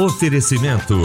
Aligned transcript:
Oferecimento: 0.00 0.98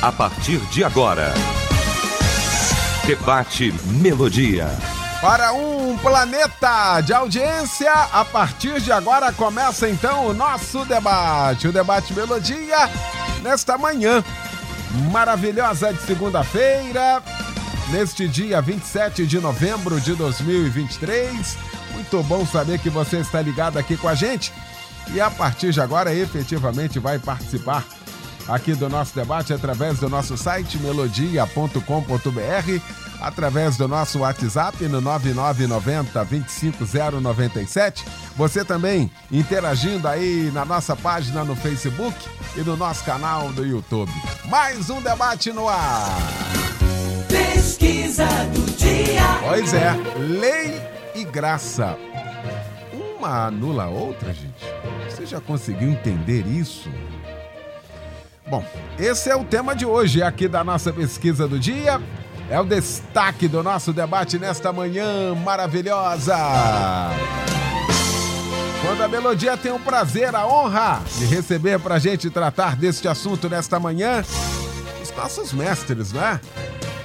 A 0.00 0.10
partir 0.10 0.58
de 0.70 0.82
agora. 0.82 1.34
Debate 3.06 3.72
Melodia. 3.84 4.66
Para 5.20 5.52
um 5.52 5.96
planeta 5.98 7.00
de 7.02 7.12
audiência, 7.12 7.92
a 7.92 8.24
partir 8.24 8.80
de 8.80 8.90
agora 8.90 9.32
começa 9.32 9.88
então 9.88 10.26
o 10.26 10.34
nosso 10.34 10.84
debate. 10.84 11.68
O 11.68 11.72
debate 11.72 12.12
Melodia 12.12 12.90
nesta 13.44 13.78
manhã 13.78 14.24
maravilhosa 15.12 15.94
de 15.94 16.02
segunda-feira, 16.02 17.22
neste 17.92 18.26
dia 18.26 18.60
27 18.60 19.24
de 19.24 19.38
novembro 19.38 20.00
de 20.00 20.16
2023. 20.16 21.56
Muito 21.92 22.22
bom 22.24 22.44
saber 22.44 22.80
que 22.80 22.90
você 22.90 23.18
está 23.18 23.40
ligado 23.40 23.78
aqui 23.78 23.96
com 23.96 24.08
a 24.08 24.16
gente 24.16 24.52
e 25.14 25.20
a 25.20 25.30
partir 25.30 25.70
de 25.70 25.80
agora 25.80 26.12
efetivamente 26.12 26.98
vai 26.98 27.20
participar 27.20 27.84
aqui 28.48 28.74
do 28.74 28.88
nosso 28.88 29.14
debate 29.14 29.52
através 29.52 29.98
do 29.98 30.08
nosso 30.08 30.36
site 30.36 30.78
melodia.com.br, 30.78 31.80
através 33.20 33.76
do 33.76 33.88
nosso 33.88 34.20
WhatsApp 34.20 34.84
no 34.84 35.00
9990 35.00 36.24
25097. 36.24 38.04
Você 38.36 38.64
também 38.64 39.10
interagindo 39.30 40.06
aí 40.06 40.50
na 40.52 40.64
nossa 40.64 40.94
página 40.94 41.44
no 41.44 41.56
Facebook 41.56 42.16
e 42.56 42.60
no 42.60 42.76
nosso 42.76 43.04
canal 43.04 43.52
do 43.52 43.64
YouTube. 43.64 44.12
Mais 44.46 44.90
um 44.90 45.00
debate 45.00 45.52
no 45.52 45.68
ar. 45.68 46.18
Pesquisa 47.28 48.26
do 48.26 48.76
dia. 48.76 49.22
Pois 49.42 49.74
é, 49.74 49.92
lei 50.18 50.80
e 51.14 51.24
graça. 51.24 51.96
Uma 53.18 53.46
anula 53.46 53.84
a 53.84 53.88
outra, 53.88 54.32
gente? 54.32 54.64
Você 55.08 55.24
já 55.24 55.40
conseguiu 55.40 55.90
entender 55.90 56.46
isso? 56.46 56.90
Bom, 58.48 58.64
esse 58.96 59.28
é 59.28 59.34
o 59.34 59.42
tema 59.42 59.74
de 59.74 59.84
hoje 59.84 60.22
aqui 60.22 60.46
da 60.46 60.62
nossa 60.62 60.92
pesquisa 60.92 61.48
do 61.48 61.58
dia. 61.58 62.00
É 62.48 62.60
o 62.60 62.64
destaque 62.64 63.48
do 63.48 63.60
nosso 63.60 63.92
debate 63.92 64.38
nesta 64.38 64.72
manhã 64.72 65.34
maravilhosa. 65.34 66.36
Quando 68.80 69.02
a 69.02 69.08
Melodia 69.08 69.56
tem 69.56 69.72
o 69.72 69.80
prazer, 69.80 70.32
a 70.36 70.46
honra 70.46 71.02
de 71.18 71.24
receber 71.24 71.80
para 71.80 71.96
a 71.96 71.98
gente 71.98 72.30
tratar 72.30 72.76
deste 72.76 73.08
assunto 73.08 73.48
nesta 73.48 73.80
manhã, 73.80 74.24
os 75.02 75.10
nossos 75.16 75.52
mestres, 75.52 76.12
né? 76.12 76.40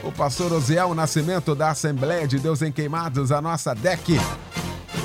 O 0.04 0.12
pastor 0.12 0.54
Osiel 0.54 0.94
Nascimento 0.94 1.56
da 1.56 1.72
Assembleia 1.72 2.28
de 2.28 2.38
Deus 2.38 2.62
em 2.62 2.72
Queimados, 2.72 3.32
a 3.32 3.42
nossa 3.42 3.74
DEC. 3.74 4.20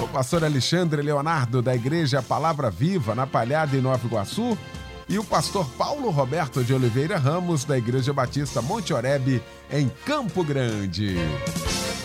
O 0.02 0.08
pastor 0.08 0.44
Alexandre 0.44 1.00
Leonardo 1.00 1.62
da 1.62 1.74
Igreja 1.74 2.20
Palavra 2.20 2.70
Viva, 2.70 3.14
na 3.14 3.26
Palhada 3.26 3.74
em 3.74 3.80
Nova 3.80 4.06
Iguaçu 4.06 4.56
e 5.08 5.18
o 5.18 5.24
pastor 5.24 5.68
Paulo 5.72 6.10
Roberto 6.10 6.64
de 6.64 6.74
Oliveira 6.74 7.16
Ramos, 7.16 7.64
da 7.64 7.78
Igreja 7.78 8.12
Batista 8.12 8.60
Monte 8.60 8.92
Oreb, 8.92 9.42
em 9.70 9.88
Campo 10.04 10.42
Grande. 10.42 11.16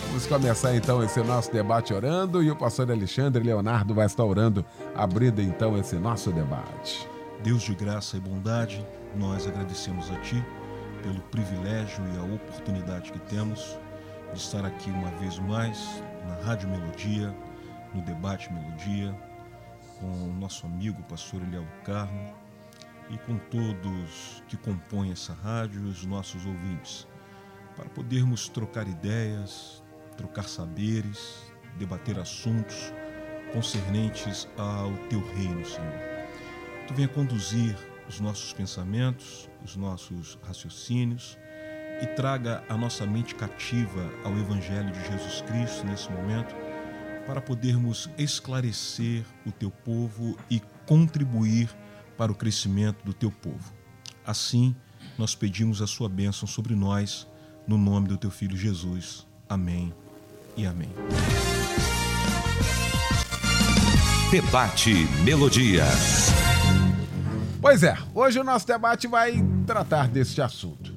Vamos 0.07 0.27
começar 0.27 0.75
então 0.75 1.03
esse 1.03 1.19
nosso 1.21 1.51
debate 1.51 1.93
orando 1.93 2.43
e 2.43 2.51
o 2.51 2.55
pastor 2.55 2.91
Alexandre 2.91 3.43
Leonardo 3.43 3.93
vai 3.93 4.05
estar 4.05 4.23
orando, 4.23 4.63
abrindo 4.95 5.41
então 5.41 5.77
esse 5.77 5.95
nosso 5.95 6.31
debate. 6.31 7.07
Deus 7.43 7.63
de 7.63 7.73
graça 7.73 8.17
e 8.17 8.19
bondade, 8.19 8.85
nós 9.15 9.47
agradecemos 9.47 10.11
a 10.11 10.15
Ti 10.19 10.43
pelo 11.01 11.19
privilégio 11.21 12.03
e 12.13 12.19
a 12.19 12.35
oportunidade 12.35 13.11
que 13.11 13.19
temos 13.21 13.79
de 14.31 14.39
estar 14.39 14.63
aqui 14.63 14.91
uma 14.91 15.09
vez 15.11 15.39
mais 15.39 16.03
na 16.27 16.35
Rádio 16.45 16.69
Melodia, 16.69 17.35
no 17.95 18.01
Debate 18.01 18.51
Melodia, 18.53 19.15
com 19.99 20.07
o 20.07 20.33
nosso 20.39 20.65
amigo 20.67 21.01
pastor 21.03 21.41
Eliel 21.41 21.65
Carmo, 21.83 22.33
e 23.11 23.17
com 23.19 23.37
todos 23.37 24.41
que 24.47 24.57
compõem 24.57 25.11
essa 25.11 25.33
rádio 25.33 25.83
os 25.83 26.05
nossos 26.05 26.45
ouvintes, 26.45 27.07
para 27.75 27.89
podermos 27.89 28.47
trocar 28.47 28.87
ideias, 28.87 29.83
trocar 30.15 30.47
saberes, 30.47 31.51
debater 31.77 32.17
assuntos 32.17 32.93
concernentes 33.53 34.47
ao 34.57 34.91
teu 35.09 35.19
reino, 35.33 35.65
Senhor. 35.65 35.99
Tu 36.87 36.93
venha 36.93 37.07
conduzir 37.07 37.75
os 38.07 38.19
nossos 38.19 38.53
pensamentos, 38.53 39.49
os 39.63 39.75
nossos 39.75 40.39
raciocínios 40.43 41.37
e 42.01 42.07
traga 42.07 42.63
a 42.67 42.75
nossa 42.75 43.05
mente 43.05 43.35
cativa 43.35 44.09
ao 44.23 44.31
Evangelho 44.37 44.91
de 44.91 45.05
Jesus 45.05 45.41
Cristo 45.41 45.85
nesse 45.85 46.11
momento, 46.11 46.55
para 47.27 47.39
podermos 47.39 48.09
esclarecer 48.17 49.23
o 49.45 49.51
teu 49.51 49.69
povo 49.69 50.37
e 50.49 50.59
contribuir 50.87 51.69
para 52.17 52.31
o 52.31 52.35
crescimento 52.35 53.03
do 53.03 53.13
teu 53.13 53.31
povo. 53.31 53.73
Assim, 54.25 54.75
nós 55.17 55.35
pedimos 55.35 55.81
a 55.81 55.87
sua 55.87 56.07
bênção 56.07 56.47
sobre 56.47 56.75
nós, 56.75 57.27
no 57.67 57.77
nome 57.77 58.07
do 58.07 58.17
teu 58.17 58.31
filho 58.31 58.55
Jesus. 58.55 59.27
Amém 59.49 59.93
e 60.55 60.65
amém. 60.65 60.89
Debate 64.31 64.93
Melodia. 65.25 65.83
Pois 67.59 67.83
é, 67.83 67.97
hoje 68.15 68.39
o 68.39 68.43
nosso 68.43 68.65
debate 68.65 69.07
vai 69.07 69.43
tratar 69.67 70.07
deste 70.07 70.41
assunto. 70.41 70.93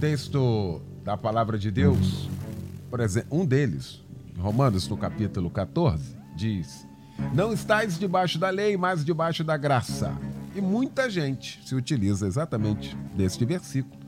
Texto 0.00 0.82
da 1.04 1.16
palavra 1.16 1.56
de 1.56 1.70
Deus, 1.70 2.28
por 2.90 3.00
exemplo, 3.00 3.38
um 3.38 3.46
deles, 3.46 4.02
Romanos 4.36 4.88
no 4.88 4.96
capítulo 4.96 5.48
14, 5.48 6.16
diz: 6.36 6.87
não 7.32 7.52
estáis 7.52 7.98
debaixo 7.98 8.38
da 8.38 8.50
lei, 8.50 8.76
mas 8.76 9.04
debaixo 9.04 9.42
da 9.42 9.56
graça. 9.56 10.16
E 10.54 10.60
muita 10.60 11.08
gente 11.08 11.60
se 11.64 11.74
utiliza 11.74 12.26
exatamente 12.26 12.96
deste 13.14 13.44
versículo 13.44 13.98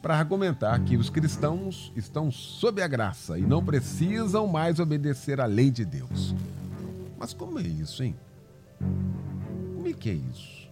para 0.00 0.16
argumentar 0.16 0.78
que 0.80 0.96
os 0.96 1.10
cristãos 1.10 1.92
estão 1.94 2.30
sob 2.30 2.80
a 2.82 2.88
graça 2.88 3.38
e 3.38 3.42
não 3.42 3.62
precisam 3.62 4.46
mais 4.46 4.78
obedecer 4.78 5.40
à 5.40 5.46
lei 5.46 5.70
de 5.70 5.84
Deus. 5.84 6.34
Mas 7.18 7.34
como 7.34 7.58
é 7.58 7.62
isso, 7.62 8.02
hein? 8.02 8.16
Como 9.76 9.86
é 9.88 9.92
que 9.92 10.08
é 10.08 10.14
isso? 10.14 10.70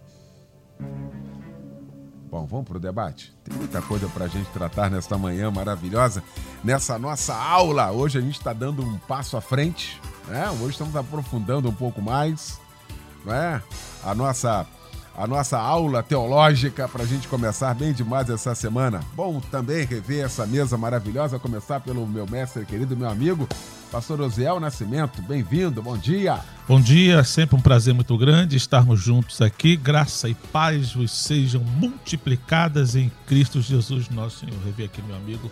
Bom, 2.31 2.45
vamos 2.45 2.67
para 2.67 2.77
o 2.77 2.79
debate? 2.79 3.33
Tem 3.43 3.55
muita 3.55 3.81
coisa 3.81 4.07
para 4.07 4.25
a 4.25 4.27
gente 4.27 4.49
tratar 4.51 4.89
nesta 4.89 5.17
manhã 5.17 5.49
maravilhosa, 5.51 6.23
nessa 6.63 6.97
nossa 6.97 7.35
aula. 7.35 7.91
Hoje 7.91 8.17
a 8.17 8.21
gente 8.21 8.37
está 8.37 8.53
dando 8.53 8.83
um 8.83 8.97
passo 8.99 9.35
à 9.35 9.41
frente 9.41 9.99
né? 10.29 10.49
Hoje 10.61 10.71
estamos 10.71 10.95
aprofundando 10.95 11.67
um 11.67 11.73
pouco 11.73 12.01
mais 12.01 12.59
né? 13.25 13.61
a, 14.03 14.13
nossa, 14.13 14.65
a 15.17 15.27
nossa 15.27 15.57
aula 15.57 16.03
teológica 16.03 16.87
para 16.87 17.03
a 17.03 17.05
gente 17.05 17.27
começar 17.27 17.73
bem 17.73 17.91
demais 17.91 18.29
essa 18.29 18.53
semana. 18.53 19.01
Bom 19.15 19.39
também 19.51 19.85
rever 19.85 20.23
essa 20.23 20.45
mesa 20.45 20.77
maravilhosa, 20.77 21.39
começar 21.39 21.79
pelo 21.79 22.05
meu 22.07 22.27
mestre 22.27 22.65
querido, 22.65 22.95
meu 22.95 23.09
amigo, 23.09 23.47
Pastor 23.91 24.21
Osiel 24.21 24.59
Nascimento, 24.59 25.19
bem-vindo, 25.23 25.81
bom 25.81 25.97
dia. 25.97 26.39
Bom 26.67 26.79
dia, 26.79 27.23
sempre 27.23 27.55
um 27.55 27.61
prazer 27.61 27.93
muito 27.93 28.15
grande 28.15 28.55
estarmos 28.55 29.01
juntos 29.01 29.41
aqui. 29.41 29.75
Graça 29.75 30.29
e 30.29 30.35
paz 30.35 30.93
vos 30.93 31.11
sejam 31.11 31.63
multiplicadas 31.63 32.95
em 32.95 33.11
Cristo 33.25 33.59
Jesus, 33.61 34.07
nosso 34.09 34.45
Senhor. 34.45 34.63
Rever 34.63 34.85
aqui 34.85 35.01
meu 35.01 35.15
amigo, 35.15 35.51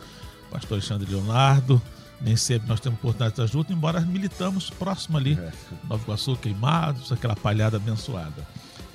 Pastor 0.52 0.74
Alexandre 0.74 1.12
Leonardo, 1.12 1.82
nem 2.20 2.36
sempre 2.36 2.68
nós 2.68 2.80
temos 2.80 2.98
oportunidade 3.00 3.36
de 3.36 3.42
estar 3.42 3.54
junto, 3.54 3.72
embora 3.72 4.02
militamos 4.02 4.70
próximo 4.70 5.18
ali, 5.18 5.34
é. 5.34 5.52
Nova 5.88 6.04
Iguaçu, 6.04 6.36
Queimados, 6.38 7.12
aquela 7.12 7.36
palhada 7.36 7.78
abençoada. 7.78 8.48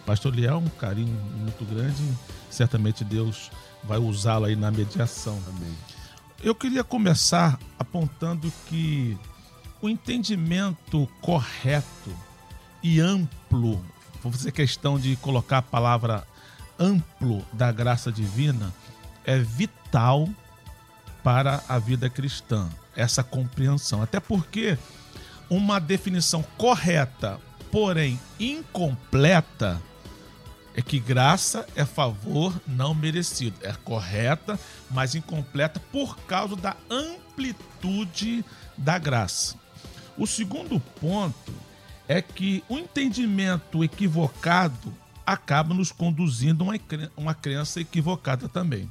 Pastor 0.05 0.35
Liel, 0.35 0.59
um 0.59 0.69
carinho 0.69 1.17
muito 1.37 1.65
grande, 1.65 2.03
certamente 2.51 3.05
Deus 3.05 3.51
vai 3.85 3.99
usá-lo 3.99 4.47
aí 4.47 4.57
na 4.57 4.71
mediação. 4.71 5.41
Amém. 5.49 5.75
Eu 6.43 6.55
queria 6.55 6.83
começar 6.83 7.59
apontando 7.79 8.53
que 8.67 9.17
o 9.81 9.89
entendimento 9.89 11.09
correto 11.21 12.11
e 12.83 12.99
amplo, 12.99 13.85
vou 14.21 14.33
fazer 14.33 14.51
questão 14.51 14.99
de 14.99 15.15
colocar 15.17 15.59
a 15.59 15.63
palavra 15.63 16.27
amplo 16.79 17.45
da 17.53 17.71
graça 17.71 18.11
divina, 18.11 18.75
é 19.25 19.39
vital 19.39 20.29
para 21.23 21.63
a 21.69 21.79
vida 21.79 22.11
cristã 22.11 22.69
essa 22.97 23.23
compreensão. 23.23 24.03
Até 24.03 24.21
porque 24.21 24.79
uma 25.49 25.79
definição 25.79 26.43
correta, 26.57 27.39
porém 27.71 28.19
incompleta, 28.39 29.81
é 30.75 30.81
que 30.81 30.99
graça 30.99 31.67
é 31.77 31.85
favor 31.85 32.59
não 32.67 32.95
merecido. 32.95 33.57
É 33.63 33.73
correta, 33.73 34.59
mas 34.91 35.15
incompleta 35.15 35.81
por 35.93 36.17
causa 36.21 36.57
da 36.57 36.77
amplitude 36.91 38.45
da 38.77 38.99
graça. 38.99 39.57
O 40.17 40.27
segundo 40.27 40.81
ponto 40.81 41.53
é 42.09 42.21
que 42.23 42.65
o 42.69 42.79
entendimento 42.79 43.85
equivocado 43.85 44.93
acaba 45.27 45.75
nos 45.75 45.93
conduzindo 45.93 46.65
a 46.65 46.75
uma 47.17 47.35
crença 47.35 47.81
equivocada 47.81 48.49
também. 48.49 48.91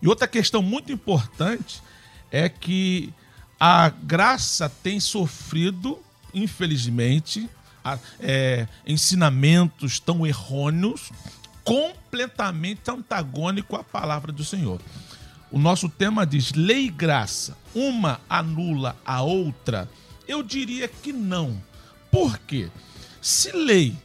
E 0.00 0.08
outra 0.08 0.28
questão 0.28 0.62
muito 0.62 0.92
importante 0.92 1.82
é 2.30 2.48
que 2.48 3.12
a 3.58 3.88
graça 3.88 4.68
tem 4.82 5.00
sofrido, 5.00 5.98
infelizmente, 6.32 7.48
é, 8.20 8.66
ensinamentos 8.86 9.98
tão 9.98 10.26
errôneos, 10.26 11.10
completamente 11.64 12.90
antagônico 12.90 13.76
à 13.76 13.84
palavra 13.84 14.32
do 14.32 14.44
Senhor. 14.44 14.80
O 15.50 15.58
nosso 15.58 15.88
tema 15.88 16.26
diz 16.26 16.52
lei 16.52 16.86
e 16.86 16.90
graça, 16.90 17.56
uma 17.74 18.20
anula 18.28 18.96
a 19.04 19.22
outra. 19.22 19.88
Eu 20.26 20.42
diria 20.42 20.86
que 20.88 21.12
não. 21.12 21.60
Por 22.10 22.38
quê? 22.38 22.70
Se 23.20 23.52
lei 23.52 23.96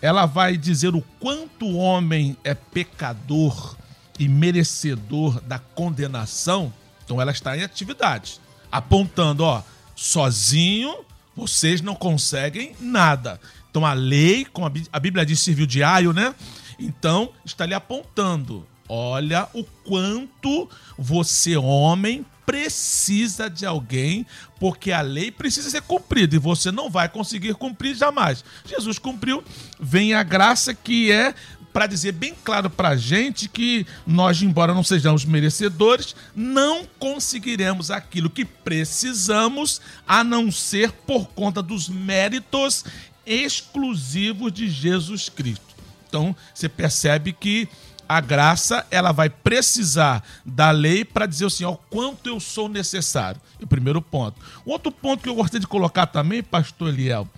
ela 0.00 0.26
vai 0.26 0.56
dizer 0.56 0.94
o 0.94 1.02
quanto 1.18 1.66
o 1.66 1.76
homem 1.76 2.36
é 2.44 2.54
pecador 2.54 3.76
e 4.18 4.28
merecedor 4.28 5.40
da 5.40 5.58
condenação, 5.58 6.72
então 7.04 7.20
ela 7.20 7.30
está 7.30 7.56
em 7.56 7.62
atividade, 7.62 8.40
apontando, 8.76 9.42
ó, 9.42 9.62
sozinho 9.94 10.94
vocês 11.34 11.80
não 11.80 11.94
conseguem 11.94 12.74
nada. 12.80 13.40
Então 13.70 13.84
a 13.84 13.92
lei, 13.92 14.44
como 14.44 14.72
a 14.92 14.98
Bíblia 15.00 15.26
diz, 15.26 15.40
serviu 15.40 15.66
de 15.66 15.82
aio, 15.82 16.12
né? 16.12 16.34
Então 16.78 17.30
está 17.44 17.66
lhe 17.66 17.74
apontando. 17.74 18.66
Olha 18.88 19.48
o 19.52 19.64
quanto 19.84 20.68
você, 20.96 21.56
homem, 21.56 22.24
precisa 22.46 23.50
de 23.50 23.66
alguém, 23.66 24.24
porque 24.60 24.92
a 24.92 25.00
lei 25.00 25.32
precisa 25.32 25.68
ser 25.68 25.82
cumprida 25.82 26.36
e 26.36 26.38
você 26.38 26.70
não 26.70 26.88
vai 26.88 27.08
conseguir 27.08 27.54
cumprir 27.54 27.96
jamais. 27.96 28.44
Jesus 28.64 28.98
cumpriu, 28.98 29.42
vem 29.80 30.14
a 30.14 30.22
graça 30.22 30.72
que 30.72 31.10
é 31.10 31.34
para 31.76 31.86
dizer 31.86 32.12
bem 32.12 32.34
claro 32.42 32.70
para 32.70 32.88
a 32.88 32.96
gente 32.96 33.50
que 33.50 33.86
nós, 34.06 34.40
embora 34.40 34.72
não 34.72 34.82
sejamos 34.82 35.26
merecedores, 35.26 36.16
não 36.34 36.86
conseguiremos 36.98 37.90
aquilo 37.90 38.30
que 38.30 38.46
precisamos, 38.46 39.82
a 40.08 40.24
não 40.24 40.50
ser 40.50 40.90
por 40.90 41.28
conta 41.28 41.62
dos 41.62 41.86
méritos 41.86 42.82
exclusivos 43.26 44.54
de 44.54 44.70
Jesus 44.70 45.28
Cristo. 45.28 45.76
Então, 46.08 46.34
você 46.54 46.66
percebe 46.66 47.34
que 47.34 47.68
a 48.08 48.22
graça 48.22 48.86
ela 48.90 49.12
vai 49.12 49.28
precisar 49.28 50.24
da 50.46 50.70
lei 50.70 51.04
para 51.04 51.26
dizer 51.26 51.44
assim, 51.44 51.64
ó, 51.64 51.76
quanto 51.90 52.26
eu 52.26 52.40
sou 52.40 52.70
necessário. 52.70 53.38
O 53.60 53.66
primeiro 53.66 54.00
ponto. 54.00 54.40
O 54.64 54.70
outro 54.70 54.90
ponto 54.90 55.22
que 55.22 55.28
eu 55.28 55.34
gostaria 55.34 55.60
de 55.60 55.66
colocar 55.66 56.06
também, 56.06 56.42
pastor 56.42 56.88
Eliel, 56.88 57.28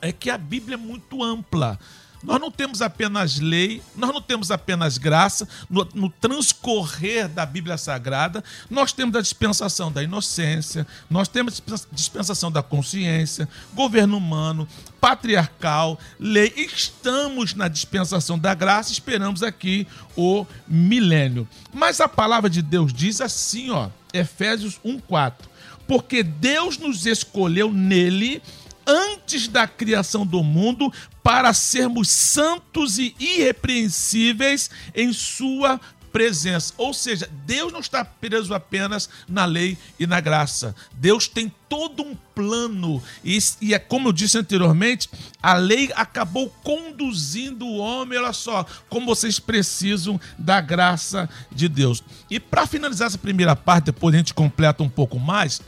é 0.00 0.12
que 0.12 0.30
a 0.30 0.38
Bíblia 0.38 0.74
é 0.74 0.78
muito 0.78 1.20
ampla. 1.20 1.80
Nós 2.22 2.40
não 2.40 2.50
temos 2.50 2.80
apenas 2.80 3.40
lei, 3.40 3.82
nós 3.96 4.12
não 4.12 4.22
temos 4.22 4.50
apenas 4.50 4.96
graça. 4.96 5.48
No, 5.68 5.86
no, 5.92 6.08
transcorrer 6.08 7.28
da 7.28 7.44
Bíblia 7.44 7.76
Sagrada, 7.76 8.44
nós 8.70 8.92
temos 8.92 9.16
a 9.16 9.20
dispensação 9.20 9.90
da 9.90 10.02
inocência, 10.02 10.86
nós 11.10 11.26
temos 11.26 11.60
a 11.68 11.94
dispensação 11.94 12.50
da 12.50 12.62
consciência, 12.62 13.48
governo 13.74 14.16
humano, 14.16 14.68
patriarcal, 15.00 15.98
lei. 16.18 16.52
Estamos 16.56 17.54
na 17.54 17.66
dispensação 17.66 18.38
da 18.38 18.54
graça, 18.54 18.92
esperamos 18.92 19.42
aqui 19.42 19.86
o 20.16 20.46
milênio. 20.68 21.48
Mas 21.74 22.00
a 22.00 22.08
palavra 22.08 22.48
de 22.48 22.62
Deus 22.62 22.92
diz 22.92 23.20
assim, 23.20 23.70
ó, 23.70 23.88
Efésios 24.12 24.78
1:4. 24.84 25.50
Porque 25.88 26.22
Deus 26.22 26.78
nos 26.78 27.04
escolheu 27.06 27.72
nele 27.72 28.40
antes 28.86 29.48
da 29.48 29.66
criação 29.66 30.26
do 30.26 30.42
mundo 30.42 30.92
para 31.22 31.52
sermos 31.52 32.08
santos 32.08 32.98
e 32.98 33.14
irrepreensíveis 33.18 34.70
em 34.94 35.12
Sua 35.12 35.80
presença. 36.12 36.74
Ou 36.76 36.92
seja, 36.92 37.28
Deus 37.46 37.72
não 37.72 37.80
está 37.80 38.04
preso 38.04 38.54
apenas 38.54 39.08
na 39.26 39.44
lei 39.44 39.78
e 39.98 40.06
na 40.06 40.20
graça. 40.20 40.76
Deus 40.92 41.26
tem 41.26 41.50
todo 41.68 42.02
um 42.02 42.14
plano. 42.34 43.02
E, 43.24 43.38
e 43.60 43.74
é 43.74 43.78
como 43.78 44.08
eu 44.08 44.12
disse 44.12 44.36
anteriormente, 44.36 45.08
a 45.42 45.54
lei 45.54 45.90
acabou 45.96 46.50
conduzindo 46.62 47.66
o 47.66 47.78
homem, 47.78 48.18
olha 48.18 48.32
só, 48.32 48.66
como 48.88 49.06
vocês 49.06 49.40
precisam 49.40 50.20
da 50.38 50.60
graça 50.60 51.28
de 51.50 51.68
Deus. 51.68 52.04
E 52.30 52.38
para 52.38 52.66
finalizar 52.66 53.08
essa 53.08 53.18
primeira 53.18 53.56
parte, 53.56 53.86
depois 53.86 54.14
a 54.14 54.18
gente 54.18 54.34
completa 54.34 54.82
um 54.82 54.88
pouco 54.88 55.18
mais. 55.18 55.60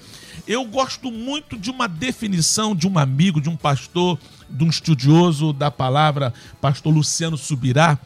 Eu 0.47 0.65
gosto 0.67 1.11
muito 1.11 1.57
de 1.57 1.71
uma 1.71 1.89
definição 1.89 2.77
de 2.77 2.87
um 2.87 2.99
amigo, 2.99 3.41
de 3.41 3.49
um 3.49 3.57
pastor, 3.57 4.19
de 4.49 4.63
um 4.63 4.69
estudioso 4.69 5.55
da 5.55 5.71
palavra, 5.71 6.35
pastor 6.61 6.93
Luciano 6.93 7.39
Subirá, 7.39 7.99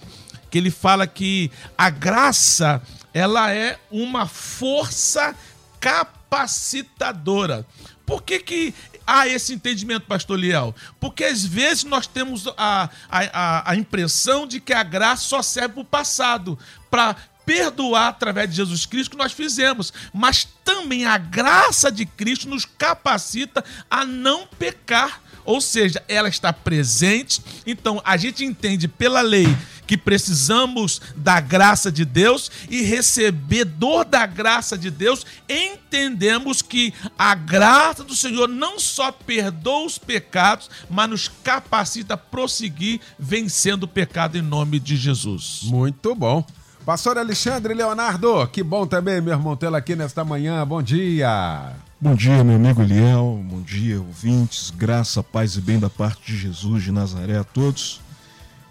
que 0.49 0.57
ele 0.57 0.71
fala 0.71 1.05
que 1.07 1.51
a 1.77 1.91
graça 1.91 2.81
ela 3.13 3.53
é 3.53 3.77
uma 3.91 4.27
força 4.27 5.35
capacitadora. 5.81 7.67
Por 8.07 8.23
que, 8.23 8.39
que 8.39 8.75
há 9.05 9.27
esse 9.27 9.53
entendimento, 9.53 10.07
pastor 10.07 10.39
Liel? 10.39 10.73
Porque 11.01 11.25
às 11.25 11.45
vezes 11.45 11.83
nós 11.83 12.07
temos 12.07 12.47
a, 12.57 12.89
a, 13.11 13.73
a 13.73 13.77
impressão 13.77 14.47
de 14.47 14.61
que 14.61 14.73
a 14.73 14.85
graça 14.85 15.25
só 15.25 15.43
serve 15.43 15.75
para 15.75 15.83
o 15.83 15.85
passado, 15.85 16.57
para 16.89 17.17
perdoar 17.49 18.09
através 18.09 18.51
de 18.51 18.57
Jesus 18.57 18.85
Cristo 18.85 19.13
que 19.13 19.17
nós 19.17 19.33
fizemos, 19.33 19.91
mas 20.13 20.47
também 20.63 21.07
a 21.07 21.17
graça 21.17 21.91
de 21.91 22.05
Cristo 22.05 22.47
nos 22.47 22.67
capacita 22.67 23.65
a 23.91 24.05
não 24.05 24.47
pecar. 24.47 25.23
Ou 25.47 25.63
seja, 25.63 26.05
ela 26.07 26.29
está 26.29 26.53
presente. 26.53 27.41
Então, 27.67 28.03
a 28.05 28.19
gente 28.19 28.45
entende 28.45 28.87
pela 28.87 29.23
lei 29.23 29.47
que 29.87 29.97
precisamos 29.97 31.01
da 31.17 31.41
graça 31.41 31.91
de 31.91 32.05
Deus 32.05 32.51
e 32.69 32.83
recebedor 32.83 34.05
da 34.05 34.27
graça 34.27 34.77
de 34.77 34.91
Deus, 34.91 35.25
entendemos 35.49 36.61
que 36.61 36.93
a 37.19 37.35
graça 37.35 38.05
do 38.05 38.15
Senhor 38.15 38.47
não 38.47 38.79
só 38.79 39.11
perdoa 39.11 39.87
os 39.87 39.97
pecados, 39.97 40.69
mas 40.91 41.09
nos 41.09 41.29
capacita 41.43 42.13
a 42.13 42.19
prosseguir 42.19 43.01
vencendo 43.19 43.85
o 43.85 43.89
pecado 43.89 44.37
em 44.37 44.43
nome 44.43 44.79
de 44.79 44.99
Jesus. 44.99 45.61
Muito 45.63 46.15
bom. 46.15 46.45
Pastor 46.89 47.19
Alexandre 47.19 47.75
Leonardo, 47.75 48.49
que 48.49 48.63
bom 48.63 48.87
também, 48.87 49.21
meu 49.21 49.35
irmão, 49.35 49.55
tê-lo 49.55 49.77
aqui 49.77 49.95
nesta 49.95 50.25
manhã. 50.25 50.67
Bom 50.67 50.83
dia. 50.83 51.75
Bom 52.01 52.15
dia, 52.15 52.43
meu 52.43 52.57
amigo 52.57 52.81
Eliel. 52.81 53.45
Bom 53.45 53.61
dia, 53.61 54.01
ouvintes. 54.01 54.71
Graça, 54.71 55.23
paz 55.23 55.55
e 55.57 55.61
bem 55.61 55.79
da 55.79 55.91
parte 55.91 56.33
de 56.33 56.39
Jesus 56.39 56.85
de 56.85 56.91
Nazaré 56.91 57.37
a 57.37 57.45
todos. 57.45 58.01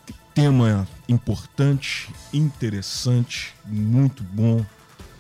Que 0.04 0.16
tema 0.34 0.88
importante, 1.08 2.12
interessante, 2.34 3.54
muito 3.64 4.24
bom 4.24 4.66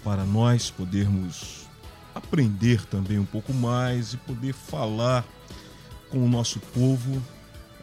para 0.03 0.23
nós 0.23 0.71
podermos 0.71 1.67
aprender 2.15 2.83
também 2.87 3.19
um 3.19 3.25
pouco 3.25 3.53
mais 3.53 4.13
e 4.13 4.17
poder 4.17 4.53
falar 4.53 5.23
com 6.09 6.25
o 6.25 6.27
nosso 6.27 6.59
povo, 6.59 7.21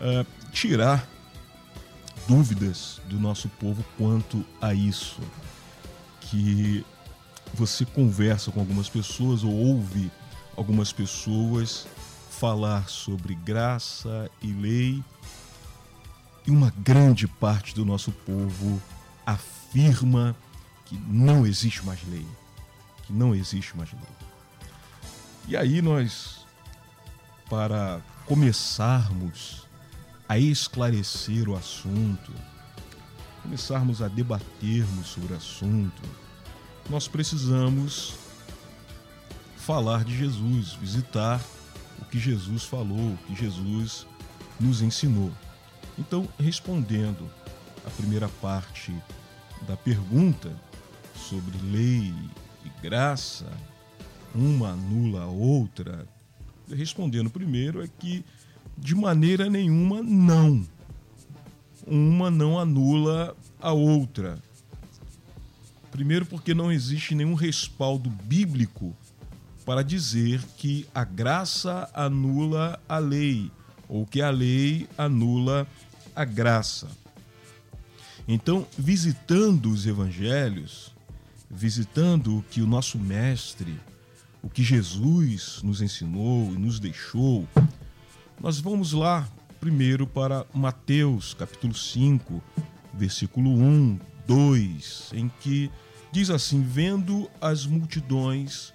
uh, 0.01 0.27
tirar 0.51 1.09
dúvidas 2.27 3.01
do 3.07 3.19
nosso 3.19 3.49
povo 3.49 3.85
quanto 3.97 4.45
a 4.61 4.75
isso. 4.75 5.21
Que 6.21 6.85
você 7.53 7.85
conversa 7.85 8.51
com 8.51 8.61
algumas 8.61 8.89
pessoas 8.89 9.45
ou 9.45 9.53
ouve 9.53 10.11
algumas 10.57 10.93
pessoas 10.93 11.87
falar 12.31 12.89
sobre 12.89 13.35
graça 13.35 14.31
e 14.43 14.53
lei, 14.53 15.03
e 16.47 16.51
uma 16.51 16.73
grande 16.77 17.27
parte 17.27 17.75
do 17.75 17.85
nosso 17.85 18.13
povo 18.13 18.83
afirma 19.25 20.37
que 20.85 20.97
não 21.07 21.47
existe 21.47 21.85
mais 21.87 22.01
lei, 22.09 22.27
que 23.05 23.13
não 23.13 23.35
existe 23.35 23.77
mais 23.77 23.91
lei. 23.93 24.03
E 25.49 25.57
aí 25.57 25.81
nós, 25.81 26.45
para 27.49 28.01
começarmos 28.27 29.64
a 30.29 30.39
esclarecer 30.39 31.49
o 31.49 31.57
assunto, 31.57 32.33
começarmos 33.43 34.01
a 34.01 34.09
debatermos 34.09 35.09
sobre 35.09 35.35
o 35.35 35.37
assunto, 35.37 36.03
nós 36.89 37.09
precisamos 37.09 38.15
falar 39.57 40.05
de 40.05 40.17
Jesus, 40.17 40.73
visitar 40.75 41.41
o 42.01 42.05
que 42.05 42.19
Jesus 42.19 42.65
falou, 42.65 43.15
o 43.15 43.19
que 43.27 43.35
Jesus 43.35 44.07
nos 44.61 44.83
ensinou. 44.83 45.33
Então, 45.99 46.29
respondendo 46.39 47.31
a 47.87 47.91
primeira 47.91 48.29
parte 48.29 48.95
da 49.67 49.77
pergunta 49.77 50.55
sobre 51.15 51.57
lei 51.71 52.13
e 52.65 52.83
graça, 52.83 53.51
uma 54.35 54.71
anula 54.71 55.23
a 55.23 55.27
outra, 55.27 56.07
respondendo 56.69 57.31
primeiro 57.31 57.83
é 57.83 57.89
que 57.89 58.25
de 58.77 58.95
maneira 58.95 59.49
nenhuma, 59.49 60.03
não. 60.03 60.67
uma 61.87 62.31
não 62.31 62.59
anula 62.59 63.37
a 63.61 63.73
outra. 63.73 64.39
Primeiro, 65.91 66.27
porque 66.27 66.55
não 66.55 66.73
existe 66.73 67.15
nenhum 67.15 67.35
respaldo 67.35 68.11
bíblico 68.11 68.97
para 69.65 69.83
dizer 69.83 70.43
que 70.57 70.87
a 70.95 71.05
graça 71.05 71.89
anula 71.95 72.81
a 72.89 72.99
lei 72.99 73.51
ou 73.89 74.05
que 74.05 74.21
a 74.21 74.31
lei 74.31 74.89
anula 74.99 75.67
a 76.15 76.25
graça. 76.25 76.89
Então, 78.27 78.67
visitando 78.77 79.71
os 79.71 79.87
evangelhos, 79.87 80.93
visitando 81.51 82.39
o 82.39 82.43
que 82.43 82.61
o 82.61 82.67
nosso 82.67 82.99
mestre, 82.99 83.79
o 84.43 84.49
que 84.49 84.63
Jesus 84.63 85.61
nos 85.63 85.81
ensinou 85.81 86.53
e 86.53 86.59
nos 86.59 86.81
deixou, 86.81 87.47
nós 88.41 88.61
vamos 88.61 88.93
lá 88.93 89.29
primeiro 89.61 90.07
para 90.07 90.47
Mateus, 90.53 91.35
capítulo 91.35 91.75
5, 91.75 92.43
versículo 92.93 93.51
1, 93.51 93.99
2, 94.27 95.11
em 95.15 95.31
que 95.41 95.71
diz 96.13 96.31
assim: 96.31 96.63
Vendo 96.63 97.31
as 97.41 97.67
multidões, 97.67 98.73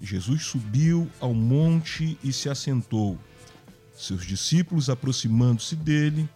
Jesus 0.00 0.44
subiu 0.44 1.10
ao 1.20 1.32
monte 1.32 2.18
e 2.22 2.32
se 2.32 2.48
assentou. 2.48 3.18
Seus 3.96 4.26
discípulos 4.26 4.90
aproximando-se 4.90 5.76
dele, 5.76 6.28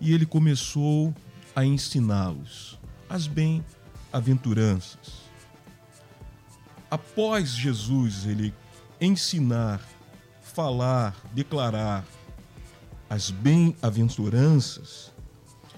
e 0.00 0.12
ele 0.12 0.24
começou 0.24 1.14
a 1.54 1.64
ensiná-los 1.64 2.78
as 3.08 3.26
bem-aventuranças. 3.26 5.26
Após 6.90 7.50
Jesus 7.50 8.26
ele 8.26 8.54
ensinar, 9.00 9.80
falar, 10.56 11.14
declarar 11.34 12.02
as 13.10 13.30
bem-aventuranças, 13.30 15.12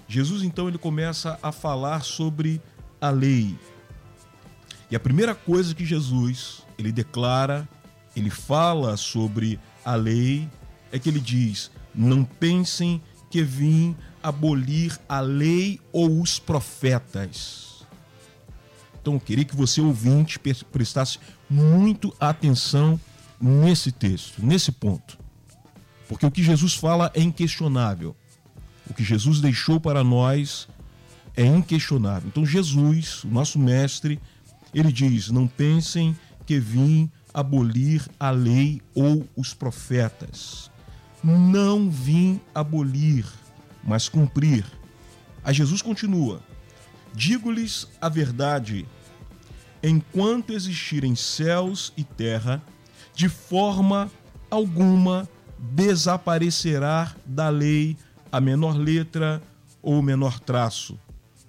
Jesus 0.07 0.41
então 0.41 0.69
ele 0.69 0.77
começa 0.77 1.37
a 1.43 1.51
falar 1.51 2.01
sobre 2.01 2.61
a 3.01 3.09
lei. 3.09 3.59
E 4.89 4.95
a 4.95 4.99
primeira 4.99 5.35
coisa 5.35 5.75
que 5.75 5.83
Jesus 5.85 6.65
ele 6.77 6.93
declara, 6.93 7.67
ele 8.15 8.29
fala 8.29 8.95
sobre 8.95 9.59
a 9.83 9.95
lei, 9.95 10.49
é 10.93 10.97
que 10.97 11.09
ele 11.09 11.19
diz: 11.19 11.69
não 11.93 12.23
pensem 12.23 13.01
que 13.29 13.43
vim 13.43 13.97
abolir 14.23 14.97
a 15.09 15.19
lei 15.19 15.81
ou 15.91 16.21
os 16.21 16.39
profetas. 16.39 17.85
Então 19.01 19.15
eu 19.15 19.19
queria 19.19 19.43
que 19.43 19.57
você 19.57 19.81
ouvinte 19.81 20.39
prestasse 20.39 21.19
muito 21.49 22.15
atenção 22.17 22.97
nesse 23.41 23.91
texto, 23.91 24.43
nesse 24.43 24.71
ponto. 24.71 25.17
Porque 26.07 26.25
o 26.25 26.31
que 26.31 26.43
Jesus 26.43 26.73
fala 26.73 27.11
é 27.13 27.21
inquestionável. 27.21 28.15
O 28.89 28.93
que 28.93 29.03
Jesus 29.03 29.39
deixou 29.39 29.79
para 29.79 30.03
nós 30.03 30.67
é 31.37 31.45
inquestionável. 31.45 32.27
Então, 32.27 32.45
Jesus, 32.45 33.23
o 33.23 33.27
nosso 33.27 33.59
mestre, 33.59 34.19
ele 34.73 34.91
diz: 34.91 35.29
Não 35.29 35.47
pensem 35.47 36.17
que 36.45 36.59
vim 36.59 37.09
abolir 37.33 38.05
a 38.19 38.31
lei 38.31 38.81
ou 38.95 39.27
os 39.35 39.53
profetas. 39.53 40.71
Não 41.23 41.89
vim 41.89 42.41
abolir, 42.55 43.25
mas 43.83 44.09
cumprir. 44.09 44.65
A 45.43 45.53
Jesus 45.53 45.81
continua: 45.81 46.41
Digo-lhes 47.13 47.87
a 48.01 48.09
verdade, 48.09 48.85
enquanto 49.83 50.53
existirem 50.53 51.15
céus 51.15 51.93
e 51.95 52.03
terra, 52.03 52.61
de 53.19 53.27
forma 53.27 54.09
alguma 54.49 55.27
desaparecerá 55.57 57.13
da 57.25 57.49
lei 57.49 57.97
a 58.31 58.39
menor 58.39 58.77
letra 58.77 59.41
ou 59.81 59.99
o 59.99 60.01
menor 60.01 60.39
traço, 60.39 60.97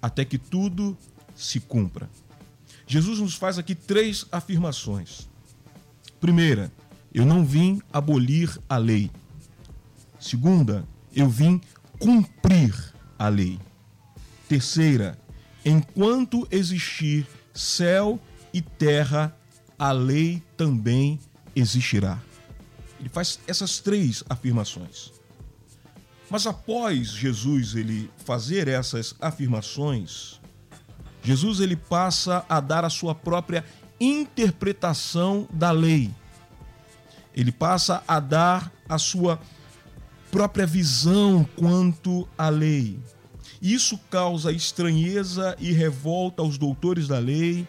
até 0.01 0.25
que 0.25 0.37
tudo 0.37 0.97
se 1.33 1.61
cumpra. 1.61 2.09
Jesus 2.85 3.19
nos 3.19 3.35
faz 3.35 3.57
aqui 3.57 3.73
três 3.73 4.25
afirmações. 4.33 5.29
Primeira, 6.19 6.69
eu 7.13 7.25
não 7.25 7.45
vim 7.45 7.81
abolir 7.93 8.53
a 8.67 8.75
lei. 8.75 9.09
Segunda, 10.19 10.85
eu 11.15 11.29
vim 11.29 11.61
cumprir 11.97 12.75
a 13.17 13.29
lei. 13.29 13.57
Terceira, 14.49 15.17
enquanto 15.63 16.45
existir 16.51 17.25
céu 17.53 18.19
e 18.53 18.61
terra, 18.61 19.33
a 19.79 19.93
lei 19.93 20.43
também 20.57 21.17
existirá. 21.55 22.19
Ele 22.99 23.09
faz 23.09 23.39
essas 23.47 23.79
três 23.79 24.23
afirmações. 24.29 25.11
Mas 26.29 26.47
após 26.47 27.09
Jesus 27.09 27.75
ele 27.75 28.09
fazer 28.25 28.67
essas 28.67 29.15
afirmações, 29.19 30.39
Jesus 31.23 31.59
ele 31.59 31.75
passa 31.75 32.45
a 32.47 32.59
dar 32.59 32.85
a 32.85 32.89
sua 32.89 33.13
própria 33.13 33.65
interpretação 33.99 35.47
da 35.51 35.71
lei. 35.71 36.09
Ele 37.35 37.51
passa 37.51 38.03
a 38.07 38.19
dar 38.19 38.71
a 38.87 38.97
sua 38.97 39.39
própria 40.31 40.65
visão 40.65 41.47
quanto 41.55 42.27
à 42.37 42.49
lei. 42.49 42.97
Isso 43.61 43.97
causa 44.09 44.51
estranheza 44.51 45.55
e 45.59 45.71
revolta 45.71 46.41
aos 46.41 46.57
doutores 46.57 47.07
da 47.07 47.19
lei, 47.19 47.67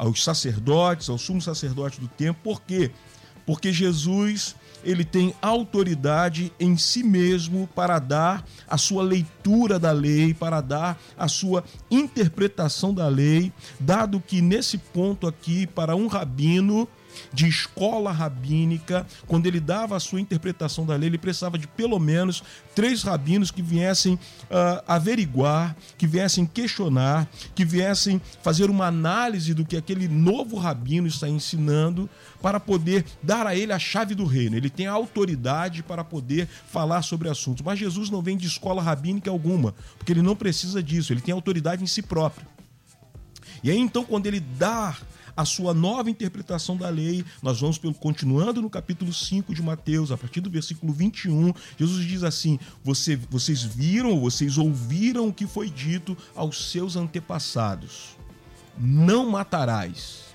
aos 0.00 0.24
sacerdotes, 0.24 1.10
aos 1.10 1.20
sumos 1.20 1.44
sacerdotes 1.44 1.98
do 1.98 2.08
tempo. 2.08 2.40
Por 2.42 2.62
quê? 2.62 2.90
porque 3.50 3.72
Jesus 3.72 4.54
ele 4.84 5.04
tem 5.04 5.34
autoridade 5.42 6.52
em 6.60 6.76
si 6.76 7.02
mesmo 7.02 7.68
para 7.74 7.98
dar 7.98 8.46
a 8.68 8.78
sua 8.78 9.02
leitura 9.02 9.76
da 9.76 9.90
lei, 9.90 10.32
para 10.32 10.60
dar 10.60 10.96
a 11.18 11.26
sua 11.26 11.64
interpretação 11.90 12.94
da 12.94 13.08
lei, 13.08 13.52
dado 13.80 14.22
que 14.24 14.40
nesse 14.40 14.78
ponto 14.78 15.26
aqui 15.26 15.66
para 15.66 15.96
um 15.96 16.06
rabino 16.06 16.88
de 17.32 17.46
escola 17.46 18.12
rabínica, 18.12 19.06
quando 19.26 19.46
ele 19.46 19.60
dava 19.60 19.96
a 19.96 20.00
sua 20.00 20.20
interpretação 20.20 20.84
da 20.84 20.96
lei, 20.96 21.08
ele 21.08 21.18
precisava 21.18 21.58
de 21.58 21.66
pelo 21.66 21.98
menos 21.98 22.42
três 22.74 23.02
rabinos 23.02 23.50
que 23.50 23.62
viessem 23.62 24.14
uh, 24.14 24.82
averiguar, 24.86 25.76
que 25.98 26.06
viessem 26.06 26.46
questionar, 26.46 27.28
que 27.54 27.64
viessem 27.64 28.20
fazer 28.42 28.70
uma 28.70 28.86
análise 28.86 29.54
do 29.54 29.64
que 29.64 29.76
aquele 29.76 30.08
novo 30.08 30.56
rabino 30.56 31.06
está 31.06 31.28
ensinando, 31.28 32.08
para 32.40 32.58
poder 32.58 33.04
dar 33.22 33.46
a 33.46 33.54
ele 33.54 33.72
a 33.72 33.78
chave 33.78 34.14
do 34.14 34.24
reino. 34.24 34.56
Ele 34.56 34.70
tem 34.70 34.86
a 34.86 34.92
autoridade 34.92 35.82
para 35.82 36.02
poder 36.02 36.48
falar 36.70 37.02
sobre 37.02 37.28
assuntos. 37.28 37.62
Mas 37.62 37.78
Jesus 37.78 38.10
não 38.10 38.22
vem 38.22 38.36
de 38.36 38.46
escola 38.46 38.82
rabínica 38.82 39.30
alguma, 39.30 39.74
porque 39.98 40.12
ele 40.12 40.22
não 40.22 40.34
precisa 40.34 40.82
disso, 40.82 41.12
ele 41.12 41.20
tem 41.20 41.34
autoridade 41.34 41.82
em 41.82 41.86
si 41.86 42.02
próprio. 42.02 42.46
E 43.62 43.70
aí 43.70 43.78
então, 43.78 44.04
quando 44.04 44.26
ele 44.26 44.40
dá 44.40 44.96
a 45.36 45.44
sua 45.44 45.72
nova 45.74 46.10
interpretação 46.10 46.76
da 46.76 46.88
lei. 46.88 47.24
Nós 47.42 47.60
vamos 47.60 47.78
pelo, 47.78 47.94
continuando 47.94 48.60
no 48.62 48.70
capítulo 48.70 49.12
5 49.12 49.54
de 49.54 49.62
Mateus, 49.62 50.10
a 50.10 50.16
partir 50.16 50.40
do 50.40 50.50
versículo 50.50 50.92
21. 50.92 51.52
Jesus 51.78 52.06
diz 52.06 52.22
assim: 52.22 52.58
Você, 52.84 53.16
Vocês 53.16 53.62
viram, 53.62 54.20
vocês 54.20 54.58
ouviram 54.58 55.28
o 55.28 55.32
que 55.32 55.46
foi 55.46 55.70
dito 55.70 56.16
aos 56.34 56.70
seus 56.70 56.96
antepassados: 56.96 58.16
Não 58.78 59.30
matarás. 59.30 60.30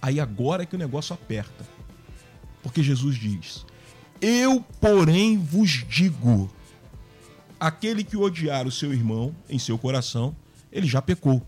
Aí 0.00 0.18
agora 0.18 0.64
é 0.64 0.66
que 0.66 0.74
o 0.74 0.78
negócio 0.78 1.14
aperta. 1.14 1.66
Porque 2.62 2.82
Jesus 2.82 3.16
diz: 3.16 3.64
Eu, 4.20 4.64
porém, 4.80 5.38
vos 5.38 5.84
digo: 5.88 6.50
aquele 7.62 8.02
que 8.02 8.16
odiar 8.16 8.66
o 8.66 8.72
seu 8.72 8.92
irmão 8.92 9.34
em 9.48 9.58
seu 9.58 9.78
coração, 9.78 10.34
ele 10.72 10.86
já 10.86 11.00
pecou. 11.00 11.40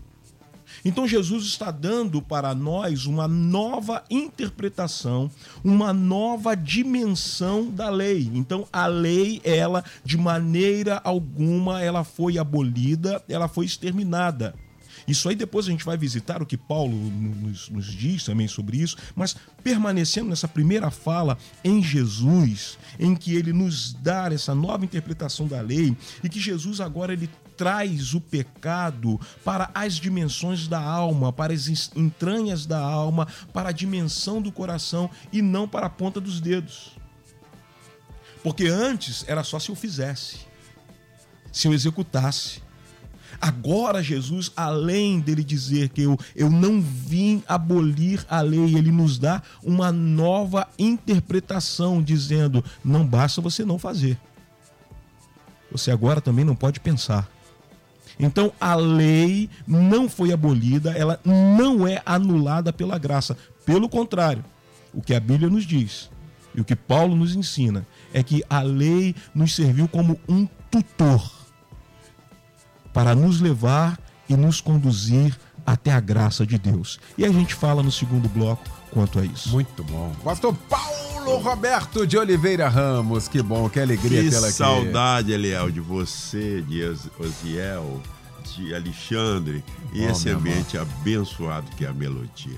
Então 0.83 1.07
Jesus 1.07 1.45
está 1.45 1.71
dando 1.71 2.21
para 2.21 2.53
nós 2.53 3.05
uma 3.05 3.27
nova 3.27 4.03
interpretação, 4.09 5.29
uma 5.63 5.93
nova 5.93 6.55
dimensão 6.55 7.69
da 7.69 7.89
lei. 7.89 8.29
Então 8.33 8.67
a 8.71 8.87
lei, 8.87 9.41
ela 9.43 9.83
de 10.03 10.17
maneira 10.17 11.01
alguma 11.03 11.81
ela 11.81 12.03
foi 12.03 12.37
abolida, 12.37 13.23
ela 13.27 13.47
foi 13.47 13.65
exterminada. 13.65 14.53
Isso 15.07 15.29
aí 15.29 15.35
depois 15.35 15.67
a 15.67 15.71
gente 15.71 15.85
vai 15.85 15.97
visitar 15.97 16.41
o 16.41 16.45
que 16.45 16.57
Paulo 16.57 16.95
nos, 16.95 17.69
nos, 17.69 17.85
diz 17.85 18.23
também 18.23 18.47
sobre 18.47 18.77
isso, 18.77 18.97
mas 19.15 19.35
permanecendo 19.63 20.29
nessa 20.29 20.47
primeira 20.47 20.89
fala 20.89 21.37
em 21.63 21.81
Jesus, 21.81 22.77
em 22.99 23.15
que 23.15 23.35
ele 23.35 23.53
nos 23.53 23.93
dá 23.93 24.29
essa 24.31 24.55
nova 24.55 24.83
interpretação 24.83 25.47
da 25.47 25.61
lei 25.61 25.95
e 26.23 26.29
que 26.29 26.39
Jesus 26.39 26.81
agora 26.81 27.13
ele 27.13 27.29
traz 27.55 28.13
o 28.13 28.21
pecado 28.21 29.19
para 29.43 29.69
as 29.73 29.95
dimensões 29.95 30.67
da 30.67 30.79
alma, 30.79 31.31
para 31.31 31.53
as 31.53 31.67
entranhas 31.95 32.65
da 32.65 32.79
alma, 32.79 33.27
para 33.53 33.69
a 33.69 33.73
dimensão 33.73 34.41
do 34.41 34.51
coração 34.51 35.09
e 35.31 35.41
não 35.41 35.67
para 35.67 35.87
a 35.87 35.89
ponta 35.89 36.19
dos 36.19 36.39
dedos. 36.39 36.91
Porque 38.43 38.67
antes 38.67 39.25
era 39.27 39.43
só 39.43 39.57
se 39.57 39.69
eu 39.69 39.75
fizesse, 39.75 40.39
se 41.51 41.67
eu 41.67 41.73
executasse. 41.73 42.63
Agora, 43.41 44.01
Jesus, 44.03 44.51
além 44.55 45.19
dele 45.19 45.43
dizer 45.43 45.89
que 45.89 46.03
eu, 46.03 46.17
eu 46.35 46.49
não 46.49 46.81
vim 46.81 47.43
abolir 47.47 48.25
a 48.29 48.41
lei, 48.41 48.75
ele 48.75 48.91
nos 48.91 49.17
dá 49.17 49.41
uma 49.63 49.91
nova 49.91 50.67
interpretação, 50.79 52.01
dizendo: 52.01 52.63
não 52.83 53.05
basta 53.05 53.41
você 53.41 53.65
não 53.65 53.77
fazer. 53.77 54.17
Você 55.71 55.91
agora 55.91 56.21
também 56.21 56.45
não 56.45 56.55
pode 56.55 56.79
pensar. 56.79 57.29
Então 58.19 58.51
a 58.59 58.75
lei 58.75 59.49
não 59.67 60.09
foi 60.09 60.31
abolida, 60.31 60.91
ela 60.91 61.19
não 61.25 61.87
é 61.87 62.01
anulada 62.05 62.71
pela 62.71 62.97
graça. 62.97 63.37
Pelo 63.65 63.89
contrário, 63.89 64.43
o 64.93 65.01
que 65.01 65.13
a 65.13 65.19
Bíblia 65.19 65.49
nos 65.49 65.65
diz 65.65 66.09
e 66.53 66.61
o 66.61 66.65
que 66.65 66.75
Paulo 66.75 67.15
nos 67.15 67.35
ensina 67.35 67.85
é 68.13 68.23
que 68.23 68.43
a 68.49 68.61
lei 68.61 69.13
nos 69.33 69.53
serviu 69.53 69.87
como 69.87 70.19
um 70.27 70.47
tutor 70.71 71.29
para 72.93 73.13
nos 73.13 73.41
levar 73.41 73.99
e 74.29 74.35
nos 74.37 74.61
conduzir 74.61 75.37
até 75.65 75.91
a 75.91 75.99
graça 75.99 76.45
de 76.45 76.57
Deus. 76.57 76.99
E 77.17 77.25
a 77.25 77.31
gente 77.31 77.53
fala 77.53 77.83
no 77.83 77.91
segundo 77.91 78.29
bloco 78.29 78.63
quanto 78.91 79.19
a 79.19 79.25
isso. 79.25 79.49
Muito 79.49 79.83
bom. 79.83 80.13
Pastor 80.23 80.55
Paulo 80.69 81.14
Roberto 81.33 82.05
de 82.05 82.17
Oliveira 82.17 82.67
Ramos, 82.69 83.27
que 83.27 83.41
bom, 83.41 83.69
que 83.69 83.79
alegria 83.79 84.23
que 84.23 84.29
tê-la 84.29 84.47
aqui. 84.47 84.55
saudade, 84.55 85.31
Eliel, 85.31 85.71
de 85.71 85.79
você, 85.79 86.61
de 86.61 86.83
Osiel, 87.19 88.01
de 88.55 88.73
Alexandre 88.73 89.63
e 89.93 90.01
Bom, 90.01 90.09
esse 90.11 90.29
ambiente 90.29 90.77
abençoado 90.77 91.67
que 91.75 91.85
é 91.85 91.87
a 91.89 91.93
melodia. 91.93 92.57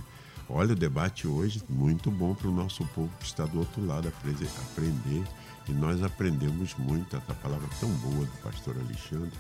Olha, 0.49 0.73
o 0.73 0.75
debate 0.75 1.27
hoje 1.27 1.61
muito 1.69 2.09
bom 2.09 2.33
para 2.33 2.47
o 2.47 2.51
nosso 2.53 2.85
povo 2.95 3.09
que 3.19 3.25
está 3.25 3.45
do 3.45 3.59
outro 3.59 3.85
lado 3.85 4.07
apre- 4.07 4.47
aprender. 4.71 5.23
E 5.67 5.71
nós 5.73 6.01
aprendemos 6.01 6.73
muito 6.77 7.17
essa 7.17 7.33
palavra 7.33 7.67
tão 7.81 7.89
boa 7.89 8.25
do 8.25 8.31
pastor 8.41 8.73
Alexandre, 8.77 9.37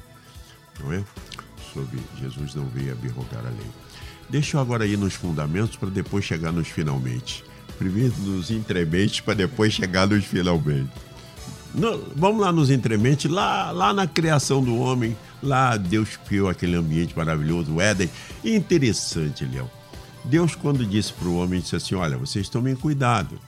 não 0.81 0.91
é? 0.91 1.01
Sobre 1.73 1.99
Jesus 2.19 2.53
não 2.53 2.65
veio 2.67 2.91
abrogar 2.91 3.45
a 3.45 3.49
lei. 3.49 3.71
Deixa 4.29 4.57
eu 4.57 4.61
agora 4.61 4.85
ir 4.85 4.97
nos 4.97 5.13
fundamentos 5.13 5.77
para 5.77 5.89
depois 5.89 6.25
chegar 6.25 6.51
nos 6.51 6.67
finalmente. 6.67 7.45
Primeiro 7.77 8.13
nos 8.19 8.49
entrementes 8.51 9.19
para 9.21 9.33
depois 9.35 9.73
chegar 9.73 10.07
nos 10.07 10.25
finalmente. 10.25 10.89
No- 11.75 12.01
vamos 12.15 12.41
lá 12.41 12.51
nos 12.51 12.69
entrementes, 12.69 13.29
lá, 13.29 13.71
lá 13.71 13.93
na 13.93 14.07
criação 14.07 14.63
do 14.63 14.75
homem, 14.77 15.15
lá 15.43 15.77
Deus 15.77 16.17
criou 16.27 16.49
aquele 16.49 16.75
ambiente 16.75 17.15
maravilhoso, 17.15 17.73
o 17.73 17.81
Éden. 17.81 18.09
Interessante, 18.43 19.45
Léo. 19.45 19.69
Deus, 20.25 20.55
quando 20.55 20.85
disse 20.85 21.13
para 21.13 21.27
o 21.27 21.37
homem, 21.37 21.59
disse 21.59 21.75
assim: 21.75 21.95
Olha, 21.95 22.17
vocês 22.17 22.49
tomem 22.49 22.75
cuidado. 22.75 23.39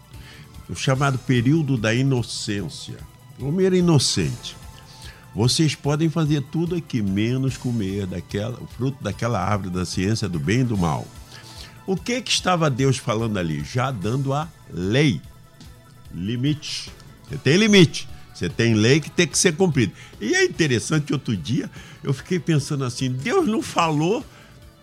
O 0.69 0.75
chamado 0.75 1.17
período 1.17 1.75
da 1.77 1.93
inocência. 1.93 2.97
O 3.39 3.47
homem 3.47 3.65
era 3.65 3.75
inocente. 3.77 4.55
Vocês 5.33 5.73
podem 5.75 6.09
fazer 6.09 6.41
tudo 6.51 6.75
aqui, 6.75 7.01
menos 7.01 7.57
comer 7.57 8.05
daquela, 8.05 8.57
o 8.61 8.67
fruto 8.67 8.97
daquela 9.03 9.39
árvore 9.43 9.69
da 9.71 9.85
ciência 9.85 10.27
do 10.29 10.39
bem 10.39 10.61
e 10.61 10.63
do 10.63 10.77
mal. 10.77 11.07
O 11.89 11.97
que, 11.97 12.21
que 12.21 12.29
estava 12.29 12.69
Deus 12.69 12.97
falando 12.97 13.39
ali? 13.39 13.63
Já 13.63 13.89
dando 13.89 14.31
a 14.31 14.47
lei 14.71 15.19
limite. 16.13 16.91
Você 17.27 17.35
tem 17.35 17.57
limite. 17.57 18.07
Você 18.31 18.47
tem 18.47 18.75
lei 18.75 18.99
que 18.99 19.09
tem 19.09 19.25
que 19.25 19.35
ser 19.35 19.55
cumprida. 19.55 19.91
E 20.21 20.35
é 20.35 20.45
interessante, 20.45 21.11
outro 21.11 21.35
dia 21.35 21.67
eu 22.03 22.13
fiquei 22.13 22.37
pensando 22.37 22.83
assim: 22.83 23.11
Deus 23.11 23.47
não 23.47 23.63
falou 23.63 24.23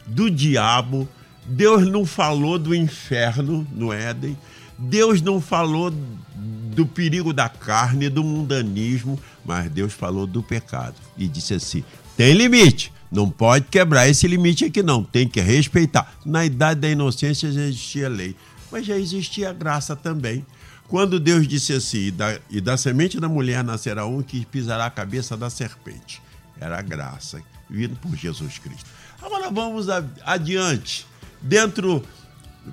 do 0.04 0.28
diabo, 0.28 1.08
Deus 1.46 1.86
não 1.86 2.04
falou 2.04 2.58
do 2.58 2.74
inferno 2.74 3.64
no 3.70 3.92
Éden, 3.92 4.36
Deus 4.76 5.22
não 5.22 5.40
falou 5.40 5.92
do 5.94 6.84
perigo 6.84 7.32
da 7.32 7.48
carne, 7.48 8.08
do 8.08 8.24
mundanismo, 8.24 9.16
mas 9.44 9.70
Deus 9.70 9.92
falou 9.92 10.26
do 10.26 10.42
pecado 10.42 10.96
e 11.16 11.28
disse 11.28 11.54
assim: 11.54 11.84
tem 12.16 12.32
limite. 12.32 12.95
Não 13.10 13.30
pode 13.30 13.66
quebrar 13.66 14.08
esse 14.08 14.26
limite 14.26 14.64
aqui, 14.64 14.82
não. 14.82 15.02
Tem 15.02 15.28
que 15.28 15.40
respeitar. 15.40 16.14
Na 16.24 16.44
idade 16.44 16.80
da 16.80 16.88
inocência 16.88 17.50
já 17.52 17.62
existia 17.62 18.08
lei, 18.08 18.36
mas 18.70 18.84
já 18.86 18.98
existia 18.98 19.52
graça 19.52 19.94
também. 19.94 20.44
Quando 20.88 21.18
Deus 21.18 21.46
disse 21.46 21.72
assim: 21.72 22.06
e 22.06 22.10
da, 22.10 22.38
e 22.50 22.60
da 22.60 22.76
semente 22.76 23.18
da 23.18 23.28
mulher 23.28 23.62
nascerá 23.64 24.06
um 24.06 24.22
que 24.22 24.44
pisará 24.46 24.86
a 24.86 24.90
cabeça 24.90 25.36
da 25.36 25.50
serpente. 25.50 26.22
Era 26.60 26.78
a 26.78 26.82
graça, 26.82 27.42
vindo 27.68 27.96
por 27.96 28.16
Jesus 28.16 28.58
Cristo. 28.58 28.88
Agora 29.20 29.50
vamos 29.50 29.86
adiante. 30.24 31.06
Dentro, 31.40 32.02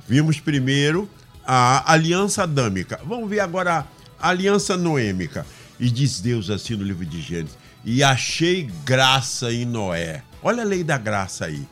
vimos 0.08 0.40
primeiro 0.40 1.10
a 1.46 1.92
aliança 1.92 2.44
adâmica. 2.44 3.00
Vamos 3.06 3.30
ver 3.30 3.40
agora 3.40 3.86
a 4.20 4.30
aliança 4.30 4.78
noêmica. 4.78 5.46
E 5.80 5.90
diz 5.90 6.22
Deus 6.22 6.50
assim 6.50 6.76
no 6.76 6.84
livro 6.84 7.06
de 7.06 7.22
Gênesis: 7.22 7.58
E 7.84 8.04
achei 8.04 8.70
graça 8.86 9.52
em 9.52 9.66
Noé. 9.66 10.24
Olha 10.44 10.64
a 10.64 10.66
lei 10.66 10.84
da 10.84 10.98
graça 10.98 11.46
aí. 11.46 11.66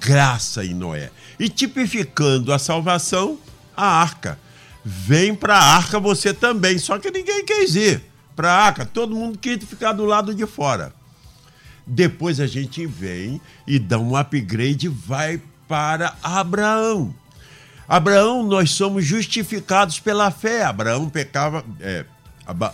Graça 0.00 0.64
em 0.64 0.74
Noé. 0.74 1.10
E 1.38 1.48
tipificando 1.48 2.52
a 2.52 2.58
salvação, 2.58 3.38
a 3.76 3.86
arca. 3.86 4.38
Vem 4.84 5.34
para 5.34 5.56
a 5.56 5.76
arca 5.76 5.98
você 5.98 6.34
também. 6.34 6.78
Só 6.78 6.98
que 6.98 7.10
ninguém 7.10 7.44
quis 7.44 7.74
ir 7.74 8.02
para 8.36 8.52
a 8.52 8.64
arca. 8.66 8.84
Todo 8.84 9.16
mundo 9.16 9.38
quis 9.38 9.62
ficar 9.64 9.92
do 9.92 10.04
lado 10.04 10.34
de 10.34 10.46
fora. 10.46 10.92
Depois 11.86 12.38
a 12.38 12.46
gente 12.46 12.86
vem 12.86 13.40
e 13.66 13.78
dá 13.78 13.98
um 13.98 14.14
upgrade 14.14 14.86
e 14.86 14.90
vai 14.90 15.40
para 15.66 16.14
Abraão. 16.22 17.14
Abraão, 17.88 18.46
nós 18.46 18.72
somos 18.72 19.06
justificados 19.06 19.98
pela 19.98 20.30
fé. 20.30 20.64
Abraão 20.64 21.08
pecava. 21.08 21.64
é, 21.80 22.04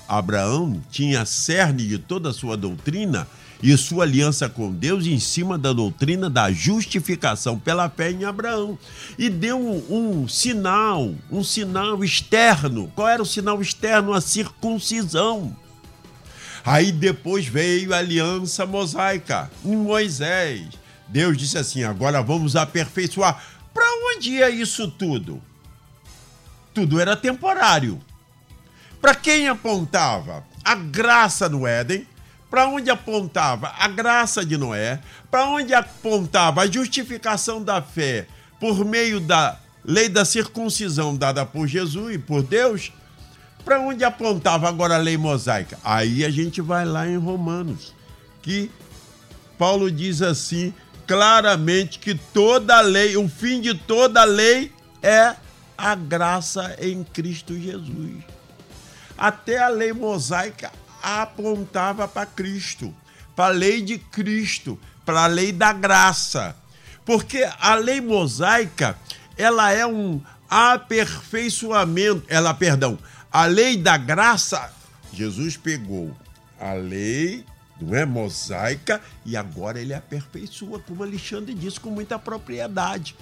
Abraão 0.09 0.83
tinha 0.91 1.25
cerne 1.25 1.87
de 1.87 1.99
toda 1.99 2.31
a 2.31 2.33
sua 2.33 2.57
doutrina 2.57 3.27
e 3.65 3.79
sua 3.79 4.05
aliança 4.05 4.47
com 4.47 4.71
Deus 4.71 5.07
em 5.07 5.19
cima 5.19 5.57
da 5.57 5.73
doutrina 5.73 6.29
da 6.29 6.53
justificação 6.53 7.59
pela 7.59 7.89
fé 7.89 8.11
em 8.11 8.27
Abraão. 8.27 8.79
E 9.19 9.31
deu 9.31 9.59
um, 9.59 10.21
um 10.21 10.29
sinal, 10.29 11.15
um 11.31 11.43
sinal 11.43 12.05
externo. 12.05 12.93
Qual 12.95 13.09
era 13.09 13.23
o 13.23 13.27
sinal 13.27 13.63
externo? 13.63 14.13
A 14.13 14.21
circuncisão. 14.21 15.57
Aí 16.63 16.93
depois 16.93 17.47
veio 17.47 17.95
a 17.95 17.99
aliança 17.99 18.67
mosaica 18.67 19.51
em 19.65 19.75
Moisés. 19.75 20.67
Deus 21.09 21.35
disse 21.39 21.57
assim: 21.57 21.85
agora 21.85 22.23
vamos 22.23 22.57
aperfeiçoar. 22.57 23.43
Para 23.73 23.87
onde 24.13 24.33
ia 24.33 24.51
isso 24.51 24.91
tudo? 24.91 25.43
Tudo 26.75 27.01
era 27.01 27.17
temporário. 27.17 27.99
Para 29.01 29.15
quem 29.15 29.49
apontava? 29.49 30.45
A 30.63 30.75
graça 30.75 31.49
no 31.49 31.67
Éden. 31.67 32.07
Para 32.55 32.69
onde 32.69 32.89
apontava? 32.89 33.75
A 33.77 33.89
graça 33.89 34.47
de 34.47 34.57
Noé. 34.57 35.01
Para 35.29 35.45
onde 35.47 35.75
apontava 35.75 36.63
a 36.63 36.71
justificação 36.71 37.61
da 37.61 37.83
fé 37.83 38.29
por 38.61 38.85
meio 38.85 39.19
da 39.19 39.59
lei 39.85 40.09
da 40.09 40.25
circuncisão 40.25 41.17
dada 41.17 41.45
por 41.45 41.67
Jesus 41.67 42.15
e 42.15 42.19
por 42.19 42.45
Deus? 42.45 42.93
Para 43.65 43.81
onde 43.81 44.05
apontava 44.05 44.69
agora 44.69 44.95
a 44.95 44.99
lei 44.99 45.17
mosaica? 45.17 45.77
Aí 45.83 46.25
a 46.25 46.31
gente 46.31 46.61
vai 46.61 46.85
lá 46.85 47.09
em 47.09 47.17
Romanos, 47.17 47.93
que 48.41 48.71
Paulo 49.59 49.91
diz 49.91 50.23
assim 50.23 50.73
claramente 51.09 51.99
que 51.99 52.15
toda 52.15 52.81
lei, 52.81 53.17
o 53.17 53.29
fim 53.29 53.61
de 53.61 53.75
toda 53.75 54.23
lei 54.23 54.71
é 55.03 55.35
a 55.77 55.97
graça 55.97 56.77
em 56.81 57.03
Cristo 57.03 57.59
Jesus. 57.59 58.23
Até 59.19 59.59
a 59.59 59.67
lei 59.67 59.93
mosaica 59.93 60.71
apontava 61.05 62.09
para 62.09 62.27
Cristo, 62.27 62.95
para 63.37 63.47
a 63.47 63.57
lei 63.57 63.83
de 63.83 63.99
Cristo, 63.99 64.79
para 65.05 65.25
a 65.25 65.27
lei 65.27 65.53
da 65.53 65.73
graça. 65.73 66.57
Porque 67.05 67.47
a 67.61 67.75
lei 67.75 68.01
mosaica, 68.01 68.99
ela 69.37 69.71
é 69.71 69.87
um 69.87 70.21
aperfeiçoamento, 70.49 72.25
ela, 72.29 72.55
perdão, 72.55 72.99
a 73.31 73.45
lei 73.47 73.77
da 73.77 73.97
graça, 73.97 74.73
Jesus 75.13 75.57
pegou 75.57 76.17
a 76.59 76.73
lei, 76.73 77.45
não 77.81 77.95
é 77.95 78.07
mosaica, 78.07 79.01
e 79.27 79.37
agora 79.37 79.81
ele 79.81 79.93
aperfeiçoa, 79.93 80.79
como 80.79 81.03
Alexandre 81.03 81.53
disse 81.53 81.79
com 81.81 81.91
muita 81.91 82.19
propriedade. 82.19 83.15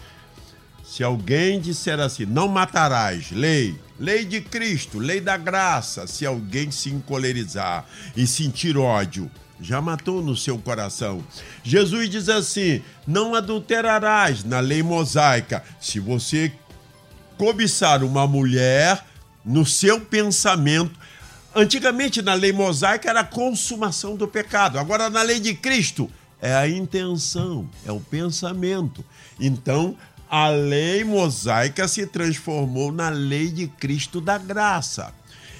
Se 0.82 1.02
alguém 1.02 1.60
disser 1.60 2.00
assim, 2.00 2.26
não 2.26 2.48
matarás, 2.48 3.30
lei, 3.30 3.78
lei 3.98 4.24
de 4.24 4.40
Cristo, 4.40 4.98
lei 4.98 5.20
da 5.20 5.36
graça, 5.36 6.06
se 6.06 6.26
alguém 6.26 6.70
se 6.70 6.90
encolerizar 6.90 7.86
e 8.16 8.26
sentir 8.26 8.76
ódio, 8.76 9.30
já 9.60 9.80
matou 9.80 10.20
no 10.20 10.36
seu 10.36 10.58
coração. 10.58 11.24
Jesus 11.62 12.10
diz 12.10 12.28
assim: 12.28 12.82
não 13.06 13.34
adulterarás 13.34 14.42
na 14.42 14.58
lei 14.58 14.82
mosaica. 14.82 15.62
Se 15.80 16.00
você 16.00 16.52
cobiçar 17.38 18.02
uma 18.02 18.26
mulher 18.26 19.04
no 19.44 19.64
seu 19.64 20.00
pensamento, 20.00 20.98
antigamente 21.54 22.20
na 22.20 22.34
lei 22.34 22.52
mosaica 22.52 23.08
era 23.08 23.20
a 23.20 23.24
consumação 23.24 24.16
do 24.16 24.26
pecado, 24.26 24.78
agora 24.78 25.08
na 25.08 25.22
lei 25.22 25.38
de 25.38 25.54
Cristo 25.54 26.10
é 26.40 26.52
a 26.54 26.68
intenção, 26.68 27.70
é 27.86 27.92
o 27.92 28.00
pensamento. 28.00 29.04
Então, 29.38 29.96
a 30.34 30.48
lei 30.48 31.04
mosaica 31.04 31.86
se 31.86 32.06
transformou 32.06 32.90
na 32.90 33.10
lei 33.10 33.50
de 33.50 33.68
Cristo 33.68 34.18
da 34.18 34.38
graça. 34.38 35.12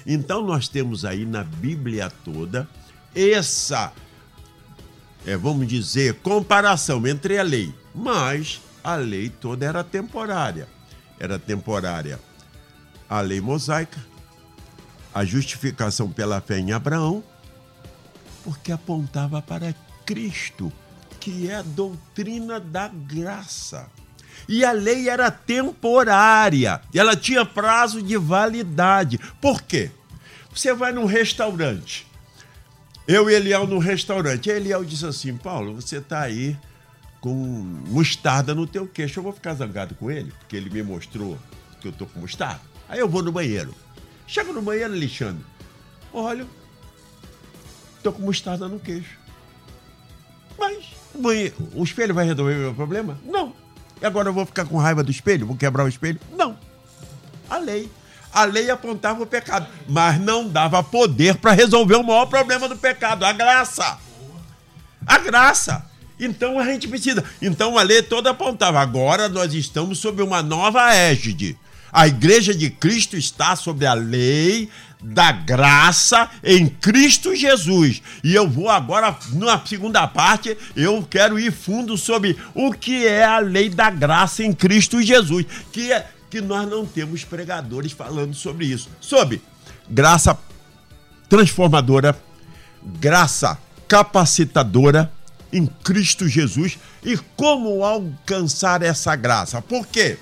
Então, 0.03 0.41
nós 0.41 0.67
temos 0.67 1.05
aí 1.05 1.27
na 1.27 1.43
Bíblia 1.43 2.09
toda 2.09 2.67
essa, 3.13 3.93
é, 5.27 5.37
vamos 5.37 5.67
dizer, 5.67 6.15
comparação 6.21 7.05
entre 7.05 7.37
a 7.37 7.43
lei, 7.43 7.71
mas 7.93 8.61
a 8.83 8.95
lei 8.95 9.29
toda 9.29 9.63
era 9.63 9.83
temporária. 9.83 10.67
Era 11.19 11.37
temporária 11.37 12.19
a 13.07 13.21
lei 13.21 13.39
mosaica, 13.39 14.03
a 15.13 15.23
justificação 15.23 16.09
pela 16.11 16.41
fé 16.41 16.57
em 16.57 16.71
Abraão, 16.71 17.23
porque 18.43 18.71
apontava 18.71 19.39
para 19.39 19.75
Cristo, 20.03 20.73
que 21.19 21.47
é 21.47 21.57
a 21.57 21.61
doutrina 21.61 22.59
da 22.59 22.87
graça. 22.87 23.87
E 24.47 24.63
a 24.65 24.71
lei 24.71 25.09
era 25.09 25.31
temporária, 25.31 26.81
ela 26.93 27.15
tinha 27.15 27.45
prazo 27.45 28.01
de 28.01 28.17
validade. 28.17 29.19
Por 29.39 29.61
quê? 29.61 29.91
Você 30.53 30.73
vai 30.73 30.91
num 30.91 31.05
restaurante. 31.05 32.05
Eu 33.07 33.29
e 33.29 33.33
Eliel 33.33 33.67
no 33.67 33.79
restaurante. 33.79 34.49
Eliel 34.49 34.83
disse 34.83 35.05
assim: 35.05 35.35
Paulo, 35.35 35.75
você 35.75 35.97
está 35.97 36.21
aí 36.21 36.57
com 37.19 37.33
mostarda 37.87 38.53
no 38.53 38.67
teu 38.67 38.87
queixo. 38.87 39.19
Eu 39.19 39.23
vou 39.23 39.33
ficar 39.33 39.53
zangado 39.55 39.95
com 39.95 40.11
ele, 40.11 40.31
porque 40.39 40.55
ele 40.55 40.69
me 40.69 40.83
mostrou 40.83 41.37
que 41.81 41.87
eu 41.87 41.91
tô 41.91 42.05
com 42.05 42.19
mostarda. 42.19 42.61
Aí 42.87 42.99
eu 42.99 43.09
vou 43.09 43.23
no 43.23 43.31
banheiro. 43.31 43.73
Chego 44.27 44.53
no 44.53 44.61
banheiro, 44.61 44.93
Alexandre. 44.93 45.43
Olha, 46.13 46.45
tô 48.01 48.11
com 48.11 48.21
mostarda 48.21 48.67
no 48.67 48.79
queixo. 48.79 49.17
Mas 50.57 50.85
o, 51.13 51.21
banheiro, 51.21 51.55
o 51.73 51.83
espelho 51.83 52.13
vai 52.13 52.25
resolver 52.25 52.55
o 52.55 52.59
meu 52.59 52.73
problema? 52.73 53.17
Não. 53.25 53.53
E 54.03 54.05
agora 54.05 54.27
eu 54.27 54.33
vou 54.33 54.45
ficar 54.45 54.65
com 54.65 54.77
raiva 54.77 55.01
do 55.01 55.09
espelho? 55.09 55.47
Vou 55.47 55.55
quebrar 55.55 55.85
o 55.85 55.87
espelho? 55.87 56.19
Não. 56.35 56.57
A 57.49 57.57
lei. 57.57 57.89
A 58.33 58.43
lei 58.43 58.69
apontava 58.69 59.23
o 59.23 59.25
pecado, 59.25 59.65
mas 59.87 60.19
não 60.19 60.49
dava 60.49 60.83
poder 60.83 61.35
para 61.37 61.53
resolver 61.53 61.95
o 61.95 62.03
maior 62.03 62.25
problema 62.25 62.67
do 62.67 62.75
pecado, 62.75 63.23
a 63.23 63.31
graça. 63.31 63.97
A 65.07 65.19
graça. 65.19 65.85
Então 66.19 66.59
a 66.59 66.65
gente 66.65 66.85
precisa. 66.85 67.23
Então 67.41 67.77
a 67.77 67.81
lei 67.81 68.03
toda 68.03 68.31
apontava. 68.31 68.81
Agora 68.81 69.29
nós 69.29 69.53
estamos 69.53 69.99
sob 69.99 70.21
uma 70.21 70.43
nova 70.43 70.93
égide. 70.93 71.57
A 71.93 72.07
igreja 72.07 72.55
de 72.55 72.71
Cristo 72.71 73.15
está 73.15 73.55
sobre 73.55 73.85
a 73.85 73.93
lei 73.93 74.67
da 74.99 75.31
graça 75.31 76.29
em 76.43 76.67
Cristo 76.67 77.35
Jesus. 77.35 78.01
E 78.23 78.33
eu 78.33 78.49
vou 78.49 78.67
agora, 78.67 79.15
na 79.33 79.63
segunda 79.63 80.07
parte, 80.07 80.57
eu 80.75 81.05
quero 81.07 81.37
ir 81.37 81.51
fundo 81.51 81.95
sobre 81.95 82.35
o 82.55 82.73
que 82.73 83.05
é 83.05 83.23
a 83.23 83.37
lei 83.37 83.69
da 83.69 83.91
graça 83.91 84.43
em 84.43 84.53
Cristo 84.53 85.01
Jesus. 85.01 85.45
Que 85.71 85.91
é 85.91 86.07
que 86.31 86.41
nós 86.41 86.67
não 86.67 86.83
temos 86.83 87.23
pregadores 87.23 87.91
falando 87.91 88.33
sobre 88.33 88.65
isso. 88.65 88.89
Sobre 88.99 89.39
graça 89.87 90.35
transformadora, 91.29 92.17
graça 92.81 93.55
capacitadora 93.87 95.11
em 95.51 95.67
Cristo 95.67 96.27
Jesus 96.27 96.79
e 97.03 97.17
como 97.35 97.83
alcançar 97.83 98.81
essa 98.81 99.15
graça. 99.15 99.61
Por 99.61 99.85
quê? 99.85 100.17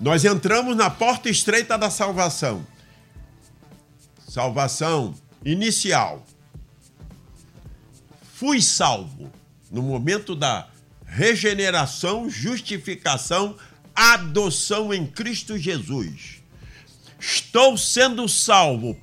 Nós 0.00 0.24
entramos 0.24 0.74
na 0.74 0.88
porta 0.88 1.28
estreita 1.28 1.76
da 1.76 1.90
salvação. 1.90 2.66
Salvação 4.26 5.14
inicial. 5.44 6.24
Fui 8.34 8.62
salvo 8.62 9.30
no 9.70 9.82
momento 9.82 10.34
da 10.34 10.68
regeneração, 11.04 12.30
justificação, 12.30 13.54
adoção 13.94 14.94
em 14.94 15.06
Cristo 15.06 15.58
Jesus. 15.58 16.40
Estou 17.18 17.76
sendo 17.76 18.26
salvo. 18.26 18.96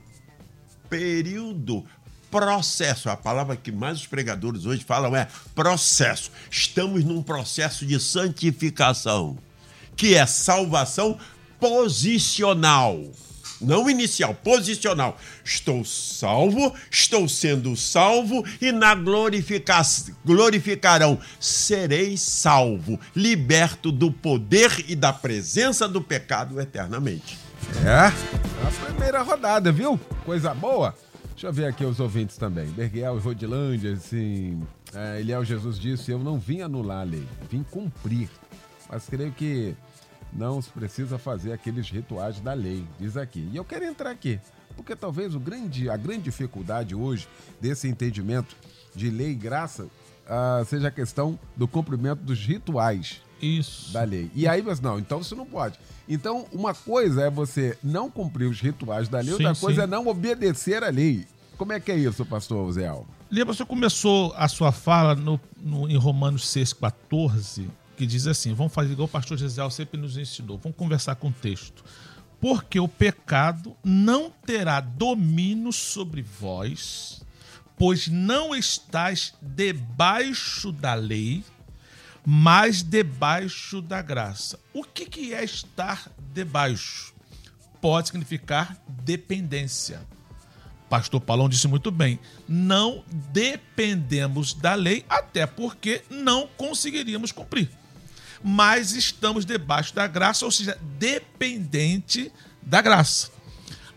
Período 0.89 1.85
processo. 2.31 3.07
A 3.07 3.15
palavra 3.15 3.55
que 3.55 3.71
mais 3.71 3.99
os 3.99 4.07
pregadores 4.07 4.65
hoje 4.65 4.83
falam 4.83 5.15
é 5.15 5.27
processo. 5.53 6.31
Estamos 6.49 7.03
num 7.03 7.21
processo 7.21 7.85
de 7.85 7.99
santificação, 7.99 9.37
que 9.97 10.15
é 10.15 10.25
salvação 10.25 11.17
posicional. 11.59 13.03
Não 13.59 13.89
inicial, 13.89 14.35
posicional. 14.35 15.17
Estou 15.43 15.83
salvo, 15.83 16.73
estou 16.91 17.27
sendo 17.27 17.75
salvo 17.75 18.45
e 18.61 18.71
na 18.71 18.93
glorifica 18.93 19.81
glorificarão. 20.23 21.19
Serei 21.39 22.15
salvo, 22.17 22.99
liberto 23.15 23.91
do 23.91 24.11
poder 24.11 24.85
e 24.87 24.95
da 24.95 25.11
presença 25.11 25.87
do 25.87 26.01
pecado 26.01 26.61
eternamente. 26.61 27.39
É, 27.83 28.13
a 28.65 28.85
primeira 28.85 29.23
rodada, 29.23 29.71
viu? 29.71 29.99
Coisa 30.23 30.53
boa. 30.53 30.95
Deixa 31.31 31.47
eu 31.47 31.53
ver 31.53 31.65
aqui 31.65 31.83
os 31.83 31.99
ouvintes 31.99 32.37
também. 32.37 32.65
Berguel 32.67 33.17
e 33.17 33.19
Rodilândia, 33.19 33.93
assim. 33.93 34.61
É, 34.93 35.19
Eliel 35.19 35.43
Jesus 35.43 35.79
disse: 35.79 36.11
Eu 36.11 36.19
não 36.19 36.39
vim 36.39 36.61
anular 36.61 37.01
a 37.01 37.03
lei, 37.03 37.23
vim 37.49 37.63
cumprir. 37.63 38.29
Mas 38.89 39.07
creio 39.07 39.31
que 39.31 39.75
não 40.33 40.61
se 40.61 40.69
precisa 40.69 41.17
fazer 41.17 41.53
aqueles 41.53 41.89
rituais 41.89 42.39
da 42.39 42.53
lei, 42.53 42.85
diz 42.99 43.17
aqui. 43.17 43.49
E 43.51 43.57
eu 43.57 43.65
quero 43.65 43.85
entrar 43.85 44.11
aqui, 44.11 44.39
porque 44.75 44.95
talvez 44.95 45.35
o 45.35 45.39
grande, 45.39 45.89
a 45.89 45.97
grande 45.97 46.23
dificuldade 46.23 46.93
hoje 46.95 47.27
desse 47.59 47.87
entendimento 47.87 48.55
de 48.95 49.09
lei 49.09 49.31
e 49.31 49.35
graça 49.35 49.83
uh, 49.83 50.65
seja 50.65 50.87
a 50.87 50.91
questão 50.91 51.39
do 51.55 51.67
cumprimento 51.67 52.21
dos 52.21 52.45
rituais 52.45 53.21
isso. 53.41 53.93
da 53.93 54.03
lei. 54.03 54.31
E 54.33 54.47
aí 54.47 54.61
você, 54.61 54.81
não, 54.81 54.99
então 54.99 55.23
você 55.23 55.35
não 55.35 55.45
pode. 55.45 55.79
Então, 56.07 56.45
uma 56.51 56.73
coisa 56.73 57.23
é 57.23 57.29
você 57.29 57.77
não 57.83 58.09
cumprir 58.09 58.49
os 58.49 58.59
rituais 58.59 59.07
da 59.07 59.19
lei, 59.19 59.35
sim, 59.35 59.45
outra 59.45 59.55
coisa 59.55 59.81
sim. 59.81 59.83
é 59.83 59.87
não 59.87 60.07
obedecer 60.07 60.83
à 60.83 60.89
lei. 60.89 61.25
Como 61.57 61.73
é 61.73 61.79
que 61.79 61.91
é 61.91 61.95
isso, 61.95 62.25
pastor 62.25 62.71
Zé 62.71 62.87
Alvo? 62.87 63.07
Lembra, 63.29 63.53
você 63.53 63.65
começou 63.65 64.33
a 64.37 64.47
sua 64.47 64.71
fala 64.71 65.15
no, 65.15 65.39
no, 65.59 65.89
em 65.89 65.97
Romanos 65.97 66.45
6,14, 66.45 67.67
que 67.97 68.05
diz 68.05 68.27
assim: 68.27 68.53
vamos 68.53 68.73
fazer 68.73 68.93
igual 68.93 69.07
o 69.07 69.11
pastor 69.11 69.37
Gisel 69.37 69.69
sempre 69.71 69.99
nos 69.99 70.17
ensinou, 70.17 70.57
vamos 70.57 70.77
conversar 70.77 71.15
com 71.15 71.29
o 71.29 71.33
texto. 71.33 71.83
Porque 72.39 72.79
o 72.79 72.87
pecado 72.87 73.75
não 73.83 74.29
terá 74.29 74.79
domínio 74.79 75.73
sobre 75.73 76.21
vós, 76.21 77.23
pois 77.75 78.07
não 78.07 78.55
estás 78.55 79.33
debaixo 79.41 80.71
da 80.71 80.93
lei, 80.93 81.43
mas 82.23 82.83
debaixo 82.83 83.81
da 83.81 84.03
graça. 84.03 84.59
O 84.71 84.83
que, 84.83 85.07
que 85.07 85.33
é 85.33 85.43
estar 85.43 86.11
debaixo? 86.31 87.15
Pode 87.81 88.09
significar 88.09 88.77
dependência. 89.03 90.05
Pastor 90.87 91.19
Paulão 91.19 91.49
disse 91.49 91.67
muito 91.67 91.89
bem: 91.89 92.19
não 92.47 93.03
dependemos 93.09 94.53
da 94.53 94.75
lei, 94.75 95.03
até 95.09 95.47
porque 95.47 96.03
não 96.09 96.47
conseguiríamos 96.55 97.31
cumprir. 97.31 97.69
Mas 98.47 98.93
estamos 98.93 99.45
debaixo 99.45 99.93
da 99.93 100.07
graça, 100.07 100.45
ou 100.45 100.51
seja, 100.51 100.77
dependente 100.97 102.31
da 102.61 102.81
graça 102.81 103.37